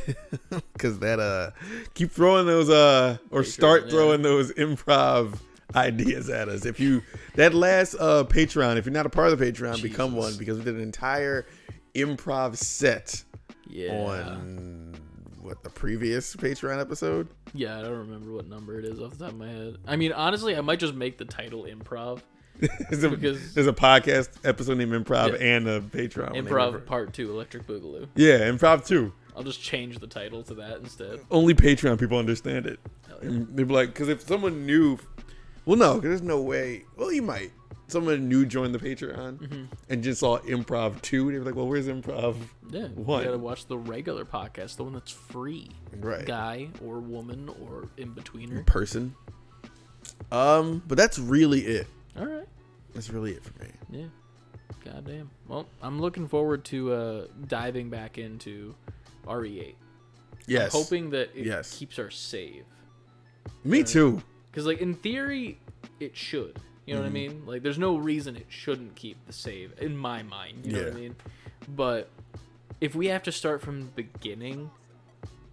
Cause 0.78 1.00
that 1.00 1.18
uh 1.18 1.50
keep 1.94 2.12
throwing 2.12 2.46
those 2.46 2.70
uh 2.70 3.18
or 3.30 3.42
Patreon, 3.42 3.46
start 3.46 3.84
yeah. 3.84 3.90
throwing 3.90 4.22
those 4.22 4.52
improv 4.52 5.38
ideas 5.76 6.28
at 6.28 6.48
us. 6.48 6.64
If 6.66 6.78
you 6.80 7.02
that 7.34 7.54
last 7.54 7.94
uh 7.98 8.24
Patreon, 8.24 8.76
if 8.76 8.86
you're 8.86 8.92
not 8.92 9.06
a 9.06 9.10
part 9.10 9.32
of 9.32 9.38
the 9.38 9.44
Patreon, 9.52 9.82
become 9.82 10.14
one 10.14 10.36
because 10.36 10.58
we 10.58 10.64
did 10.64 10.74
an 10.74 10.80
entire 10.82 11.46
improv 11.94 12.56
set 12.56 13.22
Yeah. 13.68 13.92
on 13.92 14.94
what 15.40 15.62
the 15.64 15.70
previous 15.70 16.34
Patreon 16.36 16.80
episode. 16.80 17.28
Yeah, 17.52 17.78
I 17.78 17.82
don't 17.82 17.98
remember 17.98 18.32
what 18.32 18.46
number 18.48 18.78
it 18.78 18.84
is 18.84 19.00
off 19.00 19.10
the 19.12 19.24
top 19.24 19.32
of 19.32 19.38
my 19.38 19.48
head. 19.48 19.76
I 19.86 19.96
mean, 19.96 20.12
honestly, 20.12 20.56
I 20.56 20.60
might 20.60 20.78
just 20.78 20.94
make 20.94 21.18
the 21.18 21.24
title 21.24 21.64
improv. 21.64 22.20
there's, 22.90 23.02
a, 23.02 23.10
Because- 23.10 23.54
there's 23.54 23.66
a 23.66 23.72
podcast 23.72 24.28
episode 24.44 24.78
named 24.78 24.92
Improv 24.92 25.30
Yeah. 25.32 25.46
and 25.56 25.68
a 25.68 25.80
Patreon. 25.80 26.32
named 26.32 26.46
Improv 26.48 26.86
Part 26.86 27.12
Two, 27.12 27.30
Electric 27.32 27.66
Boogaloo. 27.66 28.06
Yeah, 28.14 28.38
Improv 28.48 28.86
Two. 28.86 29.12
I'll 29.34 29.42
just 29.42 29.60
change 29.62 29.98
the 29.98 30.06
title 30.06 30.42
to 30.44 30.54
that 30.54 30.78
instead. 30.78 31.20
Only 31.30 31.54
Patreon 31.54 31.98
people 31.98 32.18
understand 32.18 32.66
it. 32.66 32.78
Yeah. 33.08 33.30
They'd 33.50 33.66
be 33.66 33.74
like, 33.74 33.88
because 33.88 34.08
if 34.10 34.20
someone 34.20 34.64
new, 34.66 34.98
well, 35.66 35.76
no, 35.76 35.92
'cause 35.94 36.02
there's 36.02 36.22
no 36.22 36.40
way. 36.40 36.84
Well, 36.96 37.12
you 37.12 37.22
might. 37.22 37.52
Someone 37.88 38.26
new 38.28 38.46
joined 38.46 38.74
the 38.74 38.78
Patreon 38.78 39.38
Mm-hmm. 39.38 39.64
and 39.90 40.02
just 40.02 40.20
saw 40.20 40.38
Improv 40.38 41.02
two. 41.02 41.30
They 41.30 41.38
were 41.38 41.44
like, 41.44 41.54
well, 41.54 41.68
where's 41.68 41.88
Improv? 41.88 42.36
Yeah, 42.70 42.88
What? 42.88 43.18
you 43.18 43.24
gotta 43.26 43.38
watch 43.38 43.66
the 43.66 43.76
regular 43.76 44.24
podcast, 44.24 44.76
the 44.76 44.84
one 44.84 44.94
that's 44.94 45.10
free. 45.10 45.68
Right. 45.98 46.24
Guy 46.24 46.68
or 46.82 47.00
woman 47.00 47.50
or 47.60 47.88
in 47.98 48.14
betweener. 48.14 48.64
Person. 48.64 49.14
Um, 50.30 50.82
but 50.88 50.96
that's 50.96 51.18
really 51.18 51.60
it. 51.60 51.86
All 52.18 52.26
right. 52.26 52.46
That's 52.94 53.10
really 53.10 53.32
it 53.32 53.44
for 53.44 53.62
me. 53.62 53.70
Yeah. 53.90 54.06
Goddamn. 54.92 55.30
Well, 55.48 55.66
I'm 55.82 56.00
looking 56.00 56.26
forward 56.28 56.64
to 56.66 56.92
uh, 56.92 57.26
diving 57.46 57.90
back 57.90 58.16
into 58.18 58.74
RE8. 59.26 59.74
Yes. 60.46 60.74
I'm 60.74 60.80
hoping 60.82 61.10
that 61.10 61.30
it 61.36 61.46
Yes. 61.46 61.76
keeps 61.78 61.98
our 61.98 62.10
save. 62.10 62.64
Me 63.64 63.82
too. 63.82 64.22
Because, 64.52 64.66
like, 64.66 64.78
in 64.80 64.94
theory, 64.94 65.58
it 65.98 66.16
should. 66.16 66.58
You 66.86 66.94
know 66.94 67.00
Mm-hmm. 67.00 67.02
what 67.02 67.08
I 67.08 67.28
mean? 67.28 67.46
Like, 67.46 67.62
there's 67.62 67.78
no 67.78 67.96
reason 67.96 68.36
it 68.36 68.46
shouldn't 68.48 68.94
keep 68.94 69.16
the 69.26 69.32
save, 69.32 69.72
in 69.80 69.96
my 69.96 70.22
mind. 70.22 70.66
You 70.66 70.72
know 70.74 70.84
what 70.84 70.92
I 70.92 70.96
mean? 70.96 71.16
But 71.74 72.10
if 72.80 72.94
we 72.94 73.06
have 73.06 73.22
to 73.24 73.32
start 73.32 73.62
from 73.62 73.80
the 73.94 74.02
beginning, 74.02 74.70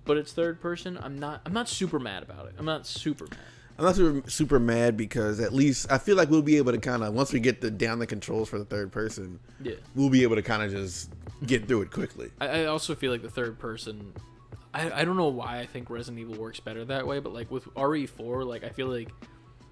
but 0.06 0.18
it's 0.18 0.34
third 0.34 0.60
person, 0.60 0.97
I'm 1.02 1.18
not. 1.20 1.41
I'm 1.45 1.54
not 1.54 1.70
super 1.70 2.00
mad 2.00 2.24
about 2.24 2.47
it. 2.47 2.56
I'm 2.58 2.66
not 2.66 2.88
super 2.88 3.26
mad. 3.26 3.38
I'm 3.78 3.86
not 3.86 3.95
super, 3.95 4.30
super 4.30 4.60
mad 4.60 4.97
because 4.97 5.39
at 5.39 5.54
least 5.54 5.89
I 5.91 6.00
feel 6.00 6.18
like 6.18 6.30
we'll 6.30 6.41
be 6.41 6.58
able 6.58 6.72
to 6.74 6.80
kind 6.80 7.02
of 7.04 7.14
once 7.14 7.32
we 7.32 7.39
get 7.39 7.62
the 7.62 7.70
down 7.72 8.00
the 8.00 8.08
controls 8.08 8.50
for 8.50 8.58
the 8.58 8.66
third 8.66 8.91
person, 8.91 9.39
Yeah. 9.64 9.76
we'll 9.95 10.10
be 10.10 10.24
able 10.24 10.36
to 10.36 10.41
kind 10.41 10.64
of 10.64 10.72
just 10.72 11.12
get 11.45 11.68
through 11.68 11.84
it 11.84 11.91
quickly. 11.91 12.32
I, 12.41 12.47
I 12.47 12.66
also 12.66 12.93
feel 12.95 13.12
like 13.12 13.22
the 13.22 13.30
third 13.30 13.58
person. 13.60 14.12
I, 14.74 15.01
I 15.01 15.05
don't 15.05 15.17
know 15.17 15.28
why 15.30 15.59
I 15.59 15.65
think 15.65 15.89
Resident 15.89 16.20
Evil 16.20 16.41
works 16.41 16.59
better 16.59 16.86
that 16.86 17.07
way, 17.07 17.20
but 17.20 17.34
like 17.34 17.49
with 17.49 17.65
RE4, 17.76 18.45
like 18.45 18.63
I 18.63 18.70
feel 18.70 18.88
like 18.88 19.09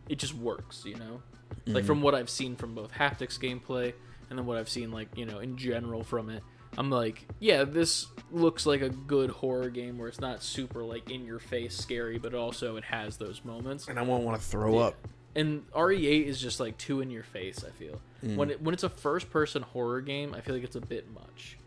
it 0.10 0.18
just 0.18 0.34
works, 0.34 0.84
you 0.86 0.96
know. 0.96 1.22
Like 1.66 1.86
from 1.86 2.02
what 2.02 2.16
I've 2.16 2.30
seen 2.30 2.56
from 2.56 2.74
both 2.76 2.92
haptics 2.94 3.38
gameplay 3.40 3.94
and 4.30 4.38
then 4.40 4.46
what 4.46 4.58
I've 4.58 4.70
seen 4.70 4.92
like 4.92 5.08
you 5.18 5.26
know 5.26 5.40
in 5.40 5.58
general 5.58 6.04
from 6.04 6.30
it, 6.30 6.44
I'm 6.78 6.90
like, 6.90 7.26
yeah, 7.40 7.64
this 7.64 8.08
looks 8.32 8.66
like 8.66 8.82
a 8.82 8.90
good 8.90 9.30
horror 9.30 9.70
game 9.70 9.98
where 9.98 10.08
it's 10.08 10.20
not 10.20 10.44
super 10.44 10.84
like 10.84 11.10
in 11.12 11.26
your 11.26 11.40
face 11.40 11.76
scary, 11.78 12.18
but 12.18 12.34
also 12.34 12.76
it 12.76 12.84
has 12.86 13.18
those 13.18 13.44
moments. 13.46 13.88
And 13.88 13.98
I 14.00 14.02
won't 14.02 14.24
want 14.24 14.40
to 14.42 14.46
throw 14.48 14.76
Yeah. 14.80 14.86
up. 14.88 14.96
And 15.36 15.70
RE8 15.72 16.26
is 16.26 16.42
just 16.42 16.60
like 16.60 16.78
too 16.78 17.02
in 17.02 17.10
your 17.12 17.24
face. 17.24 17.64
I 17.66 17.70
feel 17.72 18.02
Mm. 18.26 18.36
when 18.36 18.50
it, 18.50 18.60
when 18.64 18.74
it's 18.74 18.84
a 18.84 18.90
first 18.90 19.30
person 19.30 19.62
horror 19.62 20.02
game, 20.02 20.34
I 20.34 20.42
feel 20.42 20.56
like 20.56 20.64
it's 20.64 20.76
a 20.76 20.82
bit 20.82 21.08
much. 21.14 21.58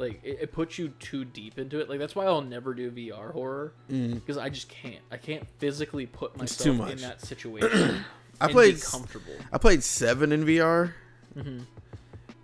Like 0.00 0.18
it, 0.24 0.38
it 0.40 0.52
puts 0.52 0.78
you 0.78 0.88
too 0.98 1.26
deep 1.26 1.58
into 1.58 1.78
it. 1.78 1.90
Like 1.90 1.98
that's 1.98 2.16
why 2.16 2.24
I'll 2.24 2.40
never 2.40 2.72
do 2.72 2.90
VR 2.90 3.32
horror 3.32 3.74
because 3.88 4.38
I 4.38 4.48
just 4.48 4.68
can't. 4.70 5.02
I 5.12 5.18
can't 5.18 5.46
physically 5.58 6.06
put 6.06 6.32
Mm. 6.34 6.38
Myself 6.38 6.90
in 6.90 6.98
that 6.98 7.20
situation. 7.26 8.02
I 8.40 8.48
played 8.50 8.80
comfortable. 8.82 9.34
I 9.52 9.58
played 9.58 9.82
seven 9.84 10.32
in 10.32 10.44
VR, 10.46 10.94
Mhm. 11.36 11.66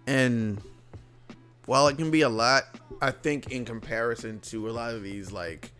and 0.06 0.60
while 1.64 1.88
it 1.88 1.96
can 1.96 2.10
be 2.10 2.20
a 2.20 2.28
lot, 2.28 2.64
I 3.00 3.10
think 3.10 3.50
in 3.50 3.64
comparison 3.64 4.40
to 4.40 4.68
a 4.68 4.72
lot 4.72 4.94
of 4.94 5.02
these 5.02 5.32
like 5.32 5.72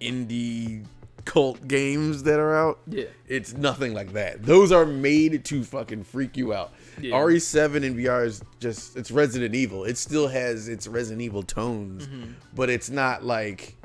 indie 0.00 0.84
cult 1.24 1.68
games 1.68 2.22
that 2.24 2.38
are 2.40 2.56
out, 2.56 2.80
Yeah. 2.88 3.04
it's 3.28 3.52
nothing 3.54 3.94
like 3.94 4.12
that. 4.14 4.42
Those 4.44 4.72
are 4.72 4.86
made 4.86 5.44
to 5.44 5.62
fucking 5.62 6.04
freak 6.04 6.36
you 6.36 6.52
out. 6.54 6.72
Yeah. 7.00 7.16
RE7 7.16 7.82
in 7.84 7.94
VR 7.96 8.26
is 8.26 8.42
just 8.60 8.96
it's 8.96 9.10
Resident 9.10 9.54
Evil. 9.54 9.84
It 9.84 9.96
still 9.98 10.28
has 10.28 10.68
its 10.68 10.86
Resident 10.86 11.22
Evil 11.22 11.42
tones, 11.42 12.06
Mm-hmm. 12.06 12.32
but 12.54 12.70
it's 12.70 12.90
not 12.90 13.24
like 13.24 13.76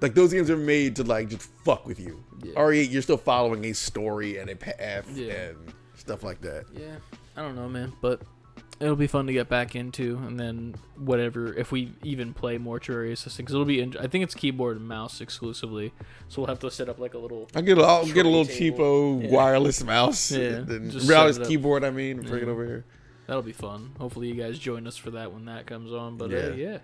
like 0.00 0.14
those 0.14 0.32
games 0.32 0.50
are 0.50 0.56
made 0.56 0.96
to 0.96 1.04
like 1.04 1.28
just 1.28 1.48
fuck 1.64 1.86
with 1.86 2.00
you. 2.00 2.22
Yeah. 2.42 2.54
RE8 2.54 2.90
you're 2.90 3.02
still 3.02 3.16
following 3.16 3.64
a 3.66 3.72
story 3.72 4.38
and 4.38 4.50
a 4.50 4.56
path 4.56 5.06
Yeah. 5.14 5.32
and 5.32 5.56
stuff 5.94 6.22
like 6.24 6.40
that. 6.40 6.64
Yeah, 6.72 6.96
I 7.36 7.42
don't 7.42 7.54
know, 7.54 7.68
man, 7.68 7.92
but 8.00 8.20
it'll 8.82 8.96
be 8.96 9.06
fun 9.06 9.26
to 9.28 9.32
get 9.32 9.48
back 9.48 9.74
into, 9.76 10.16
and 10.26 10.38
then 10.38 10.74
whatever 10.96 11.54
if 11.54 11.70
we 11.72 11.92
even 12.02 12.34
play 12.34 12.58
Mortuary 12.58 13.12
Assistant, 13.12 13.46
because 13.46 13.54
it'll 13.54 13.64
be. 13.64 13.80
In, 13.80 13.96
I 13.98 14.06
think 14.08 14.24
it's 14.24 14.34
keyboard 14.34 14.76
and 14.76 14.86
mouse 14.86 15.20
exclusively, 15.20 15.92
so 16.28 16.42
we'll 16.42 16.48
have 16.48 16.58
to 16.60 16.70
set 16.70 16.88
up 16.88 16.98
like 16.98 17.14
a 17.14 17.18
little. 17.18 17.48
I'll 17.54 17.62
get 17.62 17.78
a, 17.78 17.82
I'll 17.82 18.06
get 18.06 18.26
a 18.26 18.28
little 18.28 18.44
Tray 18.44 18.70
cheapo. 18.70 19.22
Yeah. 19.22 19.30
wireless 19.30 19.82
mouse. 19.84 20.30
Yeah, 20.32 20.40
and 20.56 20.92
wireless 21.08 21.38
keyboard, 21.46 21.84
I 21.84 21.90
mean, 21.90 22.18
and 22.18 22.28
bring 22.28 22.42
it 22.42 22.48
over 22.48 22.66
here. 22.66 22.84
That'll 23.26 23.42
be 23.42 23.52
fun. 23.52 23.92
Hopefully, 23.98 24.28
you 24.28 24.34
guys 24.34 24.58
join 24.58 24.86
us 24.86 24.96
for 24.96 25.12
that 25.12 25.32
when 25.32 25.44
that 25.46 25.66
comes 25.66 25.92
on. 25.92 26.16
But 26.16 26.30
Yeah. 26.30 26.38
uh, 26.38 26.54
yeah, 26.54 26.78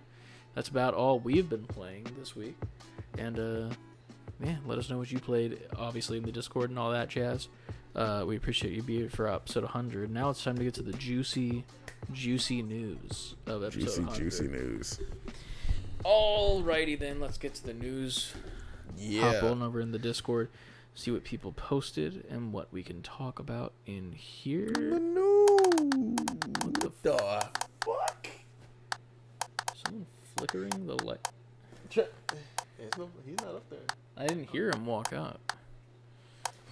that's 0.55 0.69
about 0.69 0.95
all 0.95 1.19
we've 1.19 1.49
been 1.51 1.65
playing 1.67 2.07
this 2.19 2.37
week, 2.37 2.57
and 3.19 3.39
uh, 3.39 3.75
yeah, 4.43 4.57
let 4.67 4.79
us 4.79 4.89
know 4.89 4.99
what 4.99 5.11
you 5.11 5.19
played. 5.19 5.59
Obviously 5.77 6.17
in 6.19 6.23
the 6.25 6.33
Discord 6.33 6.71
and 6.71 6.79
all 6.79 6.93
that 6.93 7.09
jazz. 7.09 7.49
Uh, 7.95 8.25
we 8.27 8.37
appreciate 8.37 8.73
you 8.75 8.83
being 8.83 9.01
here 9.01 9.11
for 9.11 9.27
episode 9.29 9.65
100. 9.65 10.11
Now 10.11 10.31
it's 10.31 10.43
time 10.45 10.57
to 10.59 10.65
get 10.65 10.75
to 10.75 10.83
the 10.83 10.93
juicy, 10.93 11.65
juicy 12.13 12.63
news 12.63 13.35
of 13.47 13.65
episode 13.65 13.81
Juicy, 13.81 14.01
100. 14.03 14.23
juicy 14.23 14.49
news. 14.49 15.01
Alrighty 16.05 16.99
then, 16.99 17.19
let's 17.21 17.39
get 17.39 17.55
to 17.57 17.65
the 17.67 17.75
news. 17.75 18.33
Yeah. 18.97 19.33
Hop 19.33 19.43
Yeah. 19.43 19.51
on 19.51 19.63
over 19.63 19.81
in 19.81 19.91
the 19.93 19.99
Discord, 19.99 20.49
see 20.95 21.11
what 21.11 21.25
people 21.25 21.53
posted 21.53 22.25
and 22.31 22.53
what 22.53 22.73
we 22.73 22.83
can 22.85 23.03
talk 23.03 23.39
about 23.41 23.73
in 23.87 24.13
here. 24.13 24.71
The 24.73 25.01
No. 25.01 25.47
the 26.81 26.93
the 27.03 27.49
fuck? 27.85 28.29
Someone 29.85 30.07
flickering 30.37 30.87
the 30.87 31.03
light. 31.05 31.27
He's 31.91 32.05
not 33.43 33.55
up 33.57 33.69
there. 33.71 33.79
I 34.17 34.27
didn't 34.27 34.51
hear 34.51 34.71
him 34.71 34.87
walk 34.87 35.13
up. 35.13 35.53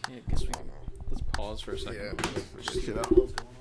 Yeah, 0.08 0.16
I 0.16 0.30
guess 0.30 0.42
we 0.42 0.48
can. 0.48 0.70
Let's 1.11 1.22
pause 1.32 1.61
for 1.61 1.72
a 1.72 1.78
second. 1.78 2.20
Yeah, 2.24 2.40
Just 2.62 2.74
shit 2.74 2.84
see 2.84 2.90
out. 2.92 2.96
what 2.98 3.09
the 3.09 3.14
hell's 3.14 3.32
going 3.32 3.48
on. 3.48 3.57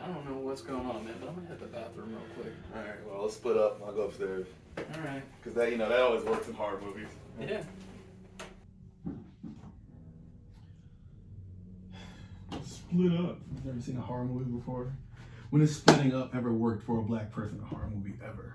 I 0.00 0.06
don't 0.06 0.24
know 0.28 0.36
what's 0.38 0.62
going 0.62 0.86
on, 0.86 1.04
man, 1.04 1.14
but 1.20 1.28
I'm 1.28 1.34
gonna 1.36 1.48
hit 1.48 1.60
the 1.60 1.66
bathroom 1.66 2.10
real 2.10 2.20
quick. 2.36 2.52
All 2.74 2.80
right, 2.82 3.06
well, 3.10 3.22
let's 3.22 3.34
split 3.34 3.56
up. 3.56 3.80
I'll 3.84 3.92
go 3.92 4.02
upstairs 4.02 4.46
All 4.76 4.84
right. 5.04 5.22
because 5.40 5.54
that, 5.56 5.70
you 5.70 5.78
know, 5.78 5.88
that 5.88 6.00
always 6.00 6.24
works 6.24 6.48
in 6.48 6.54
horror 6.54 6.80
movies. 6.80 7.08
Yeah. 7.40 7.62
Split 12.90 13.12
up. 13.20 13.38
You've 13.52 13.64
never 13.66 13.80
seen 13.80 13.96
a 13.98 14.00
horror 14.00 14.24
movie 14.24 14.50
before. 14.50 14.92
When 15.50 15.60
is 15.62 15.76
splitting 15.76 16.14
up 16.14 16.34
ever 16.34 16.52
worked 16.52 16.84
for 16.84 16.98
a 16.98 17.02
black 17.02 17.32
person 17.32 17.58
in 17.58 17.64
a 17.64 17.66
horror 17.66 17.90
movie 17.94 18.14
ever? 18.24 18.54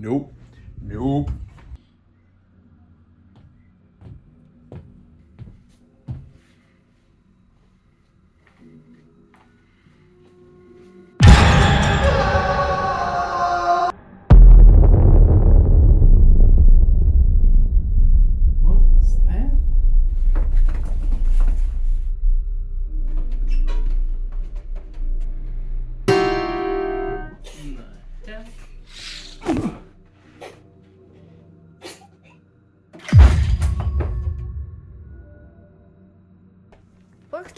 Nope. 0.00 0.32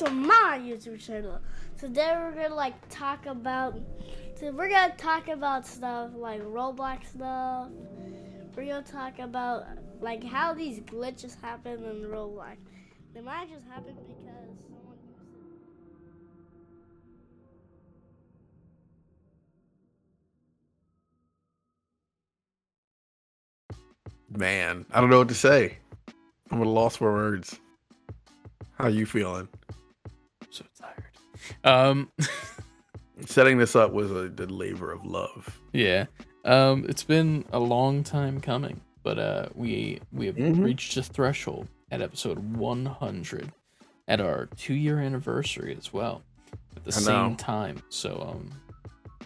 To 0.03 0.11
my 0.11 0.61
YouTube 0.61 0.98
channel. 0.98 1.38
Today 1.78 2.12
we're 2.16 2.32
gonna 2.32 2.57
like 2.57 2.74
talk 2.88 3.26
about. 3.26 3.78
So 4.34 4.50
we're 4.50 4.68
gonna 4.68 4.94
talk 4.96 5.28
about 5.28 5.64
stuff 5.64 6.11
like 6.16 6.42
Roblox 6.42 7.07
stuff. 7.07 7.68
We're 8.57 8.66
gonna 8.66 8.82
talk 8.82 9.20
about 9.20 9.64
like 10.00 10.24
how 10.24 10.55
these 10.55 10.80
glitches 10.80 11.40
happen 11.40 11.84
in 11.84 12.03
Roblox. 12.03 12.57
They 13.14 13.20
might 13.20 13.48
just 13.48 13.64
happen 13.68 13.94
because 13.94 14.59
someone. 14.66 14.98
Man, 24.36 24.84
I 24.90 25.00
don't 25.00 25.11
know 25.11 25.18
what 25.18 25.28
to 25.28 25.34
say. 25.34 25.78
I'm 26.50 26.61
at 26.61 26.66
a 26.66 26.70
loss 26.70 26.96
for 26.96 27.12
words. 27.12 27.61
How 28.78 28.88
you 28.88 29.07
feeling? 29.07 29.46
So 30.53 30.64
tired. 30.78 31.05
Um, 31.64 32.11
Setting 33.26 33.59
this 33.59 33.76
up 33.76 33.92
was 33.92 34.11
a, 34.11 34.28
the 34.28 34.46
labor 34.46 34.90
of 34.92 35.05
love. 35.05 35.59
yeah. 35.72 36.07
Um, 36.44 36.84
it's 36.88 37.05
been 37.05 37.44
a 37.53 37.61
long 37.61 38.03
time 38.03 38.40
coming, 38.40 38.80
but 39.05 39.16
uh, 39.18 39.46
we 39.55 40.00
we 40.12 40.26
have 40.26 40.34
Mhm. 40.34 40.64
reached 40.64 40.96
a 40.96 41.03
threshold 41.05 41.68
at 41.92 42.03
episode 42.03 42.38
100 42.57 43.53
at 44.09 44.20
our 44.20 44.46
two 44.57 44.74
year 44.74 44.98
anniversary 44.98 45.76
as 45.78 45.92
well 45.92 46.22
at 46.76 46.82
the 46.84 46.90
I 46.96 46.98
same 46.98 47.30
know. 47.30 47.34
time. 47.36 47.80
So 47.90 48.26
um, 48.28 48.50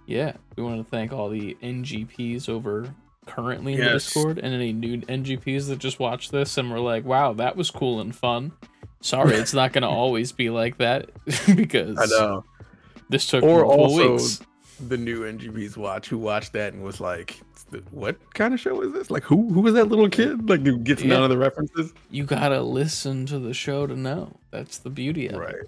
yeah, 0.06 0.32
we 0.56 0.62
want 0.62 0.84
to 0.84 0.90
thank 0.90 1.14
all 1.14 1.30
the 1.30 1.56
NGPs 1.62 2.50
over 2.50 2.92
currently 3.24 3.72
in 3.74 3.80
the 3.80 3.92
Discord 3.92 4.36
and 4.38 4.52
any 4.54 4.74
new 4.74 4.98
NGPs 5.00 5.68
that 5.68 5.78
just 5.78 5.98
watched 5.98 6.32
this 6.32 6.58
and 6.58 6.70
were 6.70 6.80
like, 6.80 7.06
"Wow, 7.06 7.32
that 7.34 7.56
was 7.56 7.70
cool 7.70 8.00
and 8.00 8.14
fun." 8.14 8.52
Sorry, 9.06 9.34
it's 9.36 9.54
not 9.54 9.72
gonna 9.72 9.88
always 9.88 10.32
be 10.32 10.50
like 10.50 10.78
that 10.78 11.10
because 11.56 11.96
I 11.98 12.06
know. 12.06 12.44
this 13.08 13.26
took 13.26 13.44
Or 13.44 13.62
multiple 13.64 13.84
also 13.84 14.12
weeks. 14.14 14.40
the 14.88 14.96
new 14.96 15.20
NGPs 15.20 15.76
watch 15.76 16.08
who 16.08 16.18
watched 16.18 16.52
that 16.54 16.72
and 16.72 16.82
was 16.82 17.00
like, 17.00 17.40
"What 17.92 18.16
kind 18.34 18.52
of 18.52 18.58
show 18.60 18.80
is 18.82 18.92
this? 18.92 19.10
Like, 19.10 19.22
who 19.22 19.48
who 19.52 19.60
was 19.60 19.74
that 19.74 19.88
little 19.88 20.08
kid? 20.08 20.48
Like, 20.48 20.62
who 20.66 20.78
gets 20.78 21.04
none 21.04 21.22
of 21.22 21.30
the 21.30 21.38
references?" 21.38 21.92
You 22.10 22.24
gotta 22.24 22.60
listen 22.62 23.26
to 23.26 23.38
the 23.38 23.54
show 23.54 23.86
to 23.86 23.94
know. 23.94 24.36
That's 24.50 24.78
the 24.78 24.90
beauty 24.90 25.28
of 25.28 25.36
Right. 25.38 25.54
it. 25.54 25.66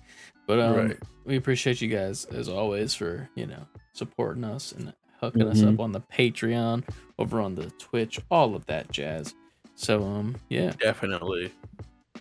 But 0.48 0.58
um, 0.60 0.74
Right. 0.76 0.96
we 1.24 1.36
appreciate 1.36 1.80
you 1.80 1.88
guys 1.88 2.24
as 2.26 2.48
always 2.48 2.94
for 2.94 3.28
you 3.36 3.46
know 3.46 3.66
supporting 3.92 4.42
us 4.44 4.72
and 4.72 4.92
hooking 5.20 5.42
us 5.42 5.58
Mhm. 5.60 5.74
up 5.74 5.80
on 5.80 5.92
the 5.92 6.00
Patreon, 6.00 6.82
over 7.18 7.40
on 7.40 7.54
the 7.54 7.70
Twitch, 7.78 8.18
all 8.30 8.54
of 8.56 8.66
that 8.66 8.90
jazz. 8.90 9.34
So 9.76 10.02
um, 10.04 10.36
yeah, 10.48 10.72
Definitely. 10.80 11.52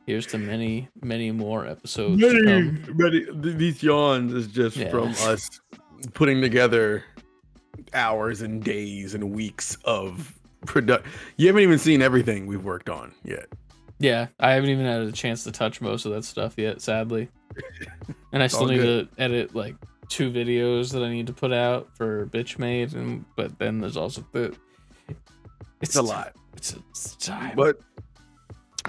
Here's 0.07 0.25
to 0.27 0.37
many, 0.39 0.87
many 1.03 1.29
more 1.31 1.67
episodes. 1.67 2.19
to 2.19 2.33
Many, 2.33 2.45
come. 2.81 2.97
many, 2.97 3.25
these 3.53 3.83
yawns 3.83 4.33
is 4.33 4.47
just 4.47 4.77
Yeah. 4.77 4.89
from 4.89 5.09
us 5.09 5.61
putting 6.15 6.41
together 6.41 7.03
hours 7.93 8.41
and 8.41 8.63
days 8.63 9.13
and 9.13 9.31
weeks 9.31 9.77
of 9.83 10.33
product. 10.65 11.05
You 11.35 11.47
haven't 11.47 11.61
even 11.61 11.77
seen 11.77 12.01
everything 12.01 12.47
we've 12.47 12.63
worked 12.65 12.89
on 12.89 13.13
yet. 13.23 13.47
Yeah, 13.99 14.27
I 14.39 14.51
haven't 14.51 14.69
even 14.69 14.85
had 14.85 15.01
a 15.01 15.11
chance 15.11 15.43
to 15.43 15.51
touch 15.51 15.81
most 15.81 16.05
of 16.05 16.11
that 16.13 16.23
stuff 16.23 16.55
yet, 16.57 16.81
sadly. 16.81 17.29
And 18.33 18.43
I 18.43 18.47
still 18.47 18.65
need 18.67 18.77
good. 18.81 19.09
to 19.15 19.21
edit 19.21 19.55
like 19.55 19.75
two 20.09 20.29
videos 20.29 20.91
that 20.91 21.01
I 21.01 21.09
need 21.09 21.27
to 21.27 21.33
put 21.33 21.53
out 21.53 21.87
for 21.95 22.27
Bitch 22.27 22.59
Made, 22.59 22.93
and 22.93 23.23
but 23.37 23.57
then 23.57 23.79
there's 23.79 23.95
also 23.97 24.23
the 24.33 24.53
It's 25.81 25.95
a 25.95 26.01
lot. 26.01 26.35
It's 26.55 26.73
a, 26.73 26.77
it's 26.89 27.15
time. 27.15 27.55
But 27.55 27.79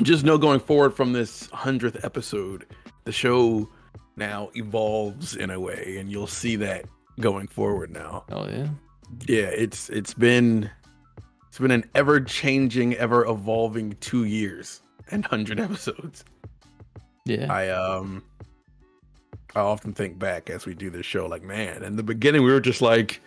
just 0.02 0.24
know 0.24 0.38
going 0.38 0.60
forward 0.60 0.94
from 0.94 1.12
this 1.12 1.48
hundredth 1.50 2.04
episode, 2.04 2.66
the 3.04 3.12
show 3.12 3.68
now 4.16 4.50
evolves 4.54 5.36
in 5.36 5.50
a 5.50 5.58
way, 5.60 5.96
and 5.98 6.10
you'll 6.10 6.26
see 6.26 6.56
that 6.56 6.84
going 7.20 7.46
forward 7.46 7.90
now. 7.90 8.24
Oh 8.30 8.48
yeah. 8.48 8.68
Yeah, 9.26 9.46
it's 9.46 9.88
it's 9.90 10.14
been 10.14 10.70
it's 11.48 11.58
been 11.58 11.70
an 11.70 11.84
ever 11.94 12.20
changing, 12.20 12.94
ever 12.94 13.24
evolving 13.26 13.96
two 14.00 14.24
years 14.24 14.80
and 15.10 15.24
hundred 15.24 15.60
episodes. 15.60 16.24
Yeah. 17.24 17.52
I 17.52 17.68
um 17.70 18.22
I 19.54 19.60
often 19.60 19.92
think 19.94 20.18
back 20.18 20.50
as 20.50 20.66
we 20.66 20.74
do 20.74 20.90
this 20.90 21.06
show, 21.06 21.26
like, 21.26 21.42
man, 21.42 21.82
in 21.82 21.96
the 21.96 22.02
beginning 22.02 22.42
we 22.42 22.52
were 22.52 22.60
just 22.60 22.82
like, 22.82 23.20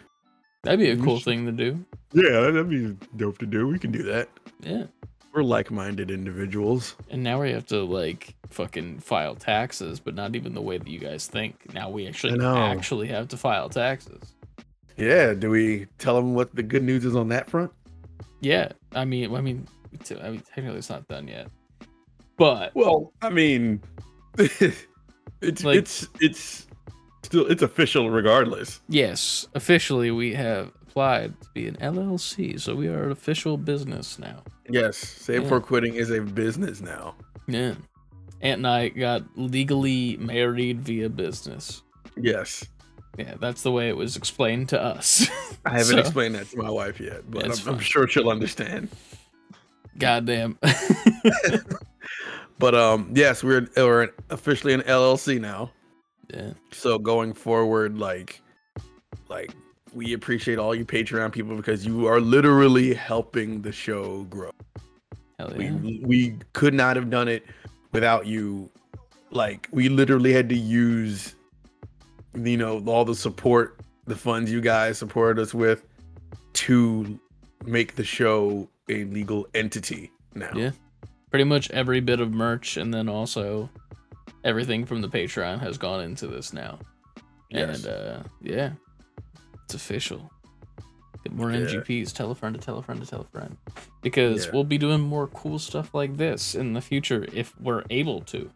That'd 0.63 0.79
be 0.79 0.91
a 0.91 0.97
cool 0.97 1.19
thing 1.19 1.45
to 1.47 1.51
do. 1.51 1.83
Yeah, 2.13 2.41
that'd 2.41 2.69
be 2.69 2.95
dope 3.17 3.39
to 3.39 3.47
do. 3.47 3.67
We 3.67 3.79
can 3.79 3.91
do 3.91 4.03
that. 4.03 4.29
Yeah. 4.59 4.85
We're 5.33 5.43
like 5.43 5.71
minded 5.71 6.11
individuals. 6.11 6.95
And 7.09 7.23
now 7.23 7.41
we 7.41 7.51
have 7.51 7.65
to 7.67 7.83
like 7.83 8.35
fucking 8.49 8.99
file 8.99 9.35
taxes, 9.35 9.99
but 9.99 10.13
not 10.13 10.35
even 10.35 10.53
the 10.53 10.61
way 10.61 10.77
that 10.77 10.87
you 10.87 10.99
guys 10.99 11.27
think. 11.27 11.73
Now 11.73 11.89
we 11.89 12.05
actually 12.07 12.43
actually 12.45 13.07
have 13.07 13.29
to 13.29 13.37
file 13.37 13.69
taxes. 13.69 14.33
Yeah, 14.97 15.33
do 15.33 15.49
we 15.49 15.87
tell 15.99 16.15
them 16.15 16.33
what 16.35 16.53
the 16.53 16.63
good 16.63 16.83
news 16.83 17.05
is 17.05 17.15
on 17.15 17.29
that 17.29 17.49
front? 17.49 17.71
Yeah. 18.41 18.73
I 18.93 19.05
mean, 19.05 19.33
I 19.33 19.39
mean, 19.41 19.67
t- 20.03 20.19
I 20.19 20.31
mean, 20.31 20.41
technically 20.53 20.79
it's 20.79 20.89
not 20.89 21.07
done 21.07 21.27
yet, 21.29 21.47
but 22.37 22.75
Well, 22.75 23.13
I 23.21 23.29
mean, 23.29 23.81
it's 24.37 25.63
Like- 25.63 25.77
it's 25.77 26.07
it's 26.19 26.67
still 27.23 27.47
it's 27.47 27.61
official 27.61 28.09
regardless. 28.09 28.81
yes, 28.89 29.47
officially 29.55 30.11
we 30.11 30.33
have 30.33 30.71
applied 30.95 31.39
to 31.41 31.47
be 31.53 31.67
an 31.67 31.77
LLC, 31.77 32.59
so 32.59 32.75
we 32.75 32.87
are 32.89 33.03
an 33.05 33.11
official 33.11 33.55
business 33.57 34.19
now. 34.19 34.43
Yes, 34.69 34.97
Save 34.97 35.43
Yeah. 35.43 35.47
for 35.49 35.61
Quitting 35.61 35.95
is 35.95 36.09
a 36.11 36.19
business 36.21 36.81
now. 36.81 37.15
Yeah. 37.47 37.75
Aunt 38.41 38.57
and 38.59 38.67
I 38.67 38.89
got 38.89 39.23
legally 39.37 40.17
married 40.17 40.81
via 40.81 41.09
business. 41.09 41.81
Yes, 42.17 42.65
Yeah, 43.17 43.35
that's 43.39 43.61
the 43.61 43.71
way 43.71 43.87
it 43.89 43.95
was 43.95 44.15
explained 44.17 44.67
to 44.69 44.81
us. 44.81 45.27
I 45.65 45.69
haven't 45.71 45.85
So- 45.85 45.97
explained 45.99 46.35
that 46.35 46.49
to 46.49 46.57
my 46.57 46.69
wife 46.69 46.99
yet, 46.99 47.29
but 47.31 47.45
I'm, 47.45 47.75
I'm 47.75 47.79
sure 47.79 48.05
she'll 48.07 48.29
understand. 48.29 48.89
Goddamn. 49.97 50.57
But 52.59 52.75
um, 52.75 53.09
yes, 53.15 53.43
we're 53.43 53.67
we're 53.75 54.09
officially 54.29 54.73
an 54.73 54.81
LLC 54.81 55.41
now. 55.41 55.71
yeah. 56.31 56.51
So 56.71 56.99
going 56.99 57.33
forward, 57.33 57.97
like, 57.97 58.39
like 59.29 59.51
we 59.93 60.13
appreciate 60.13 60.57
all 60.57 60.73
you 60.73 60.85
Patreon 60.85 61.31
people 61.31 61.55
because 61.55 61.85
you 61.85 62.07
are 62.07 62.19
literally 62.19 62.93
helping 62.93 63.61
the 63.61 63.71
show 63.71 64.23
grow. 64.23 64.51
Hell 65.39 65.53
yeah. 65.57 65.73
We 65.73 66.01
we 66.03 66.37
could 66.53 66.73
not 66.73 66.95
have 66.95 67.09
done 67.09 67.27
it 67.27 67.45
without 67.91 68.25
you. 68.25 68.69
Like 69.31 69.67
we 69.71 69.89
literally 69.89 70.33
had 70.33 70.49
to 70.49 70.57
use, 70.57 71.35
you 72.35 72.57
know, 72.57 72.83
all 72.85 73.05
the 73.05 73.15
support, 73.15 73.79
the 74.05 74.15
funds 74.15 74.51
you 74.51 74.61
guys 74.61 74.97
supported 74.97 75.41
us 75.41 75.53
with, 75.53 75.85
to 76.53 77.19
make 77.65 77.95
the 77.95 78.03
show 78.03 78.69
a 78.89 79.05
legal 79.05 79.47
entity 79.53 80.11
now. 80.35 80.51
Yeah. 80.53 80.71
Pretty 81.29 81.45
much 81.45 81.71
every 81.71 82.01
bit 82.01 82.19
of 82.19 82.33
merch 82.33 82.75
and 82.75 82.93
then 82.93 83.07
also 83.07 83.69
everything 84.43 84.85
from 84.85 85.01
the 85.01 85.07
Patreon 85.07 85.59
has 85.61 85.77
gone 85.77 86.01
into 86.01 86.27
this 86.27 86.51
now. 86.51 86.79
Yes. 87.49 87.85
And 87.85 87.93
uh 87.93 88.23
yeah. 88.41 88.71
It's 89.73 89.81
official. 89.81 90.29
Get 91.23 91.31
more 91.31 91.49
Yeah. 91.49 91.59
NGPs, 91.59 92.11
tell 92.11 92.29
a 92.29 92.35
friend 92.35 92.53
to 92.53 92.59
tell 92.59 92.77
a 92.77 92.83
friend 92.83 92.99
to 92.99 93.07
tell 93.07 93.21
a 93.21 93.25
friend. 93.25 93.55
Because 94.01 94.45
Yeah. 94.45 94.51
we'll 94.51 94.65
be 94.65 94.77
doing 94.77 94.99
more 94.99 95.27
cool 95.27 95.59
stuff 95.59 95.93
like 95.93 96.17
this 96.17 96.55
in 96.55 96.73
the 96.73 96.81
future 96.81 97.25
if 97.31 97.57
we're 97.61 97.83
able 97.89 98.19
to. 98.21 98.51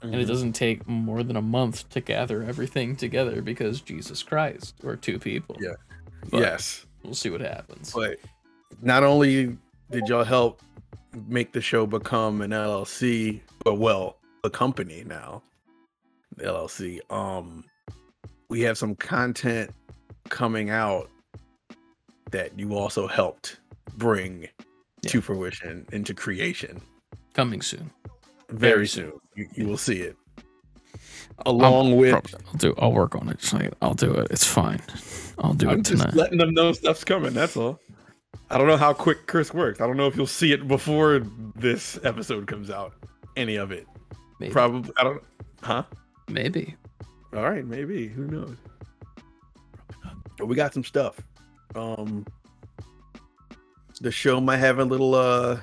And 0.00 0.14
it 0.14 0.24
Mhm. 0.24 0.28
doesn't 0.28 0.52
take 0.52 0.86
more 0.86 1.24
than 1.24 1.34
a 1.34 1.42
month 1.42 1.88
to 1.90 2.00
gather 2.00 2.44
everything 2.44 2.94
together 2.94 3.42
because 3.42 3.80
Jesus 3.80 4.22
Christ, 4.22 4.76
we're 4.80 4.94
two 4.94 5.18
people. 5.18 5.56
Yeah. 5.60 5.74
But 6.30 6.38
yes. 6.40 6.86
We'll 7.02 7.14
see 7.14 7.30
what 7.30 7.40
happens. 7.40 7.92
But 7.92 8.18
not 8.80 9.02
only 9.02 9.58
did 9.90 10.06
y'all 10.06 10.22
help 10.22 10.62
make 11.26 11.50
the 11.52 11.60
show 11.60 11.84
become 11.84 12.42
an 12.42 12.52
LLC, 12.52 13.42
but 13.64 13.74
well, 13.74 14.18
a 14.44 14.50
company 14.50 15.02
now, 15.04 15.42
the 16.36 16.44
LLC. 16.44 17.00
Um, 17.10 17.64
we 18.48 18.60
have 18.60 18.78
some 18.78 18.94
content 18.94 19.72
coming 20.28 20.70
out 20.70 21.08
that 22.30 22.58
you 22.58 22.74
also 22.76 23.06
helped 23.06 23.58
bring 23.96 24.46
to 25.06 25.20
fruition 25.20 25.86
into 25.92 26.14
creation 26.14 26.80
Coming 27.34 27.62
soon. 27.62 27.90
very, 28.50 28.72
Very 28.72 28.86
soon. 28.88 29.12
You, 29.34 29.48
you 29.54 29.66
will 29.66 29.76
see 29.78 29.98
it 30.00 30.16
along 31.46 31.96
with. 31.96 32.14
I'll 32.14 32.54
do. 32.58 32.74
I'll 32.78 32.92
work 32.92 33.14
on 33.14 33.28
it. 33.28 33.74
I'll 33.80 33.94
do 33.94 34.12
it. 34.12 34.28
It's 34.30 34.44
fine. 34.44 34.80
I'll 35.38 35.54
do 35.54 35.70
I'm 35.70 35.78
it 35.80 35.86
just 35.86 36.02
tonight. 36.02 36.14
letting 36.14 36.38
them 36.38 36.52
know 36.54 36.72
stuff's 36.72 37.04
coming. 37.04 37.32
That's 37.32 37.56
all. 37.56 37.78
I 38.50 38.58
don't 38.58 38.66
know 38.66 38.76
how 38.76 38.92
quick 38.92 39.26
Chris 39.26 39.54
works. 39.54 39.80
I 39.80 39.86
don't 39.86 39.96
know 39.96 40.06
if 40.06 40.16
you'll 40.16 40.26
see 40.26 40.52
it 40.52 40.66
before 40.68 41.20
this 41.54 41.98
episode 42.04 42.46
comes 42.46 42.68
out. 42.70 42.92
Any 43.36 43.56
of 43.56 43.70
it. 43.70 43.86
Maybe. 44.40 44.52
Probably. 44.52 44.92
I 44.98 45.04
don't. 45.04 45.22
Huh? 45.62 45.84
Maybe. 46.28 46.74
All 47.34 47.48
right. 47.48 47.64
Maybe. 47.64 48.08
Who 48.08 48.26
knows? 48.26 48.56
But 50.38 50.46
we 50.46 50.56
got 50.56 50.72
some 50.74 50.84
stuff. 50.84 51.20
Um. 51.74 52.26
The 54.00 54.10
show 54.10 54.40
might 54.40 54.56
have 54.58 54.78
a 54.78 54.84
little. 54.84 55.14
uh 55.14 55.58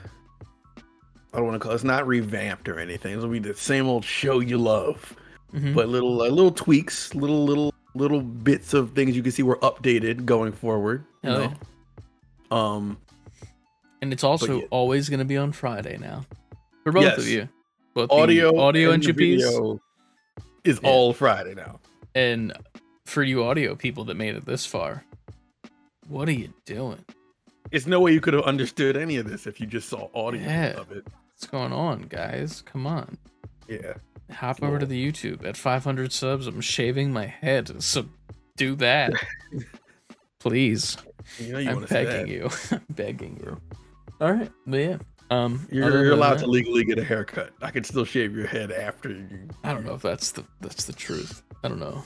I 1.33 1.37
don't 1.37 1.45
want 1.47 1.55
to 1.55 1.59
call 1.59 1.73
it's 1.73 1.83
not 1.83 2.07
revamped 2.07 2.69
or 2.69 2.79
anything. 2.79 3.13
It'll 3.13 3.27
be 3.29 3.39
the 3.39 3.53
same 3.55 3.87
old 3.87 4.05
show 4.05 4.39
you 4.39 4.57
love, 4.57 5.15
Mhm. 5.53 5.73
but 5.75 5.89
little 5.89 6.21
uh, 6.21 6.29
little 6.29 6.51
tweaks, 6.51 7.13
little 7.15 7.43
little 7.45 7.73
little 7.95 8.21
bits 8.21 8.73
of 8.73 8.91
things 8.93 9.15
you 9.15 9.23
can 9.23 9.31
see 9.31 9.43
were 9.43 9.57
updated 9.57 10.25
going 10.25 10.51
forward. 10.51 11.03
you 11.23 11.29
know? 11.31 11.53
Um. 12.55 12.97
and 14.01 14.13
it's 14.13 14.23
also 14.23 14.59
yeah. 14.59 14.65
always 14.69 15.09
going 15.09 15.19
to 15.19 15.25
be 15.25 15.35
on 15.37 15.51
Friday 15.51 15.97
now 15.97 16.23
for 16.83 16.91
both 16.91 17.03
Yes. 17.03 17.17
of 17.17 17.27
you. 17.27 17.49
Both 17.95 18.11
audio 18.11 18.57
audio 18.59 18.91
and 18.91 19.03
video 19.03 19.79
is 20.63 20.79
Yeah. 20.81 20.89
all 20.89 21.13
Friday 21.13 21.55
now. 21.55 21.79
and 22.15 22.53
for 23.07 23.23
you 23.23 23.43
audio 23.43 23.75
people 23.75 24.03
that 24.05 24.15
made 24.17 24.35
it 24.35 24.45
this 24.45 24.65
far, 24.65 25.03
what 26.07 26.27
are 26.27 26.33
you 26.33 26.53
doing? 26.65 27.03
It's 27.71 27.85
no 27.85 27.99
way 27.99 28.13
you 28.13 28.21
could 28.21 28.33
have 28.33 28.43
understood 28.43 28.95
any 28.95 29.17
of 29.17 29.29
this 29.29 29.47
if 29.47 29.59
you 29.59 29.65
just 29.67 29.89
saw 29.89 30.09
audio 30.13 30.41
Yeah. 30.41 30.71
of 30.79 30.91
it. 30.91 31.05
What's 31.29 31.47
going 31.47 31.73
on, 31.73 32.03
guys? 32.03 32.61
Come 32.61 32.87
on. 32.87 33.17
Yeah. 33.67 33.93
Hop 34.31 34.61
over 34.61 34.79
to 34.79 34.85
the 34.85 35.11
YouTube. 35.11 35.45
At 35.45 35.55
500 35.57 36.11
subs, 36.11 36.47
I'm 36.47 36.61
shaving 36.61 37.11
my 37.13 37.25
head. 37.27 37.81
So 37.81 38.05
do 38.55 38.75
that. 38.75 39.13
Please. 40.39 40.97
You 41.39 41.53
know 41.53 41.59
you 41.59 41.69
I'm 41.69 41.75
want 41.77 41.87
to 41.87 41.93
say 41.93 42.05
begging 42.05 42.31
you. 42.33 42.49
I'm 42.71 42.81
begging 42.89 43.37
you. 43.43 43.57
All 44.21 44.31
right. 44.31 44.51
But 44.65 44.77
yeah. 44.77 44.97
Um, 45.29 45.67
You're, 45.69 45.89
you're 46.05 46.13
allowed 46.13 46.35
that- 46.35 46.45
to 46.45 46.47
legally 46.47 46.85
get 46.85 46.99
a 46.99 47.03
haircut. 47.03 47.51
I 47.61 47.69
can 47.71 47.83
still 47.83 48.05
shave 48.05 48.35
your 48.35 48.47
head 48.47 48.71
after 48.71 49.09
you. 49.09 49.49
I 49.63 49.73
don't 49.73 49.85
know 49.85 49.93
if 49.95 50.01
that's 50.01 50.31
the 50.31 50.45
that's 50.61 50.85
the 50.85 50.93
truth. 50.93 51.41
I 51.65 51.67
don't 51.67 51.79
know. 51.79 52.01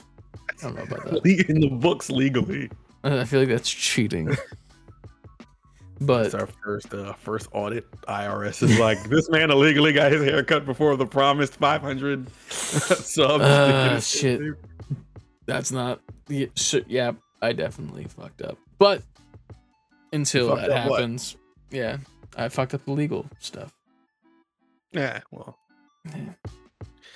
I 0.60 0.62
don't 0.66 0.76
know 0.76 0.82
about 0.82 1.04
that. 1.10 1.46
In 1.48 1.60
the 1.60 1.68
books 1.68 2.10
legally. 2.10 2.70
I 3.04 3.24
feel 3.24 3.40
like 3.40 3.48
that's 3.48 3.70
cheating. 3.70 4.36
But 6.00 6.26
It's 6.26 6.34
our 6.34 6.48
first 6.64 6.92
uh, 6.92 7.12
first 7.12 7.46
audit. 7.52 7.88
IRS 8.08 8.60
is 8.64 8.76
like 8.80 9.00
this 9.08 9.30
man 9.30 9.52
illegally 9.52 9.92
got 9.92 10.10
his 10.10 10.24
hair 10.24 10.42
cut 10.42 10.66
before 10.66 10.96
the 10.96 11.06
promised 11.06 11.54
500 11.54 12.28
subs. 12.48 13.04
to 13.14 13.28
get 13.38 13.40
Uh, 13.40 13.94
his 13.94 14.08
shit. 14.10 14.40
that's 15.46 15.70
not. 15.70 16.00
Yeah, 16.26 16.46
sh- 16.56 16.82
yeah, 16.88 17.12
I 17.40 17.52
definitely 17.52 18.06
fucked 18.06 18.42
up. 18.42 18.58
But 18.78 19.04
until 20.12 20.56
that 20.56 20.70
up 20.70 20.88
what? 20.90 20.98
happens, 20.98 21.36
yeah, 21.70 21.98
I 22.36 22.48
fucked 22.48 22.74
up 22.74 22.84
the 22.84 22.90
legal 22.92 23.26
stuff. 23.38 23.72
Yeah, 24.90 25.20
well, 25.30 25.56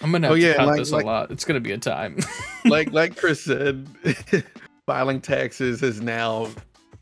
I'm 0.03 0.13
gonna 0.13 0.27
have 0.27 0.33
Oh, 0.33 0.37
to 0.39 0.43
yeah, 0.43 0.55
cut 0.57 0.67
like- 0.67 0.79
this 0.79 0.93
like- 0.93 1.05
a 1.05 1.07
lot. 1.07 1.31
It's 1.31 1.45
gonna 1.45 1.61
be 1.61 1.73
a 1.73 1.79
time. 1.79 2.19
like 2.65 2.93
like 2.93 3.17
Chris 3.21 3.41
said, 3.43 3.89
filing 4.87 5.21
taxes 5.21 5.81
has 5.81 6.01
now 6.01 6.49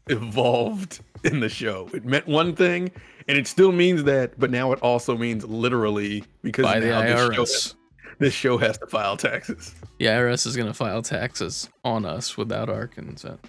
evolved 0.08 1.00
in 1.24 1.40
the 1.40 1.48
show. 1.48 1.88
It 1.92 2.04
meant 2.04 2.26
one 2.28 2.54
thing, 2.54 2.90
and 3.28 3.36
it 3.38 3.46
still 3.46 3.72
means 3.72 4.04
that, 4.04 4.38
but 4.38 4.50
now 4.50 4.72
it 4.72 4.78
also 4.80 5.16
means 5.16 5.44
literally 5.44 6.24
because 6.42 6.64
by 6.64 6.80
the 6.80 6.86
now 6.88 7.02
this 7.02 7.34
show, 7.72 7.74
this 8.18 8.34
show 8.34 8.58
has 8.58 8.78
to 8.78 8.86
file 8.86 9.16
taxes. 9.16 9.74
The 9.98 10.06
IRS 10.06 10.46
is 10.46 10.56
gonna 10.56 10.74
file 10.74 11.02
taxes 11.02 11.68
on 11.84 12.04
us 12.04 12.36
without 12.36 12.68
our 12.68 12.86
consent. 12.86 13.40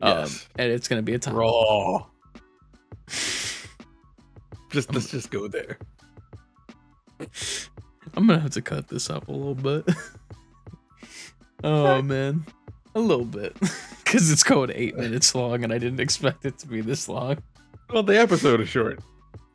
Um, 0.00 0.18
Yes. 0.20 0.48
and 0.56 0.70
it's 0.72 0.88
gonna 0.88 1.02
be 1.02 1.14
a 1.14 1.18
time. 1.18 1.34
Raw. 1.34 2.06
Just 4.70 4.92
let's 4.92 5.10
just 5.10 5.30
go 5.30 5.48
there. 5.48 5.78
I'm 8.16 8.26
gonna 8.26 8.40
have 8.40 8.52
to 8.52 8.62
cut 8.62 8.88
this 8.88 9.10
up 9.10 9.28
a 9.28 9.32
little 9.32 9.54
bit. 9.54 9.84
oh 11.64 12.02
man, 12.02 12.44
a 12.94 13.00
little 13.00 13.24
bit, 13.24 13.56
because 14.04 14.30
it's 14.30 14.42
going 14.42 14.70
eight 14.74 14.96
minutes 14.96 15.34
long, 15.34 15.64
and 15.64 15.72
I 15.72 15.78
didn't 15.78 16.00
expect 16.00 16.44
it 16.44 16.58
to 16.58 16.66
be 16.66 16.80
this 16.80 17.08
long. 17.08 17.38
Well, 17.92 18.02
the 18.02 18.18
episode 18.18 18.60
is 18.60 18.68
short. 18.68 19.00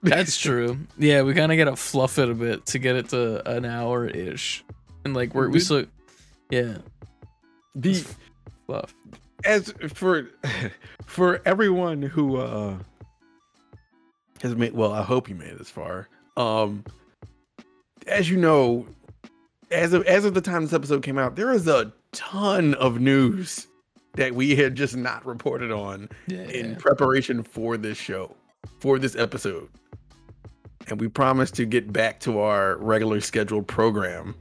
That's 0.03 0.37
true. 0.37 0.77
Yeah, 0.97 1.21
we 1.23 1.33
kind 1.33 1.51
of 1.51 1.57
gotta 1.57 1.75
fluff 1.75 2.17
it 2.17 2.29
a 2.29 2.33
bit 2.33 2.65
to 2.67 2.79
get 2.79 2.95
it 2.95 3.09
to 3.09 3.47
an 3.49 3.65
hour 3.65 4.07
ish, 4.07 4.63
and 5.05 5.13
like 5.15 5.33
we're 5.35 5.49
we 5.49 5.59
still, 5.59 5.85
yeah, 6.49 6.77
The 7.75 8.03
fluff. 8.67 8.93
as 9.45 9.73
for 9.93 10.29
for 11.05 11.41
everyone 11.45 12.01
who 12.01 12.37
uh 12.37 12.77
has 14.41 14.55
made 14.55 14.73
well 14.73 14.91
i 14.91 15.03
hope 15.03 15.29
you 15.29 15.35
made 15.35 15.49
it 15.49 15.57
this 15.59 15.69
far 15.69 16.07
um 16.35 16.83
as 18.07 18.29
you 18.29 18.37
know 18.37 18.85
as 19.71 19.93
of 19.93 20.03
as 20.05 20.25
of 20.25 20.33
the 20.33 20.41
time 20.41 20.63
this 20.63 20.73
episode 20.73 21.03
came 21.03 21.17
out 21.17 21.35
there 21.35 21.51
is 21.51 21.67
a 21.67 21.91
ton 22.11 22.73
of 22.75 22.99
news 22.99 23.67
that 24.15 24.35
we 24.35 24.55
had 24.55 24.75
just 24.75 24.95
not 24.97 25.25
reported 25.25 25.71
on 25.71 26.09
Yeah, 26.27 26.39
in 26.43 26.75
preparation 26.75 27.43
for 27.43 27.77
this 27.77 27.97
show 27.97 28.35
for 28.79 28.99
this 28.99 29.15
episode 29.15 29.69
and 30.87 30.99
we 30.99 31.07
promised 31.07 31.55
to 31.55 31.65
get 31.65 31.93
back 31.93 32.19
to 32.21 32.39
our 32.39 32.77
regular 32.77 33.21
scheduled 33.21 33.67
program 33.67 34.35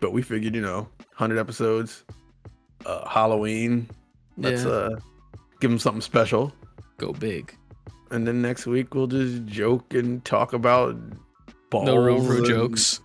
but 0.00 0.12
we 0.12 0.22
figured 0.22 0.54
you 0.54 0.62
know 0.62 0.88
100 1.16 1.38
episodes 1.38 2.04
uh 2.86 3.06
halloween 3.08 3.88
let's 4.38 4.64
Yeah. 4.64 4.70
uh 4.70 4.96
give 5.60 5.70
them 5.70 5.78
something 5.78 6.00
special 6.00 6.52
go 6.96 7.12
big. 7.12 7.54
and 8.10 8.26
then 8.26 8.40
next 8.40 8.66
week 8.66 8.94
we'll 8.94 9.06
just 9.08 9.44
joke 9.44 9.92
and 9.94 10.24
talk 10.24 10.52
about 10.52 10.96
balls 11.70 11.86
No 11.86 12.20
for 12.24 12.36
and 12.38 12.46
jokes. 12.46 13.00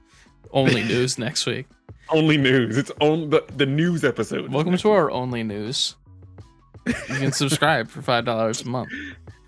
Only 0.52 0.84
news 0.84 1.18
next 1.18 1.46
week. 1.46 1.68
only 2.10 2.38
news 2.38 2.78
it's 2.78 2.92
on 3.00 3.30
the, 3.30 3.44
the 3.56 3.66
news 3.66 4.04
episode 4.04 4.52
Welcome 4.52 4.78
to 4.78 4.92
our 4.92 5.10
only 5.10 5.42
news. 5.42 5.96
You 6.86 6.94
can 7.16 7.32
subscribe 7.32 7.90
for 7.90 8.02
five 8.02 8.26
dollars 8.26 8.62
a 8.62 8.68
month. 8.68 8.90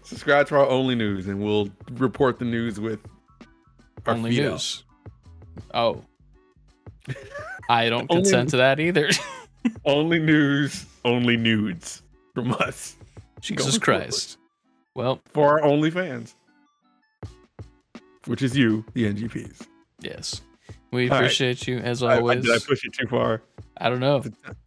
subscribe 0.03 0.47
to 0.47 0.55
our 0.55 0.67
only 0.67 0.95
news 0.95 1.27
and 1.27 1.43
we'll 1.43 1.69
report 1.93 2.39
the 2.39 2.45
news 2.45 2.79
with 2.79 2.99
our 4.05 4.13
only 4.13 4.31
feet 4.31 4.45
out. 4.45 4.51
news. 4.51 4.83
Oh, 5.73 6.03
I 7.69 7.89
don't 7.89 8.07
Only- 8.09 8.23
consent 8.23 8.49
to 8.51 8.57
that 8.57 8.79
either. 8.79 9.09
only 9.85 10.19
news 10.19 10.85
only 11.03 11.37
nudes 11.37 12.01
from 12.33 12.53
us 12.53 12.95
Jesus 13.41 13.77
Going 13.77 13.81
forward. 13.81 14.01
Christ. 14.03 14.37
Well, 14.95 15.19
for 15.33 15.59
our 15.59 15.63
only 15.63 15.91
fans 15.91 16.35
which 18.25 18.41
is 18.41 18.55
you 18.57 18.83
the 18.93 19.11
ngps 19.13 19.65
yes. 20.01 20.41
We 20.91 21.03
All 21.09 21.09
right. 21.09 21.17
appreciate 21.25 21.67
you 21.67 21.77
as 21.79 22.01
I, 22.03 22.15
I, 22.15 22.17
always. 22.19 22.43
did 22.43 22.51
i 22.55 22.59
push 22.59 22.85
it 22.85 22.93
too 22.93 23.07
far 23.07 23.41
I 23.77 23.89
don't 23.89 23.99
know. 23.99 24.23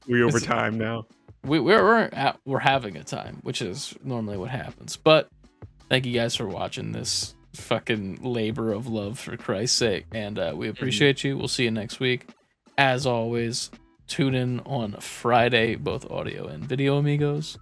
we 0.06 0.22
over 0.22 0.36
It's- 0.36 0.42
time 0.46 0.76
now 0.78 1.06
We 1.44 1.58
we're 1.60 1.82
we're, 1.82 2.08
at, 2.12 2.38
we're 2.44 2.58
having 2.58 2.96
a 2.96 3.04
time, 3.04 3.38
which 3.42 3.62
is 3.62 3.94
normally 4.04 4.36
what 4.36 4.50
happens. 4.50 4.96
But 4.96 5.30
thank 5.88 6.04
you 6.04 6.12
guys 6.12 6.36
for 6.36 6.46
watching 6.46 6.92
this 6.92 7.34
fucking 7.54 8.18
labor 8.22 8.72
of 8.72 8.86
love 8.86 9.18
for 9.18 9.36
Christ's 9.38 9.78
sake, 9.78 10.06
and 10.12 10.38
uh, 10.38 10.50
Mm-hmm. 10.50 10.58
we 10.58 10.68
appreciate 10.68 11.24
you. 11.24 11.38
We'll 11.38 11.48
see 11.48 11.64
you 11.64 11.70
next 11.70 12.00
week. 12.00 12.28
As 12.76 13.06
always, 13.06 13.70
tune 14.06 14.34
in 14.34 14.60
on 14.60 14.92
Friday, 15.00 15.76
both 15.76 16.10
audio 16.10 16.46
and 16.46 16.64
video 16.64 16.98
amigos. 16.98 17.56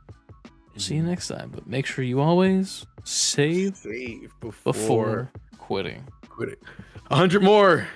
We'll 0.73 0.81
see 0.81 0.95
you 0.97 1.01
Mm-hmm. 1.03 1.11
next 1.11 1.29
time, 1.29 1.51
but 1.55 1.67
make 1.69 1.87
sure 1.87 2.05
you 2.05 2.21
always 2.21 2.85
save 3.05 3.77
save 3.77 4.33
before, 4.41 4.73
before 4.73 5.31
quitting. 5.67 6.07
Quitting. 6.29 6.55
it 6.55 6.63
100 7.09 7.43
more 7.43 7.89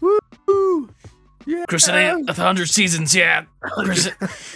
Woo! 0.00 0.88
Yeah. 1.46 1.64
Chris, 1.68 1.88
a 1.88 2.22
hundred 2.34 2.68
seasons, 2.68 3.14
yeah. 3.14 3.44
Chris, 3.60 4.10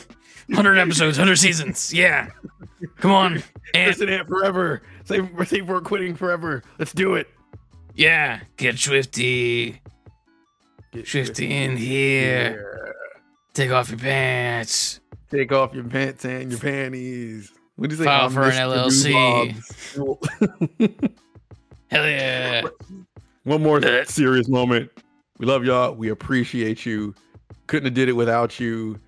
hundred 0.53 0.78
episodes, 0.78 1.16
hundred 1.16 1.37
seasons, 1.37 1.93
yeah. 1.93 2.31
Come 2.99 3.12
on, 3.12 3.43
and 3.74 3.87
Listen 3.89 4.09
it 4.09 4.26
forever. 4.26 4.83
Save, 5.05 5.28
save 5.47 5.66
for 5.66 5.81
quitting 5.81 6.14
forever. 6.14 6.62
Let's 6.78 6.93
do 6.93 7.14
it. 7.14 7.28
yeah, 7.95 8.41
get 8.57 8.78
Swifty, 8.78 9.81
Get 10.93 11.09
Swifty 11.09 11.53
in 11.53 11.76
here. 11.76 12.95
Take 13.55 13.70
off 13.70 13.91
your 13.91 13.99
pants. 13.99 15.01
Take 15.31 15.53
off 15.53 15.74
your 15.74 15.85
pants 15.85 16.24
and 16.24 16.51
your 16.51 16.61
panties. 16.61 17.53
What 17.76 17.91
do 17.91 17.97
you 17.97 17.99
say? 17.99 18.07
File 18.07 18.26
I'm 18.26 18.33
for 18.33 18.45
an 18.45 18.53
LLC. 18.53 19.55
Hell 21.91 22.09
yeah. 22.09 22.62
One 23.45 23.62
more 23.62 23.80
serious 24.05 24.49
moment. 24.49 24.91
We 25.38 25.47
love 25.47 25.64
y'all. 25.64 25.95
We 25.95 26.11
appreciate 26.11 26.86
you. 26.86 27.14
Couldn't 27.66 27.86
have 27.86 27.95
did 27.95 28.09
it 28.09 28.12
without 28.12 28.61
you. 28.61 29.01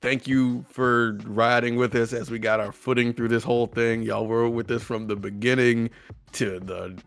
Thank 0.00 0.26
you 0.26 0.64
for 0.68 1.18
riding 1.24 1.76
with 1.76 1.94
us 1.94 2.12
as 2.12 2.30
we 2.30 2.38
got 2.38 2.60
our 2.60 2.72
footing 2.72 3.12
through 3.12 3.28
this 3.28 3.44
whole 3.44 3.66
thing. 3.66 4.02
Y'all 4.02 4.26
were 4.26 4.48
with 4.48 4.70
us 4.70 4.82
from 4.82 5.06
the 5.06 5.16
beginning 5.16 5.90
to 6.32 6.60
the 6.60 6.98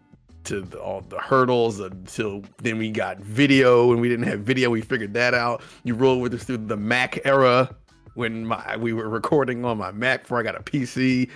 to 0.46 0.62
the, 0.62 0.80
all 0.80 1.02
the 1.02 1.20
hurdles 1.20 1.82
until 1.82 2.42
then 2.64 2.78
we 2.78 2.90
got 2.90 3.20
video 3.20 3.92
and 3.92 4.00
we 4.00 4.08
didn't 4.08 4.28
have 4.28 4.40
video. 4.40 4.70
We 4.70 4.82
figured 4.82 5.14
that 5.14 5.34
out. 5.34 5.62
You 5.84 5.94
rolled 5.94 6.22
with 6.22 6.34
us 6.34 6.46
through 6.46 6.58
the 6.58 6.78
Mac 6.78 7.20
era 7.26 7.76
when 8.14 8.46
my 8.46 8.78
we 8.78 8.94
were 8.94 9.10
recording 9.10 9.66
on 9.66 9.78
my 9.78 9.92
Mac 9.92 10.24
before 10.24 10.40
I 10.40 10.44
got 10.44 10.56
a 10.56 10.64
PC. 10.64 11.30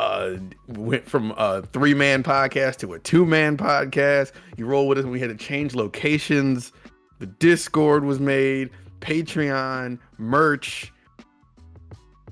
Uh, 0.00 0.36
went 0.68 1.08
from 1.08 1.32
a 1.36 1.62
three 1.62 1.94
man 1.94 2.22
podcast 2.22 2.78
to 2.78 2.94
a 2.94 2.98
two 2.98 3.24
man 3.24 3.56
podcast. 3.56 4.32
You 4.56 4.66
roll 4.66 4.88
with 4.88 4.98
us 4.98 5.04
when 5.04 5.12
we 5.12 5.20
had 5.20 5.30
to 5.30 5.44
change 5.44 5.74
locations. 5.74 6.72
The 7.20 7.26
Discord 7.26 8.04
was 8.04 8.18
made, 8.18 8.70
Patreon, 9.00 9.98
merch. 10.18 10.92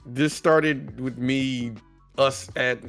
This 0.05 0.35
started 0.35 0.99
with 0.99 1.17
me, 1.19 1.73
us 2.19 2.51
at 2.57 2.81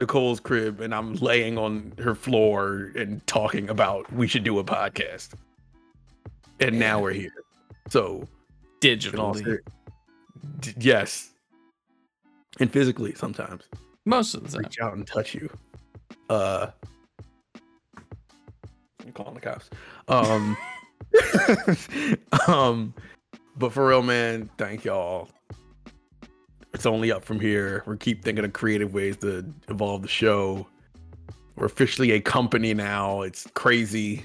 Nicole's 0.00 0.40
crib, 0.40 0.80
and 0.80 0.94
I'm 0.94 1.14
laying 1.16 1.58
on 1.58 1.92
her 1.98 2.14
floor 2.14 2.92
and 2.96 3.26
talking 3.26 3.68
about 3.68 4.10
we 4.12 4.26
should 4.26 4.44
do 4.44 4.58
a 4.58 4.64
podcast. 4.64 5.34
And 6.60 6.78
now 6.78 7.00
we're 7.00 7.12
here. 7.12 7.32
So, 7.90 8.26
Digitally. 8.80 9.58
D- 10.60 10.74
yes. 10.78 11.30
And 12.58 12.72
physically 12.72 13.14
sometimes 13.14 13.64
Most 14.04 14.34
of 14.34 14.44
the 14.44 14.48
time. 14.50 14.62
reach 14.62 14.80
out 14.80 14.94
and 14.94 15.06
touch 15.06 15.34
you. 15.34 15.50
Uh, 16.28 16.68
I'm 19.04 19.12
calling 19.12 19.34
the 19.34 19.40
cops. 19.40 19.70
Um, 20.08 20.56
um, 22.48 22.94
but 23.56 23.72
for 23.72 23.88
real, 23.88 24.02
man, 24.02 24.48
thank 24.58 24.84
y'all. 24.84 25.28
It's 26.72 26.86
only 26.86 27.10
up 27.10 27.24
from 27.24 27.40
here. 27.40 27.82
We 27.86 27.96
keep 27.96 28.24
thinking 28.24 28.44
of 28.44 28.52
creative 28.52 28.94
ways 28.94 29.16
to 29.18 29.44
evolve 29.68 30.02
the 30.02 30.08
show. 30.08 30.66
We're 31.56 31.66
officially 31.66 32.12
a 32.12 32.20
company 32.20 32.72
now. 32.74 33.22
It's 33.22 33.46
crazy, 33.54 34.24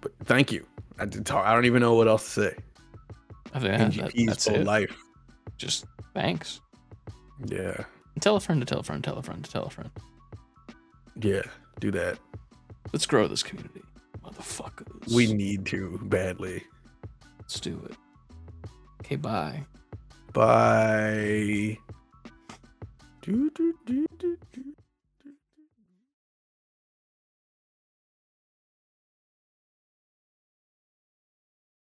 but 0.00 0.12
thank 0.24 0.52
you. 0.52 0.66
I 0.98 1.06
talk. 1.06 1.46
I 1.46 1.54
don't 1.54 1.64
even 1.64 1.80
know 1.80 1.94
what 1.94 2.06
else 2.08 2.34
to 2.34 2.40
say. 2.42 2.56
I 3.54 3.58
think 3.58 3.78
that, 3.78 3.92
that- 3.94 4.14
NGP's 4.14 4.26
that's 4.26 4.44
for 4.48 4.54
it. 4.54 4.64
life. 4.64 4.96
Just 5.56 5.86
thanks. 6.14 6.60
Yeah, 7.46 7.84
Tell 8.20 8.36
a 8.36 8.40
friend 8.40 8.60
to 8.60 8.64
tell 8.66 8.78
a 8.80 8.82
friend, 8.82 9.02
tell 9.02 9.18
a 9.18 9.22
friend 9.22 9.44
to 9.44 9.50
tell 9.50 9.64
a 9.64 9.70
friend. 9.70 9.90
yeah. 11.20 11.42
Do 11.80 11.90
that. 11.92 12.18
Let's 12.92 13.06
grow 13.06 13.26
this 13.26 13.42
community. 13.42 13.82
Motherfuckers. 14.24 15.12
We 15.12 15.32
need 15.32 15.66
to 15.66 15.98
badly. 16.04 16.62
Let's 17.40 17.58
do 17.58 17.82
it. 17.90 17.96
Okay, 19.00 19.16
bye. 19.16 19.64
Bye. 20.32 21.78
Do, 23.22 23.50
do, 23.50 23.74
do, 23.86 24.06
do, 24.18 24.38
do. 24.52 24.64